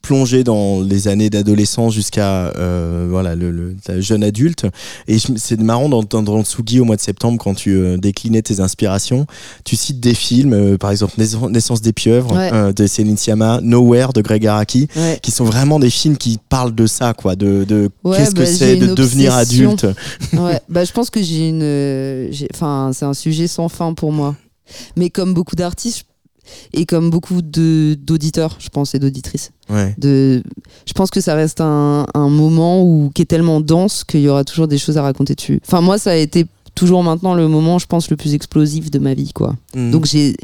plongé 0.02 0.42
dans 0.44 0.80
les 0.80 1.08
années 1.08 1.30
d'adolescence 1.30 1.94
jusqu'à 1.94 2.48
euh, 2.56 3.06
voilà 3.08 3.34
le, 3.34 3.76
jeune 3.98 4.24
adulte. 4.24 4.66
Et 5.08 5.16
c'est 5.36 5.60
marrant 5.60 5.88
d'entendre 5.88 6.32
dans 6.36 6.42
Tsugi 6.44 6.80
au 6.80 6.84
mois 6.84 6.96
de 6.96 7.00
septembre 7.00 7.38
quand 7.42 7.54
tu 7.54 7.70
euh, 7.76 7.96
déclinais 7.96 8.42
tes 8.42 8.60
inspirations. 8.60 9.26
Tu 9.64 9.76
cites 9.76 10.00
des 10.00 10.14
films, 10.14 10.52
euh, 10.52 10.76
par 10.76 10.90
exemple 10.90 11.14
Naissance 11.50 11.80
des 11.80 11.92
pieuvres 11.92 12.34
Ouais. 12.34 12.50
euh, 12.52 12.72
de 12.72 12.86
Céline 12.86 13.16
Sciamma, 13.16 13.60
Nowhere 13.62 14.12
de 14.12 14.20
Greg 14.20 14.46
Araki, 14.46 14.88
Ouais. 14.96 15.18
qui 15.22 15.30
sont 15.30 15.44
vraiment 15.44 15.78
des 15.78 15.90
films 15.90 16.16
qui 16.16 16.38
parlent 16.48 16.74
de 16.74 16.86
ça, 16.86 17.14
quoi, 17.14 17.36
de, 17.36 17.64
de 17.64 17.88
Ouais, 18.04 18.16
qu'est-ce 18.16 18.32
que 18.34 18.40
bah, 18.40 18.46
c'est 18.46 18.76
de 18.76 18.94
devenir 18.94 19.32
obsession. 19.34 19.70
adulte. 19.70 19.86
Bah 20.68 20.84
je 20.84 20.92
pense 20.92 21.10
que 21.10 21.22
j'ai 21.22 21.48
une 21.48 22.30
enfin 22.54 22.90
c'est 22.92 23.04
un 23.04 23.14
sujet 23.14 23.46
sans 23.46 23.68
fin 23.68 23.94
pour 23.94 24.12
moi. 24.12 24.35
Mais 24.96 25.10
comme 25.10 25.35
beaucoup 25.35 25.56
d'artistes 25.56 26.04
et 26.72 26.86
comme 26.86 27.10
beaucoup 27.10 27.40
d'auditeurs, 27.42 28.56
je 28.58 28.68
pense 28.68 28.94
et 28.94 28.98
d'auditrices. 28.98 29.50
Ouais. 29.70 29.94
De 29.98 30.42
je 30.86 30.92
pense 30.92 31.10
que 31.10 31.20
ça 31.20 31.34
reste 31.34 31.60
un, 31.60 32.06
un 32.14 32.28
moment 32.28 32.82
où 32.82 33.10
qui 33.14 33.22
est 33.22 33.26
tellement 33.26 33.60
dense 33.60 34.04
qu'il 34.04 34.20
y 34.20 34.28
aura 34.28 34.44
toujours 34.44 34.68
des 34.68 34.78
choses 34.78 34.98
à 34.98 35.02
raconter 35.02 35.34
dessus. 35.34 35.60
Enfin 35.66 35.80
moi 35.80 35.98
ça 35.98 36.10
a 36.10 36.16
été 36.16 36.46
toujours 36.74 37.02
maintenant 37.02 37.34
le 37.34 37.48
moment 37.48 37.78
je 37.78 37.86
pense 37.86 38.10
le 38.10 38.16
plus 38.16 38.34
explosif 38.34 38.90
de 38.90 38.98
ma 38.98 39.14
vie 39.14 39.32
quoi. 39.32 39.54
Mm. 39.74 39.90
Donc 39.90 40.06
j'ai, 40.06 40.36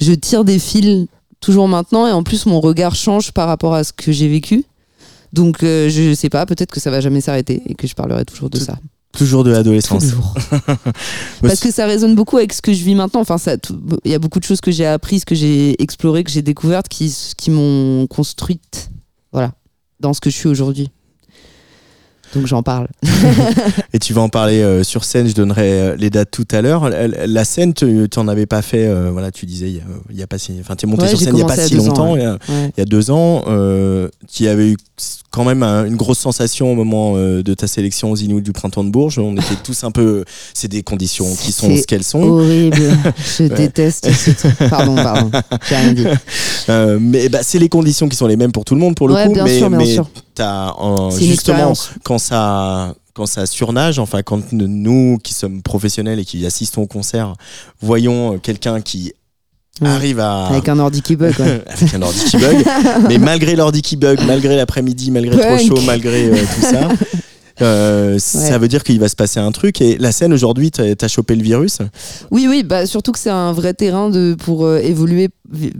je 0.00 0.12
tire 0.12 0.44
des 0.44 0.58
fils 0.58 1.06
toujours 1.40 1.68
maintenant 1.68 2.06
et 2.06 2.12
en 2.12 2.22
plus 2.22 2.46
mon 2.46 2.60
regard 2.60 2.94
change 2.94 3.32
par 3.32 3.48
rapport 3.48 3.74
à 3.74 3.84
ce 3.84 3.92
que 3.92 4.12
j'ai 4.12 4.28
vécu. 4.28 4.64
Donc 5.32 5.62
euh, 5.62 5.88
je 5.88 6.12
sais 6.14 6.28
pas, 6.28 6.44
peut-être 6.46 6.72
que 6.72 6.80
ça 6.80 6.90
va 6.90 7.00
jamais 7.00 7.20
s'arrêter 7.20 7.62
et 7.66 7.74
que 7.74 7.86
je 7.86 7.94
parlerai 7.94 8.24
toujours 8.24 8.50
de 8.50 8.58
Tout- 8.58 8.64
ça. 8.64 8.78
Toujours 9.12 9.44
de 9.44 9.50
l'adolescence. 9.50 10.04
Toujours. 10.08 10.34
Parce 11.42 11.60
que 11.60 11.70
ça 11.70 11.86
résonne 11.86 12.14
beaucoup 12.14 12.36
avec 12.36 12.52
ce 12.52 12.62
que 12.62 12.72
je 12.72 12.82
vis 12.84 12.94
maintenant. 12.94 13.20
Enfin, 13.20 13.38
ça, 13.38 13.56
il 14.04 14.10
y 14.10 14.14
a 14.14 14.18
beaucoup 14.18 14.38
de 14.38 14.44
choses 14.44 14.60
que 14.60 14.70
j'ai 14.70 14.86
apprises, 14.86 15.24
que 15.24 15.34
j'ai 15.34 15.80
explorées, 15.82 16.24
que 16.24 16.30
j'ai 16.30 16.42
découvertes, 16.42 16.88
qui, 16.88 17.14
qui 17.36 17.50
m'ont 17.50 18.06
construite, 18.06 18.90
voilà, 19.32 19.52
dans 20.00 20.12
ce 20.12 20.20
que 20.20 20.30
je 20.30 20.36
suis 20.36 20.48
aujourd'hui. 20.48 20.90
Donc 22.34 22.46
j'en 22.46 22.62
parle. 22.62 22.86
Et 23.92 23.98
tu 23.98 24.12
vas 24.12 24.20
en 24.22 24.28
parler 24.28 24.60
euh, 24.62 24.84
sur 24.84 25.02
scène, 25.02 25.26
je 25.26 25.34
donnerai 25.34 25.72
euh, 25.80 25.96
les 25.96 26.10
dates 26.10 26.30
tout 26.30 26.46
à 26.52 26.62
l'heure. 26.62 26.88
La, 26.88 27.08
la 27.26 27.44
scène, 27.44 27.74
tu 27.74 28.06
n'en 28.16 28.28
avais 28.28 28.46
pas 28.46 28.62
fait, 28.62 28.86
euh, 28.86 29.10
voilà, 29.10 29.32
tu 29.32 29.46
disais, 29.46 29.68
il 29.68 29.82
y 30.14 30.16
y 30.18 30.22
a 30.22 30.28
pas 30.28 30.38
si, 30.38 30.56
enfin, 30.60 30.76
tu 30.76 30.86
es 30.86 30.88
monté 30.88 31.02
Ouais, 31.02 31.08
sur 31.08 31.18
scène 31.18 31.30
il 31.34 31.38
n'y 31.38 31.42
a 31.42 31.46
pas 31.46 31.56
si 31.56 31.74
longtemps, 31.74 32.12
ouais. 32.12 32.20
il, 32.20 32.24
y 32.24 32.56
Ouais. 32.56 32.72
y 32.78 32.80
a 32.82 32.84
deux 32.84 33.10
ans. 33.10 33.44
Tu 34.32 34.46
avais 34.46 34.68
eu 34.70 34.76
quand 35.30 35.44
même 35.44 35.62
un- 35.62 35.84
une 35.86 35.96
grosse 35.96 36.18
sensation 36.18 36.72
au 36.72 36.74
moment 36.74 37.12
euh, 37.16 37.42
de 37.42 37.54
ta 37.54 37.66
sélection 37.68 38.10
aux 38.10 38.16
Inuits 38.16 38.42
du 38.42 38.52
printemps 38.52 38.82
de 38.84 38.90
Bourges. 38.90 39.18
On 39.18 39.34
était 39.36 39.54
tous 39.62 39.84
un 39.84 39.90
peu, 39.92 40.24
c'est 40.54 40.66
des 40.68 40.82
conditions 40.82 41.26
qui 41.36 41.52
sont 41.52 41.76
ce 41.76 41.84
qu'elles 41.86 42.02
sont. 42.04 42.22
Horrible. 42.22 42.76
Je 43.38 43.44
déteste 43.44 44.10
ce 44.12 44.30
truc. 44.32 44.68
Pardon, 44.68 44.96
pardon. 44.96 45.30
J'ai 45.68 45.76
rien 45.76 45.92
dit. 45.92 46.06
Euh, 46.68 46.98
mais 47.00 47.28
bah, 47.28 47.40
c'est 47.42 47.58
les 47.58 47.68
conditions 47.68 48.08
qui 48.08 48.16
sont 48.16 48.26
les 48.26 48.36
mêmes 48.36 48.52
pour 48.52 48.64
tout 48.64 48.74
le 48.74 48.80
monde 48.80 48.94
pour 48.96 49.06
le 49.08 49.14
Ouais, 49.14 49.26
coup. 49.26 49.32
bien 49.34 49.44
mais 49.44 49.58
sûr, 49.58 49.68
bien 49.70 49.78
mais 49.78 49.86
sûr. 49.94 50.10
euh, 50.40 51.10
une 51.10 51.26
justement 51.26 51.72
quand 52.04 52.18
ça 52.18 52.94
quand 53.12 53.26
ça 53.26 53.44
surnage, 53.44 53.98
enfin 53.98 54.22
quand 54.22 54.52
nous 54.52 55.18
qui 55.22 55.34
sommes 55.34 55.62
professionnels 55.62 56.18
et 56.20 56.24
qui 56.24 56.46
assistons 56.46 56.82
au 56.82 56.86
concert, 56.86 57.34
voyons 57.80 58.38
quelqu'un 58.38 58.80
qui 58.80 59.12
Ouais. 59.80 59.88
arrive 59.88 60.20
à 60.20 60.46
Avec 60.46 60.68
un 60.68 60.78
ordi 60.78 61.02
qui 61.02 61.16
bug. 61.16 61.34
avec 61.66 61.94
un 61.94 62.02
ordi 62.02 62.24
qui 62.24 62.36
bug, 62.36 62.64
mais 63.08 63.18
malgré 63.18 63.56
l'ordi 63.56 63.82
qui 63.82 63.96
bug, 63.96 64.18
malgré 64.26 64.56
l'après-midi, 64.56 65.10
malgré 65.10 65.36
trop 65.36 65.58
chaud, 65.58 65.80
malgré 65.86 66.26
euh, 66.26 66.36
tout 66.54 66.62
ça. 66.62 66.88
euh, 67.62 68.18
Ça 68.18 68.58
veut 68.58 68.68
dire 68.68 68.82
qu'il 68.84 69.00
va 69.00 69.08
se 69.08 69.16
passer 69.16 69.40
un 69.40 69.52
truc 69.52 69.80
et 69.80 69.96
la 69.98 70.12
scène 70.12 70.32
aujourd'hui, 70.32 70.70
t'as 70.70 71.08
chopé 71.08 71.34
le 71.34 71.42
virus? 71.42 71.78
Oui, 72.30 72.46
oui, 72.48 72.62
bah, 72.62 72.86
surtout 72.86 73.12
que 73.12 73.18
c'est 73.18 73.30
un 73.30 73.52
vrai 73.52 73.74
terrain 73.74 74.10
de, 74.10 74.34
pour 74.34 74.66
euh, 74.66 74.78
évoluer 74.78 75.28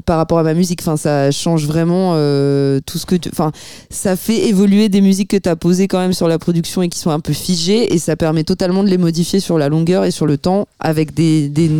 par 0.04 0.16
rapport 0.16 0.38
à 0.38 0.42
ma 0.42 0.54
musique. 0.54 0.80
Enfin, 0.82 0.96
ça 0.96 1.30
change 1.30 1.66
vraiment 1.66 2.12
euh, 2.14 2.80
tout 2.84 2.98
ce 2.98 3.06
que 3.06 3.16
tu. 3.16 3.28
Enfin, 3.32 3.52
ça 3.90 4.16
fait 4.16 4.48
évoluer 4.48 4.88
des 4.88 5.00
musiques 5.00 5.30
que 5.30 5.36
tu 5.36 5.48
as 5.48 5.56
posées 5.56 5.88
quand 5.88 5.98
même 5.98 6.12
sur 6.12 6.28
la 6.28 6.38
production 6.38 6.82
et 6.82 6.88
qui 6.88 6.98
sont 6.98 7.10
un 7.10 7.20
peu 7.20 7.32
figées 7.32 7.92
et 7.94 7.98
ça 7.98 8.16
permet 8.16 8.44
totalement 8.44 8.82
de 8.82 8.88
les 8.88 8.98
modifier 8.98 9.40
sur 9.40 9.58
la 9.58 9.68
longueur 9.68 10.04
et 10.04 10.10
sur 10.10 10.26
le 10.26 10.38
temps 10.38 10.66
avec 10.80 11.14
des, 11.14 11.48
des, 11.48 11.70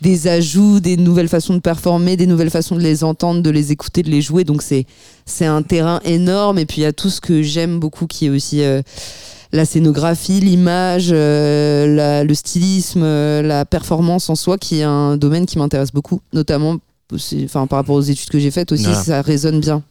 des 0.00 0.28
ajouts, 0.28 0.80
des 0.80 0.96
nouvelles 0.96 1.28
façons 1.28 1.54
de 1.54 1.60
performer, 1.60 2.16
des 2.16 2.26
nouvelles 2.26 2.50
façons 2.50 2.76
de 2.76 2.82
les 2.82 3.04
entendre, 3.04 3.42
de 3.42 3.50
les 3.50 3.72
écouter, 3.72 4.02
de 4.02 4.10
les 4.10 4.22
jouer. 4.22 4.44
Donc, 4.44 4.62
c'est 4.62 5.46
un 5.46 5.62
terrain 5.62 6.00
énorme. 6.04 6.58
Et 6.58 6.66
puis, 6.66 6.78
il 6.78 6.84
y 6.84 6.86
a 6.86 6.92
tout 6.92 7.10
ce 7.10 7.20
que 7.20 7.42
j'aime 7.42 7.78
beaucoup 7.80 8.06
qui 8.06 8.26
est 8.26 8.30
aussi. 8.30 8.62
euh, 8.62 8.82
la 9.52 9.64
scénographie, 9.64 10.38
l'image, 10.40 11.08
euh, 11.10 12.22
le 12.22 12.34
stylisme, 12.34 13.02
la 13.02 13.64
performance 13.64 14.30
en 14.30 14.36
soi, 14.36 14.58
qui 14.58 14.78
est 14.78 14.84
un 14.84 15.16
domaine 15.16 15.44
qui 15.44 15.58
m'intéresse 15.58 15.90
beaucoup, 15.90 16.20
notamment 16.32 16.76
enfin, 17.12 17.66
par 17.66 17.78
rapport 17.78 17.96
aux 17.96 18.02
études 18.02 18.28
que 18.30 18.38
j'ai 18.38 18.50
faites 18.50 18.72
aussi, 18.72 18.84
Voilà. 18.84 19.02
ça 19.02 19.22
résonne 19.22 19.60
bien. 19.60 19.82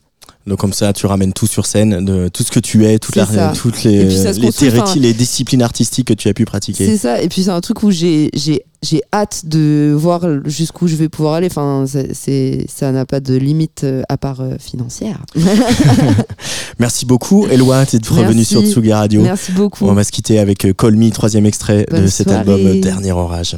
Donc 0.47 0.59
comme 0.59 0.73
ça, 0.73 0.93
tu 0.93 1.05
ramènes 1.05 1.33
tout 1.33 1.47
sur 1.47 1.65
scène, 1.65 2.03
de 2.05 2.27
tout 2.29 2.43
ce 2.43 2.51
que 2.51 2.59
tu 2.59 2.85
es, 2.85 2.97
toute 2.99 3.15
la, 3.15 3.25
toutes 3.53 3.83
les, 3.83 4.05
les, 4.05 4.27
enfin- 4.47 4.95
les 4.95 5.13
disciplines 5.13 5.61
artistiques 5.61 6.07
que 6.07 6.13
tu 6.13 6.27
as 6.27 6.33
pu 6.33 6.45
pratiquer. 6.45 6.85
C'est 6.85 6.97
ça, 6.97 7.21
et 7.21 7.27
puis 7.29 7.43
c'est 7.43 7.49
un 7.51 7.61
truc 7.61 7.83
où 7.83 7.91
j'ai 7.91 8.29
j'ai 8.33 8.63
j'ai 8.81 9.01
hâte 9.13 9.41
de 9.45 9.93
voir 9.95 10.21
jusqu'où 10.45 10.87
je 10.87 10.95
vais 10.95 11.09
pouvoir 11.09 11.33
aller. 11.35 11.47
Enfin, 11.47 11.85
c'est- 11.87 12.65
ça 12.69 12.91
n'a 12.91 13.05
pas 13.05 13.19
de 13.19 13.35
limite 13.35 13.83
euh, 13.83 14.01
à 14.07 14.17
part 14.17 14.39
euh, 14.41 14.55
financière. 14.59 15.19
Merci 16.79 17.05
beaucoup, 17.05 17.45
Eloi, 17.47 17.85
d'être 17.85 18.11
revenu 18.11 18.35
Merci. 18.37 18.45
sur 18.45 18.61
Tsugi 18.65 18.93
Radio. 18.93 19.21
Merci 19.21 19.51
beaucoup. 19.51 19.85
On 19.85 19.93
va 19.93 20.03
se 20.03 20.11
quitter 20.11 20.39
avec 20.39 20.65
euh, 20.65 20.73
Call 20.73 20.95
Me, 20.95 21.09
troisième 21.11 21.45
extrait 21.45 21.85
de 21.91 22.07
cet 22.07 22.29
soirée. 22.29 22.39
album 22.49 22.79
Dernier 22.79 23.11
Orage. 23.11 23.57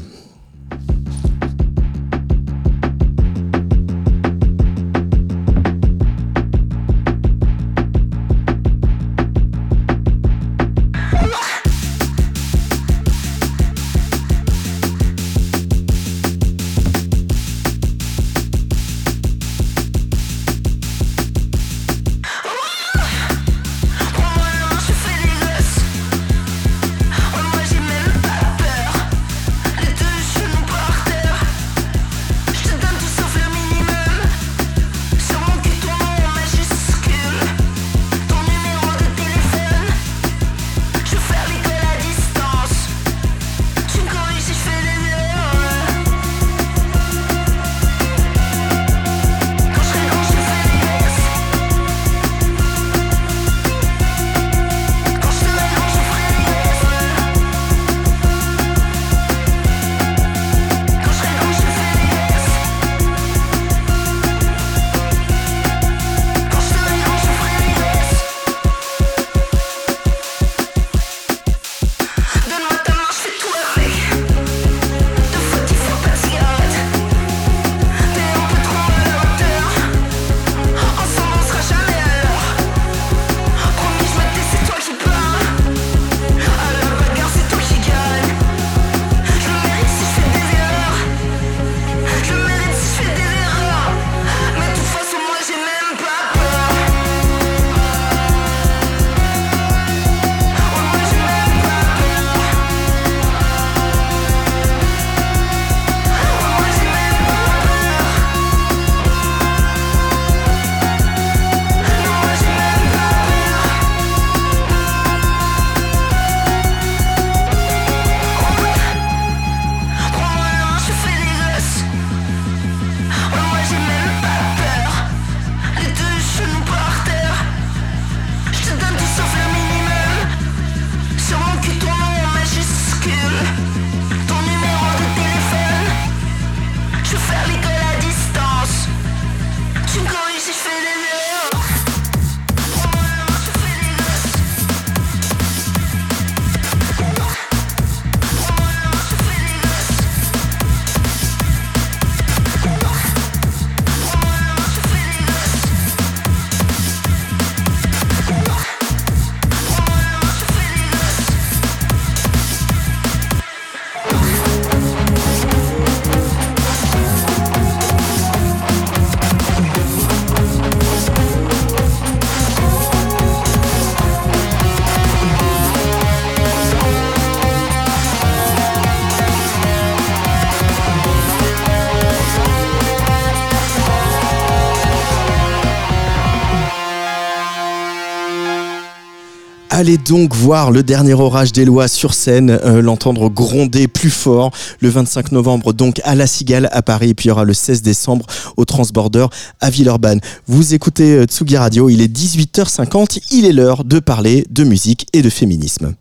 Allez 189.81 189.97
donc 189.97 190.35
voir 190.35 190.69
le 190.69 190.83
dernier 190.83 191.15
orage 191.15 191.53
d'Eloi 191.53 191.87
sur 191.87 192.13
scène, 192.13 192.51
euh, 192.51 192.83
l'entendre 192.83 193.29
gronder 193.29 193.87
plus 193.87 194.11
fort 194.11 194.51
le 194.79 194.89
25 194.89 195.31
novembre 195.31 195.73
donc 195.73 195.99
à 196.03 196.13
La 196.13 196.27
Cigale 196.27 196.69
à 196.71 196.83
Paris 196.83 197.09
et 197.09 197.13
puis 197.15 197.25
il 197.25 197.27
y 197.29 197.31
aura 197.31 197.45
le 197.45 197.55
16 197.55 197.81
décembre 197.81 198.27
au 198.57 198.65
Transborder 198.65 199.25
à 199.59 199.71
Villeurbanne. 199.71 200.21
Vous 200.45 200.75
écoutez 200.75 201.13
euh, 201.15 201.23
Tsugi 201.23 201.57
Radio, 201.57 201.89
il 201.89 202.03
est 202.03 202.15
18h50, 202.15 203.21
il 203.31 203.47
est 203.47 203.53
l'heure 203.53 203.83
de 203.83 203.97
parler 203.97 204.45
de 204.51 204.63
musique 204.63 205.07
et 205.13 205.23
de 205.23 205.31
féminisme. 205.31 205.95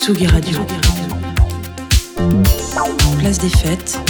Tsugi 0.00 0.26
Radio. 0.26 0.58
Place 3.20 3.38
des 3.38 3.50
fêtes. 3.50 4.00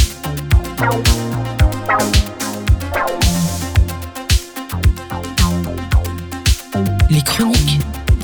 Les 7.10 7.20
chroniques 7.20 7.80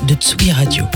de 0.07 0.15
Tsugi 0.15 0.51
Radio. 0.51 0.87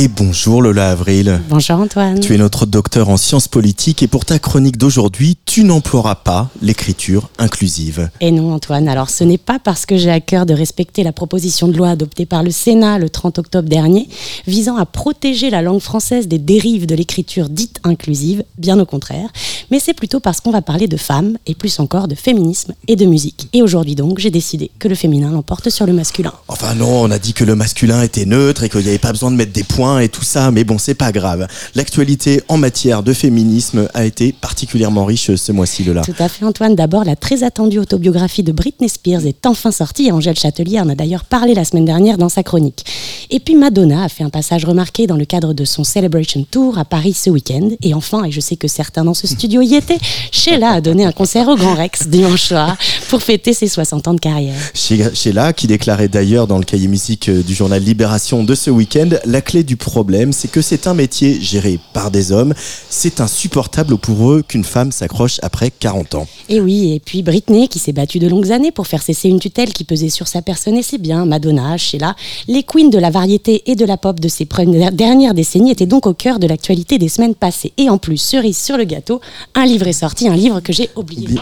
Et 0.00 0.06
bonjour 0.06 0.62
Lola 0.62 0.90
Avril. 0.92 1.40
Bonjour 1.48 1.80
Antoine. 1.80 2.20
Tu 2.20 2.32
es 2.32 2.38
notre 2.38 2.66
docteur 2.66 3.08
en 3.08 3.16
sciences 3.16 3.48
politiques 3.48 4.00
et 4.00 4.06
pour 4.06 4.24
ta 4.24 4.38
chronique 4.38 4.76
d'aujourd'hui, 4.76 5.36
tu 5.44 5.64
n'emploieras 5.64 6.14
pas 6.14 6.50
l'écriture 6.62 7.30
inclusive. 7.36 8.08
Et 8.20 8.30
non 8.30 8.52
Antoine, 8.52 8.86
alors 8.86 9.10
ce 9.10 9.24
n'est 9.24 9.38
pas 9.38 9.58
parce 9.58 9.86
que 9.86 9.96
j'ai 9.96 10.12
à 10.12 10.20
cœur 10.20 10.46
de 10.46 10.54
respecter 10.54 11.02
la 11.02 11.10
proposition 11.10 11.66
de 11.66 11.76
loi 11.76 11.88
adoptée 11.88 12.26
par 12.26 12.44
le 12.44 12.52
Sénat 12.52 13.00
le 13.00 13.10
30 13.10 13.40
octobre 13.40 13.68
dernier, 13.68 14.08
visant 14.46 14.76
à 14.76 14.86
protéger 14.86 15.50
la 15.50 15.62
langue 15.62 15.80
française 15.80 16.28
des 16.28 16.38
dérives 16.38 16.86
de 16.86 16.94
l'écriture 16.94 17.48
dite 17.48 17.80
inclusive, 17.82 18.44
bien 18.56 18.78
au 18.78 18.86
contraire, 18.86 19.28
mais 19.72 19.80
c'est 19.80 19.94
plutôt 19.94 20.20
parce 20.20 20.40
qu'on 20.40 20.52
va 20.52 20.62
parler 20.62 20.86
de 20.86 20.96
femmes 20.96 21.38
et 21.48 21.56
plus 21.56 21.80
encore 21.80 22.06
de 22.06 22.14
féminisme 22.14 22.72
et 22.86 22.94
de 22.94 23.04
musique. 23.04 23.48
Et 23.52 23.62
aujourd'hui 23.62 23.96
donc, 23.96 24.20
j'ai 24.20 24.30
décidé 24.30 24.70
que 24.78 24.86
le 24.86 24.94
féminin 24.94 25.32
l'emporte 25.32 25.70
sur 25.70 25.86
le 25.86 25.92
masculin. 25.92 26.34
Enfin 26.46 26.76
non, 26.76 27.02
on 27.02 27.10
a 27.10 27.18
dit 27.18 27.32
que 27.32 27.42
le 27.42 27.56
masculin 27.56 28.02
était 28.02 28.26
neutre 28.26 28.62
et 28.62 28.68
qu'il 28.68 28.82
n'y 28.82 28.90
avait 28.90 28.98
pas 28.98 29.10
besoin 29.10 29.32
de 29.32 29.36
mettre 29.36 29.52
des 29.52 29.64
points 29.64 29.87
et 29.98 30.10
tout 30.10 30.24
ça, 30.24 30.50
mais 30.50 30.64
bon, 30.64 30.76
c'est 30.76 30.94
pas 30.94 31.12
grave. 31.12 31.46
L'actualité 31.74 32.42
en 32.48 32.58
matière 32.58 33.02
de 33.02 33.12
féminisme 33.14 33.88
a 33.94 34.04
été 34.04 34.32
particulièrement 34.32 35.06
riche 35.06 35.34
ce 35.34 35.52
mois-ci, 35.52 35.84
Lola. 35.84 36.02
Tout 36.02 36.14
à 36.18 36.28
fait, 36.28 36.44
Antoine. 36.44 36.74
D'abord, 36.74 37.04
la 37.04 37.16
très 37.16 37.44
attendue 37.44 37.78
autobiographie 37.78 38.42
de 38.42 38.52
Britney 38.52 38.88
Spears 38.88 39.26
est 39.26 39.46
enfin 39.46 39.70
sortie. 39.70 40.12
Angèle 40.12 40.36
Châtelier 40.36 40.80
en 40.80 40.88
a 40.88 40.94
d'ailleurs 40.94 41.24
parlé 41.24 41.54
la 41.54 41.64
semaine 41.64 41.86
dernière 41.86 42.18
dans 42.18 42.28
sa 42.28 42.42
chronique. 42.42 42.84
Et 43.30 43.40
puis 43.40 43.54
Madonna 43.54 44.04
a 44.04 44.08
fait 44.08 44.24
un 44.24 44.30
passage 44.30 44.64
remarqué 44.64 45.06
dans 45.06 45.16
le 45.16 45.24
cadre 45.24 45.54
de 45.54 45.64
son 45.64 45.84
Celebration 45.84 46.44
Tour 46.50 46.78
à 46.78 46.84
Paris 46.84 47.14
ce 47.14 47.30
week-end. 47.30 47.70
Et 47.82 47.94
enfin, 47.94 48.24
et 48.24 48.30
je 48.30 48.40
sais 48.40 48.56
que 48.56 48.68
certains 48.68 49.04
dans 49.04 49.14
ce 49.14 49.26
studio 49.26 49.62
y 49.62 49.74
étaient, 49.74 49.98
Sheila 50.32 50.72
a 50.72 50.80
donné 50.80 51.04
un 51.04 51.12
concert 51.12 51.48
au 51.48 51.56
Grand 51.56 51.74
Rex 51.74 52.08
dimanche 52.08 52.42
soir 52.42 52.76
pour 53.08 53.22
fêter 53.22 53.54
ses 53.54 53.68
60 53.68 54.08
ans 54.08 54.14
de 54.14 54.20
carrière. 54.20 54.54
Sheila, 54.74 55.52
qui 55.52 55.66
déclarait 55.66 56.08
d'ailleurs 56.08 56.46
dans 56.46 56.58
le 56.58 56.64
cahier 56.64 56.88
musique 56.88 57.30
du 57.30 57.54
journal 57.54 57.82
Libération 57.82 58.44
de 58.44 58.54
ce 58.54 58.70
week-end, 58.70 59.08
la 59.24 59.40
clé 59.40 59.62
du 59.62 59.76
problème, 59.78 60.32
c'est 60.32 60.48
que 60.48 60.60
c'est 60.60 60.86
un 60.86 60.94
métier 60.94 61.40
géré 61.40 61.78
par 61.92 62.10
des 62.10 62.32
hommes. 62.32 62.54
C'est 62.90 63.20
insupportable 63.20 63.96
pour 63.96 64.30
eux 64.30 64.42
qu'une 64.46 64.64
femme 64.64 64.92
s'accroche 64.92 65.38
après 65.42 65.70
40 65.70 66.14
ans. 66.14 66.26
Et 66.48 66.60
oui, 66.60 66.92
et 66.92 67.00
puis 67.00 67.22
Britney, 67.22 67.68
qui 67.68 67.78
s'est 67.78 67.92
battue 67.92 68.18
de 68.18 68.28
longues 68.28 68.52
années 68.52 68.72
pour 68.72 68.86
faire 68.86 69.02
cesser 69.02 69.28
une 69.28 69.40
tutelle 69.40 69.72
qui 69.72 69.84
pesait 69.84 70.08
sur 70.08 70.28
sa 70.28 70.42
personne, 70.42 70.76
et 70.76 70.82
c'est 70.82 70.98
bien, 70.98 71.24
Madonna, 71.24 71.76
Sheila, 71.76 72.14
les 72.46 72.62
queens 72.62 72.90
de 72.90 72.98
la 72.98 73.10
variété 73.10 73.62
et 73.70 73.76
de 73.76 73.84
la 73.84 73.96
pop 73.96 74.20
de 74.20 74.28
ces 74.28 74.46
dernières 74.92 75.34
décennies 75.34 75.70
étaient 75.70 75.86
donc 75.86 76.06
au 76.06 76.14
cœur 76.14 76.38
de 76.38 76.46
l'actualité 76.46 76.98
des 76.98 77.08
semaines 77.08 77.34
passées. 77.34 77.72
Et 77.76 77.88
en 77.88 77.98
plus, 77.98 78.18
cerise 78.18 78.58
sur 78.58 78.76
le 78.76 78.84
gâteau, 78.84 79.20
un 79.54 79.66
livre 79.66 79.86
est 79.86 79.92
sorti, 79.92 80.28
un 80.28 80.36
livre 80.36 80.60
que 80.60 80.72
j'ai 80.72 80.90
oublié. 80.96 81.38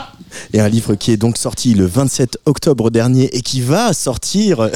Et 0.52 0.60
un 0.60 0.68
livre 0.68 0.94
qui 0.94 1.12
est 1.12 1.16
donc 1.16 1.36
sorti 1.36 1.74
le 1.74 1.86
27 1.86 2.38
octobre 2.46 2.90
dernier 2.90 3.34
et 3.36 3.40
qui 3.40 3.60
va 3.60 3.92
sortir, 3.92 4.68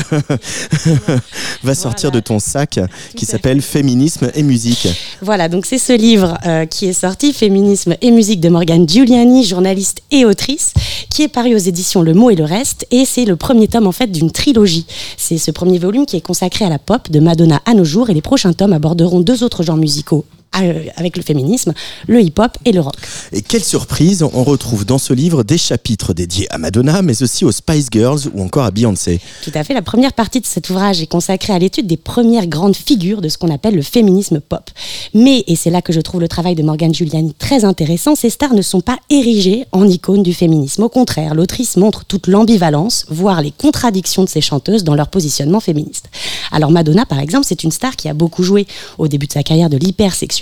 va 1.63 1.75
sortir 1.75 2.11
de 2.11 2.21
ton 2.21 2.39
sac, 2.39 2.81
qui 3.17 3.27
s'appelle 3.27 3.40
Féminisme 3.61 4.31
et 4.35 4.43
musique. 4.43 4.89
Voilà, 5.23 5.49
donc 5.49 5.67
c'est 5.67 5.79
ce 5.79 5.93
livre 5.93 6.39
euh, 6.47 6.67
qui 6.67 6.87
est 6.87 6.93
sorti, 6.93 7.33
Féminisme 7.33 7.95
et 8.01 8.11
musique 8.11 8.41
de 8.41 8.49
Morgane 8.49 8.89
Giuliani, 8.89 9.45
journaliste 9.45 10.03
et 10.11 10.25
autrice, 10.25 10.73
qui 11.11 11.23
est 11.23 11.29
paru 11.29 11.55
aux 11.55 11.59
éditions 11.59 12.03
Le 12.03 12.15
Mot 12.15 12.31
et 12.31 12.37
le 12.37 12.45
Reste, 12.45 12.87
et 12.91 13.05
c'est 13.05 13.25
le 13.25 13.37
premier 13.37 13.69
tome 13.69 13.87
en 13.87 13.93
fait 13.93 14.09
d'une 14.09 14.31
trilogie. 14.31 14.87
C'est 15.17 15.39
ce 15.39 15.51
premier 15.51 15.79
volume 15.79 16.07
qui 16.07 16.17
est 16.17 16.21
consacré 16.21 16.65
à 16.65 16.69
la 16.69 16.79
pop 16.79 17.11
de 17.11 17.21
Madonna 17.21 17.61
à 17.67 17.75
nos 17.75 17.85
jours, 17.85 18.11
et 18.11 18.15
les 18.15 18.23
prochains 18.23 18.53
tomes 18.53 18.73
aborderont 18.73 19.21
deux 19.21 19.43
autres 19.43 19.63
genres 19.63 19.77
musicaux 19.77 20.25
avec 20.53 21.17
le 21.17 21.23
féminisme, 21.23 21.73
le 22.07 22.21
hip-hop 22.21 22.57
et 22.65 22.73
le 22.73 22.81
rock. 22.81 22.97
Et 23.33 23.43
quelle 23.43 23.63
surprise, 23.63 24.23
on 24.23 24.45
retrouve 24.45 24.85
dans 24.85 24.99
ce 24.99 25.13
livre 25.13 25.45
des 25.45 25.59
chapitres 25.59 26.13
dédiés 26.13 26.47
à 26.51 26.59
Madonna, 26.59 27.03
mais 27.03 27.23
aussi 27.23 27.45
aux 27.45 27.53
Spice 27.53 27.87
Girls 27.91 28.21
ou 28.35 28.43
encore 28.43 28.65
à 28.65 28.71
Beyoncé. 28.71 29.21
Tout 29.45 29.53
à 29.55 29.65
fait, 29.65 29.75
la 29.75 29.83
première 29.83 30.13
partie 30.13 30.41
de 30.41 30.47
cet 30.47 30.71
ouvrage 30.71 31.01
est 31.01 31.07
consacrée 31.07 31.53
à 31.53 31.59
l'étude 31.59 31.87
des 31.87 31.97
premières 31.97 32.47
grandes 32.47 32.77
figures 32.77 33.21
de 33.21 33.29
ce 33.29 33.39
qu'on 33.39 33.53
appelle 33.53 33.75
le 33.75 33.83
féminisme 33.83 34.41
pop. 34.41 34.71
Mais, 35.15 35.45
et 35.47 35.57
c'est 35.57 35.71
là 35.71 35.83
que 35.83 35.93
je 35.93 36.01
trouve 36.01 36.21
le 36.21 36.29
travail 36.29 36.55
de 36.55 36.63
Morgane 36.63 36.95
Giuliani 36.95 37.35
très 37.39 37.65
intéressant, 37.65 38.15
ces 38.15 38.31
stars 38.31 38.55
ne 38.55 38.63
sont 38.63 38.81
pas 38.81 38.99
érigées 39.09 39.67
en 39.73 39.87
icônes 39.87 40.23
du 40.23 40.35
féminisme. 40.35 40.83
Au 40.83 40.89
contraire, 40.89 41.35
l'autrice 41.35 41.77
montre 41.77 42.05
toute 42.05 42.27
l'ambivalence, 42.27 43.07
voire 43.09 43.41
les 43.41 43.53
contradictions 43.53 44.25
de 44.25 44.29
ces 44.29 44.41
chanteuses 44.41 44.85
dans 44.85 44.95
leur 44.95 45.09
positionnement 45.09 45.61
féministe. 45.61 46.07
Alors 46.51 46.71
Madonna, 46.71 47.07
par 47.07 47.21
exemple, 47.21 47.47
c'est 47.49 47.63
une 47.63 47.71
star 47.71 47.97
qui 47.97 48.09
a 48.09 48.15
beaucoup 48.15 48.43
joué 48.43 48.67
au 48.99 49.07
début 49.07 49.27
de 49.27 49.33
sa 49.33 49.43
carrière 49.43 49.71
de 49.71 49.77
l'hypersexualité 49.77 50.40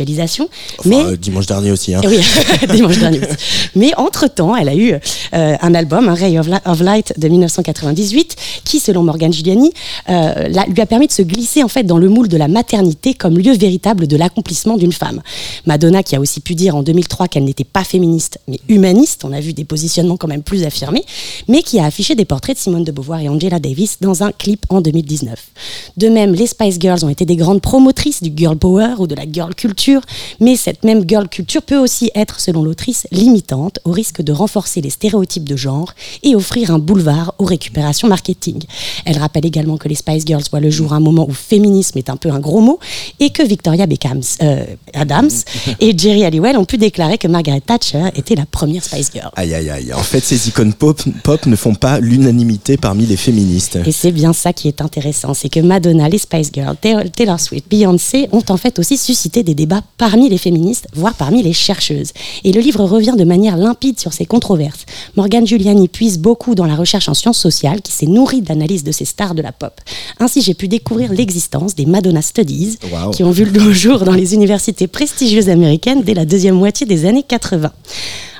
mais 0.85 0.97
euh, 0.97 1.17
dimanche 1.17 1.47
dernier 1.47 1.71
aussi. 1.71 1.95
Hein. 1.95 2.01
Oui, 2.09 2.19
dimanche 2.73 2.99
dernier. 2.99 3.19
Aussi. 3.19 3.37
Mais 3.75 3.93
entre-temps, 3.97 4.57
elle 4.57 4.69
a 4.69 4.75
eu 4.75 4.93
euh, 4.93 5.57
un 5.61 5.75
album, 5.75 6.09
un 6.09 6.15
Ray 6.15 6.39
of, 6.39 6.81
Light 6.81 7.13
de 7.19 7.29
1998, 7.29 8.37
qui, 8.65 8.81
selon 8.81 9.03
Morgan 9.03 9.33
Giuliani, 9.33 9.73
euh, 10.09 10.49
lui 10.69 10.81
a 10.81 10.87
permis 10.87 11.07
de 11.07 11.13
se 11.13 11.23
glisser 11.23 11.63
en 11.63 11.69
fait 11.69 11.83
dans 11.85 11.99
le 11.99 12.09
moule 12.09 12.29
de 12.29 12.37
la 12.37 12.49
maternité 12.49 13.15
comme 13.15 13.39
lieu 13.39 13.53
véritable 13.53 14.07
de 14.07 14.17
l'accomplissement 14.17 14.77
d'une 14.77 14.93
femme. 14.93 15.21
Madonna, 15.67 16.03
qui 16.03 16.17
a 16.17 16.21
aussi 16.21 16.41
pu 16.41 16.55
dire 16.55 16.77
en 16.77 16.83
2003 16.83 17.29
qu'elle 17.29 17.45
n'était 17.45 17.65
pas 17.65 17.85
féministe, 17.85 18.39
mais 18.49 18.61
humaniste, 18.69 19.25
on 19.25 19.33
a 19.33 19.41
vu 19.41 19.53
des 19.53 19.65
positionnements 19.65 20.17
quand 20.17 20.29
même 20.29 20.43
plus 20.43 20.65
affirmés, 20.65 21.05
mais 21.49 21.63
qui 21.63 21.79
a 21.79 21.85
affiché 21.85 22.15
des 22.15 22.25
portraits 22.25 22.57
de 22.57 22.61
Simone 22.61 22.85
de 22.85 22.93
Beauvoir 22.93 23.21
et 23.21 23.29
Angela 23.29 23.59
Davis 23.59 23.99
dans 24.01 24.23
un 24.23 24.33
clip 24.33 24.65
en 24.69 24.81
2019. 24.81 25.39
De 25.97 26.09
même, 26.09 26.35
les 26.35 26.47
Spice 26.47 26.79
Girls 26.81 27.05
ont 27.05 27.09
été 27.09 27.25
des 27.25 27.37
grandes 27.37 27.61
promotrices 27.61 28.23
du 28.23 28.33
girl 28.35 28.57
power 28.57 28.95
ou 28.99 29.07
de 29.07 29.15
la 29.15 29.25
girl 29.31 29.55
culture 29.55 29.88
mais 30.41 30.57
cette 30.57 30.85
même 30.85 31.05
girl 31.09 31.29
culture 31.29 31.63
peut 31.63 31.79
aussi 31.79 32.11
être, 32.15 32.41
selon 32.41 32.63
l'autrice, 32.63 33.07
limitante, 33.11 33.79
au 33.85 33.93
risque 33.93 34.23
de 34.23 34.33
renforcer 34.33 34.81
les 34.81 34.91
stéréotypes 34.91 35.49
de 35.49 35.57
genre 35.57 35.95
et 36.23 36.35
offrir 36.35 36.71
un 36.71 36.79
boulevard 36.79 37.35
aux 37.39 37.45
récupérations 37.45 38.09
marketing. 38.09 38.63
Elle 39.05 39.19
rappelle 39.19 39.47
également 39.47 39.77
que 39.77 39.89
les 39.89 39.95
Spice 39.95 40.25
Girls 40.27 40.45
voient 40.51 40.61
le 40.61 40.71
jour 40.71 40.93
à 40.93 40.97
un 40.97 41.01
moment 41.01 41.27
où 41.29 41.33
féminisme 41.33 41.99
est 41.99 42.11
un 42.11 42.17
peu 42.17 42.31
un 42.31 42.41
gros 42.41 42.61
mot 42.61 42.79
et 43.21 43.31
que 43.31 43.43
Victoria 43.43 43.87
Beckham, 43.87 44.21
euh, 44.43 44.65
Adams 44.95 45.31
et 45.81 45.97
Jerry 45.97 46.25
Halliwell 46.25 46.57
ont 46.57 46.65
pu 46.65 46.79
déclarer 46.79 47.19
que 47.19 47.29
Margaret 47.29 47.61
Thatcher 47.61 48.05
était 48.15 48.35
la 48.35 48.47
première 48.47 48.85
Spice 48.85 49.11
Girl. 49.13 49.31
Aïe 49.37 49.55
aïe 49.55 49.71
aïe. 49.71 49.93
En 49.93 50.03
fait, 50.03 50.21
ces 50.21 50.49
icônes 50.49 50.73
pop, 50.73 51.01
pop 51.23 51.47
ne 51.47 51.57
font 51.57 51.75
pas 51.75 52.01
l'unanimité 52.01 52.77
parmi 52.77 53.07
les 53.07 53.17
féministes. 53.17 53.79
Et 53.85 53.93
c'est 53.93 54.13
bien 54.13 54.33
ça 54.33 54.53
qui 54.53 54.69
est 54.69 54.81
intéressant, 54.81 55.35
c'est 55.35 55.49
que 55.49 55.61
Madonna, 55.61 56.09
les 56.09 56.19
Spice 56.19 56.51
Girls, 56.53 56.77
Taylor 56.81 57.41
Swift, 57.41 57.67
Beyoncé 57.69 58.29
ont 58.33 58.45
en 58.49 58.57
fait 58.57 58.79
aussi 58.79 58.97
suscité 58.97 59.43
des 59.43 59.55
débats 59.55 59.78
parmi 59.97 60.29
les 60.29 60.39
féministes, 60.39 60.87
voire 60.95 61.15
parmi 61.15 61.43
les 61.43 61.53
chercheuses. 61.53 62.13
Et 62.45 62.53
le 62.53 62.61
livre 62.61 62.85
revient 62.85 63.15
de 63.17 63.25
manière 63.25 63.57
limpide 63.57 63.99
sur 63.99 64.13
ces 64.13 64.27
controverses. 64.27 64.87
Morgane 65.17 65.47
Giuliani 65.47 65.89
puise 65.89 66.19
beaucoup 66.19 66.55
dans 66.55 66.67
la 66.67 66.77
recherche 66.77 67.09
en 67.09 67.15
sciences 67.15 67.39
sociales 67.39 67.83
qui 67.83 67.93
s'est 67.93 68.07
nourrie 68.07 68.43
d'analyses 68.43 68.85
de 68.85 68.93
ces 68.93 69.05
stars 69.05 69.35
de 69.35 69.43
la 69.43 69.53
pop. 69.53 69.81
Ainsi, 70.21 70.43
j'ai 70.43 70.55
pu 70.55 70.69
découvrir 70.69 71.13
l'existence 71.13 71.75
des 71.75 71.87
Madonna 71.87 72.23
Studies 72.23 72.79
qui 73.13 73.25
ont 73.25 73.31
vu 73.31 73.45
le 73.45 73.73
jour 73.73 74.01
dans 74.01 74.13
les 74.13 74.35
universités 74.35 74.87
prestigieuses 74.87 75.49
américaines 75.49 76.03
dès 76.03 76.15
la 76.15 76.25
deuxième 76.25 76.57
moitié 76.57 76.87
des 76.87 77.07
années 77.07 77.23
80. 77.23 77.73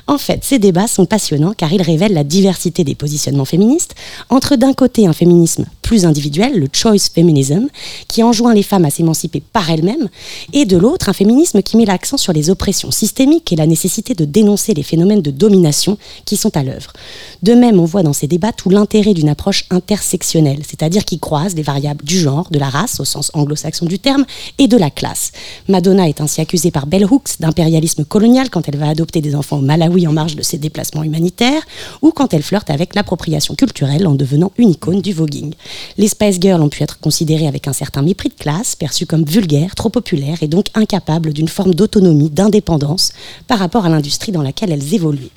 En 0.09 0.17
fait, 0.17 0.43
ces 0.43 0.57
débats 0.57 0.87
sont 0.87 1.05
passionnants 1.05 1.53
car 1.53 1.71
ils 1.71 1.83
révèlent 1.83 2.15
la 2.15 2.23
diversité 2.23 2.83
des 2.83 2.95
positionnements 2.95 3.45
féministes 3.45 3.93
entre 4.31 4.55
d'un 4.55 4.73
côté 4.73 5.05
un 5.05 5.13
féminisme 5.13 5.65
plus 5.83 6.05
individuel, 6.05 6.59
le 6.59 6.67
choice 6.71 7.09
feminism, 7.13 7.67
qui 8.07 8.21
enjoint 8.21 8.53
les 8.53 8.61
femmes 8.61 8.85
à 8.85 8.91
s'émanciper 8.91 9.41
par 9.41 9.71
elles-mêmes, 9.71 10.07
et 10.53 10.65
de 10.65 10.77
l'autre 10.77 11.09
un 11.09 11.13
féminisme 11.13 11.63
qui 11.63 11.77
met 11.77 11.85
l'accent 11.85 12.17
sur 12.17 12.31
les 12.31 12.51
oppressions 12.51 12.91
systémiques 12.91 13.51
et 13.51 13.55
la 13.55 13.65
nécessité 13.65 14.13
de 14.13 14.23
dénoncer 14.25 14.75
les 14.75 14.83
phénomènes 14.83 15.23
de 15.23 15.31
domination 15.31 15.97
qui 16.25 16.37
sont 16.37 16.55
à 16.55 16.61
l'œuvre. 16.61 16.93
De 17.41 17.53
même, 17.53 17.79
on 17.79 17.85
voit 17.85 18.03
dans 18.03 18.13
ces 18.13 18.27
débats 18.27 18.51
tout 18.51 18.69
l'intérêt 18.69 19.15
d'une 19.15 19.29
approche 19.29 19.65
intersectionnelle, 19.71 20.61
c'est-à-dire 20.67 21.05
qui 21.05 21.17
croise 21.17 21.55
les 21.55 21.63
variables 21.63 22.05
du 22.05 22.19
genre, 22.19 22.47
de 22.51 22.59
la 22.59 22.69
race 22.69 22.99
au 22.99 23.05
sens 23.05 23.31
anglo-saxon 23.33 23.85
du 23.85 23.97
terme, 23.97 24.25
et 24.59 24.67
de 24.67 24.77
la 24.77 24.91
classe. 24.91 25.31
Madonna 25.67 26.07
est 26.07 26.21
ainsi 26.21 26.39
accusée 26.39 26.69
par 26.69 26.85
Bell 26.85 27.05
Hooks 27.05 27.39
d'impérialisme 27.39 28.05
colonial 28.05 28.51
quand 28.51 28.67
elle 28.67 28.77
va 28.77 28.89
adopter 28.89 29.21
des 29.21 29.33
enfants 29.33 29.57
au 29.57 29.61
Malawi 29.61 29.98
en 30.07 30.13
marge 30.13 30.35
de 30.35 30.41
ses 30.41 30.57
déplacements 30.57 31.03
humanitaires, 31.03 31.61
ou 32.01 32.11
quand 32.11 32.33
elle 32.33 32.43
flirte 32.43 32.69
avec 32.69 32.95
l'appropriation 32.95 33.55
culturelle 33.55 34.07
en 34.07 34.15
devenant 34.15 34.51
une 34.57 34.71
icône 34.71 35.01
du 35.01 35.13
voguing. 35.13 35.53
Les 35.97 36.07
Spice 36.07 36.39
Girls 36.39 36.61
ont 36.61 36.69
pu 36.69 36.83
être 36.83 36.99
considérées 36.99 37.47
avec 37.47 37.67
un 37.67 37.73
certain 37.73 38.01
mépris 38.01 38.29
de 38.29 38.33
classe, 38.33 38.75
perçues 38.75 39.05
comme 39.05 39.23
vulgaires, 39.23 39.75
trop 39.75 39.89
populaires 39.89 40.41
et 40.41 40.47
donc 40.47 40.67
incapables 40.73 41.33
d'une 41.33 41.47
forme 41.47 41.73
d'autonomie, 41.73 42.29
d'indépendance 42.29 43.11
par 43.47 43.59
rapport 43.59 43.85
à 43.85 43.89
l'industrie 43.89 44.31
dans 44.31 44.41
laquelle 44.41 44.71
elles 44.71 44.93
évoluaient. 44.93 45.31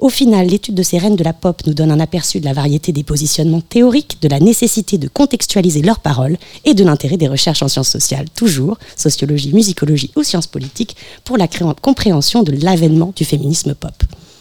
Au 0.00 0.08
final, 0.08 0.46
l'étude 0.46 0.74
de 0.74 0.82
ces 0.82 0.96
reines 0.96 1.16
de 1.16 1.22
la 1.22 1.34
pop 1.34 1.60
nous 1.66 1.74
donne 1.74 1.90
un 1.90 2.00
aperçu 2.00 2.40
de 2.40 2.46
la 2.46 2.54
variété 2.54 2.90
des 2.90 3.02
positionnements 3.02 3.60
théoriques, 3.60 4.16
de 4.22 4.28
la 4.28 4.40
nécessité 4.40 4.96
de 4.96 5.08
contextualiser 5.08 5.82
leurs 5.82 6.00
paroles 6.00 6.38
et 6.64 6.72
de 6.72 6.82
l'intérêt 6.82 7.18
des 7.18 7.28
recherches 7.28 7.62
en 7.62 7.68
sciences 7.68 7.90
sociales, 7.90 8.24
toujours, 8.34 8.78
sociologie, 8.96 9.52
musicologie 9.52 10.10
ou 10.16 10.22
sciences 10.22 10.46
politiques, 10.46 10.96
pour 11.22 11.36
la 11.36 11.48
compréhension 11.48 12.42
de 12.42 12.52
l'avènement 12.52 13.12
du 13.14 13.26
féminisme 13.26 13.74
pop. 13.74 13.92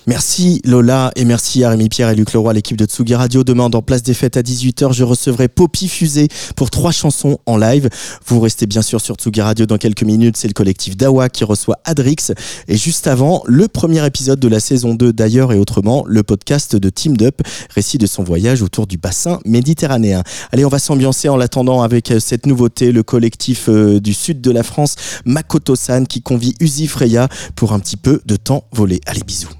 Merci 0.10 0.60
Lola 0.66 1.12
et 1.16 1.24
merci 1.24 1.64
à 1.64 1.78
Pierre 1.78 2.10
et 2.10 2.16
Luc 2.16 2.34
Leroy, 2.34 2.53
l'équipe 2.53 2.76
de 2.76 2.86
Tsugi 2.86 3.14
Radio. 3.14 3.43
Demain, 3.43 3.70
dans 3.70 3.84
Place 3.84 4.01
des 4.01 4.16
Fêtes 4.16 4.38
à 4.38 4.41
18h, 4.41 4.91
je 4.91 5.03
recevrai 5.03 5.47
Poppy 5.47 5.88
Fusée 5.88 6.30
pour 6.55 6.72
trois 6.72 6.91
chansons 6.91 7.38
en 7.45 7.57
live. 7.57 7.89
Vous 8.26 8.39
restez 8.39 8.66
bien 8.66 8.82
sûr 8.82 9.01
sur 9.01 9.18
Tsugi 9.18 9.39
Radio 9.39 9.68
dans 9.68 9.78
quelques 9.78 10.01
minutes. 10.01 10.36
C'est 10.36 10.47
le 10.47 10.55
collectif 10.55 10.97
Dawa 10.97 11.30
qui 11.30 11.43
reçoit 11.43 11.78
Adrix. 11.86 12.32
Et 12.68 12.76
juste 12.76 13.05
avant, 13.05 13.43
le 13.45 13.68
premier 13.68 14.03
épisode 14.03 14.39
de 14.39 14.47
la 14.47 14.60
saison 14.60 14.95
2 14.95 15.14
d'ailleurs 15.14 15.53
et 15.53 15.60
autrement, 15.60 16.03
le 16.07 16.24
podcast 16.24 16.76
de 16.76 16.89
Team 16.89 17.14
Up, 17.22 17.43
récit 17.76 17.99
de 17.99 18.07
son 18.07 18.24
voyage 18.24 18.64
autour 18.64 18.88
du 18.88 18.97
bassin 18.97 19.39
méditerranéen. 19.45 20.24
Allez, 20.51 20.66
on 20.66 20.70
va 20.70 20.80
s'ambiancer 20.80 21.30
en 21.30 21.38
l'attendant 21.38 21.84
avec 21.84 22.10
euh, 22.10 22.20
cette 22.20 22.47
nouveauté, 22.47 22.91
le 22.91 23.03
collectif 23.03 23.70
euh, 23.70 23.99
du 23.99 24.16
sud 24.16 24.41
de 24.41 24.49
la 24.49 24.64
France, 24.64 24.95
Makoto-san, 25.26 26.07
qui 26.07 26.24
convie 26.24 26.55
Uzi 26.60 26.88
Freya 26.88 27.30
pour 27.55 27.74
un 27.74 27.80
petit 27.80 27.97
peu 27.97 28.22
de 28.26 28.38
temps 28.38 28.64
volé. 28.72 29.01
Allez, 29.05 29.22
bisous. 29.24 29.59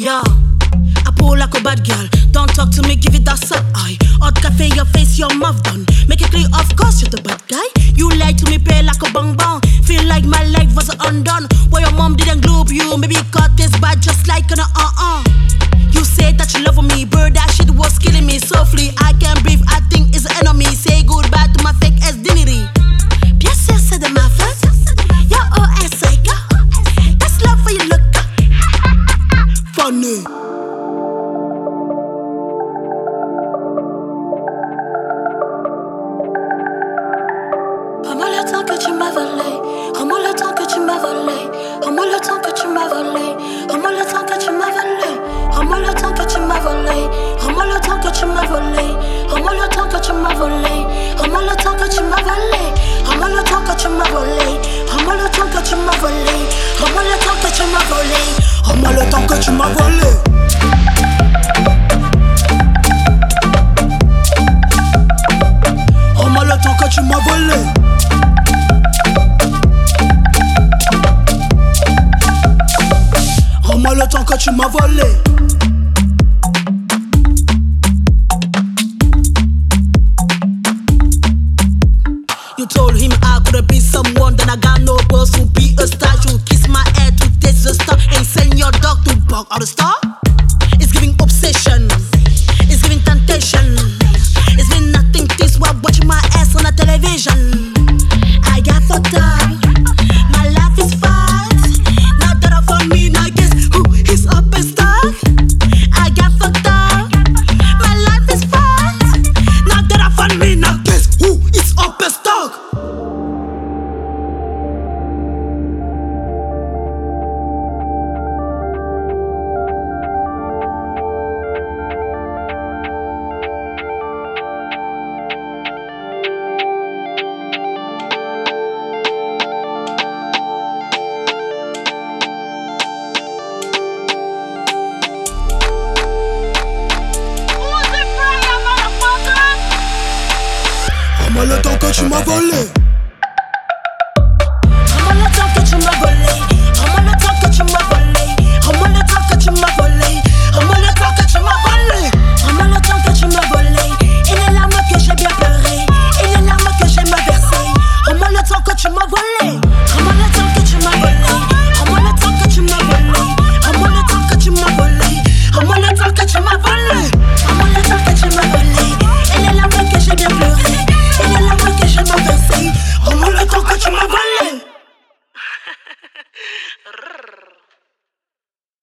Yeah, 0.00 0.24
I 1.04 1.12
pull 1.18 1.36
like 1.36 1.52
a 1.52 1.60
bad 1.60 1.84
girl. 1.84 2.08
Don't 2.32 2.48
talk 2.48 2.72
to 2.72 2.82
me, 2.88 2.96
give 2.96 3.12
it 3.12 3.26
that 3.26 3.36
side 3.36 3.60
eye. 3.74 4.00
Hot 4.24 4.32
cafe, 4.32 4.72
your 4.72 4.86
face, 4.96 5.18
your 5.18 5.28
mouth 5.36 5.60
done. 5.62 5.84
Make 6.08 6.22
it 6.22 6.32
clear, 6.32 6.48
of 6.56 6.72
course, 6.72 7.02
you're 7.04 7.12
the 7.12 7.20
bad 7.20 7.44
guy. 7.52 7.68
You 8.00 8.08
lie 8.16 8.32
to 8.32 8.44
me, 8.48 8.56
play 8.56 8.80
like 8.80 8.96
a 9.04 9.12
bang 9.12 9.36
bang. 9.36 9.60
Feel 9.84 10.00
like 10.08 10.24
my 10.24 10.40
life 10.56 10.72
was 10.72 10.88
undone. 11.04 11.52
Why 11.68 11.84
your 11.84 11.92
mom 11.92 12.16
didn't 12.16 12.40
globe 12.40 12.72
you, 12.72 12.96
maybe 12.96 13.20
got 13.28 13.52
this 13.60 13.76
bad 13.76 14.00
just 14.00 14.24
like 14.24 14.48
an 14.48 14.64
uh 14.64 14.72
uh. 14.72 15.20
You 15.92 16.00
said 16.00 16.38
that 16.38 16.54
you 16.56 16.64
love 16.64 16.80
me, 16.80 17.04
bird, 17.04 17.34
that 17.34 17.52
shit 17.52 17.68
was 17.68 17.98
killing 17.98 18.24
me 18.24 18.38
softly. 18.38 18.96
I 19.04 19.12
can't 19.20 19.42
breathe, 19.42 19.49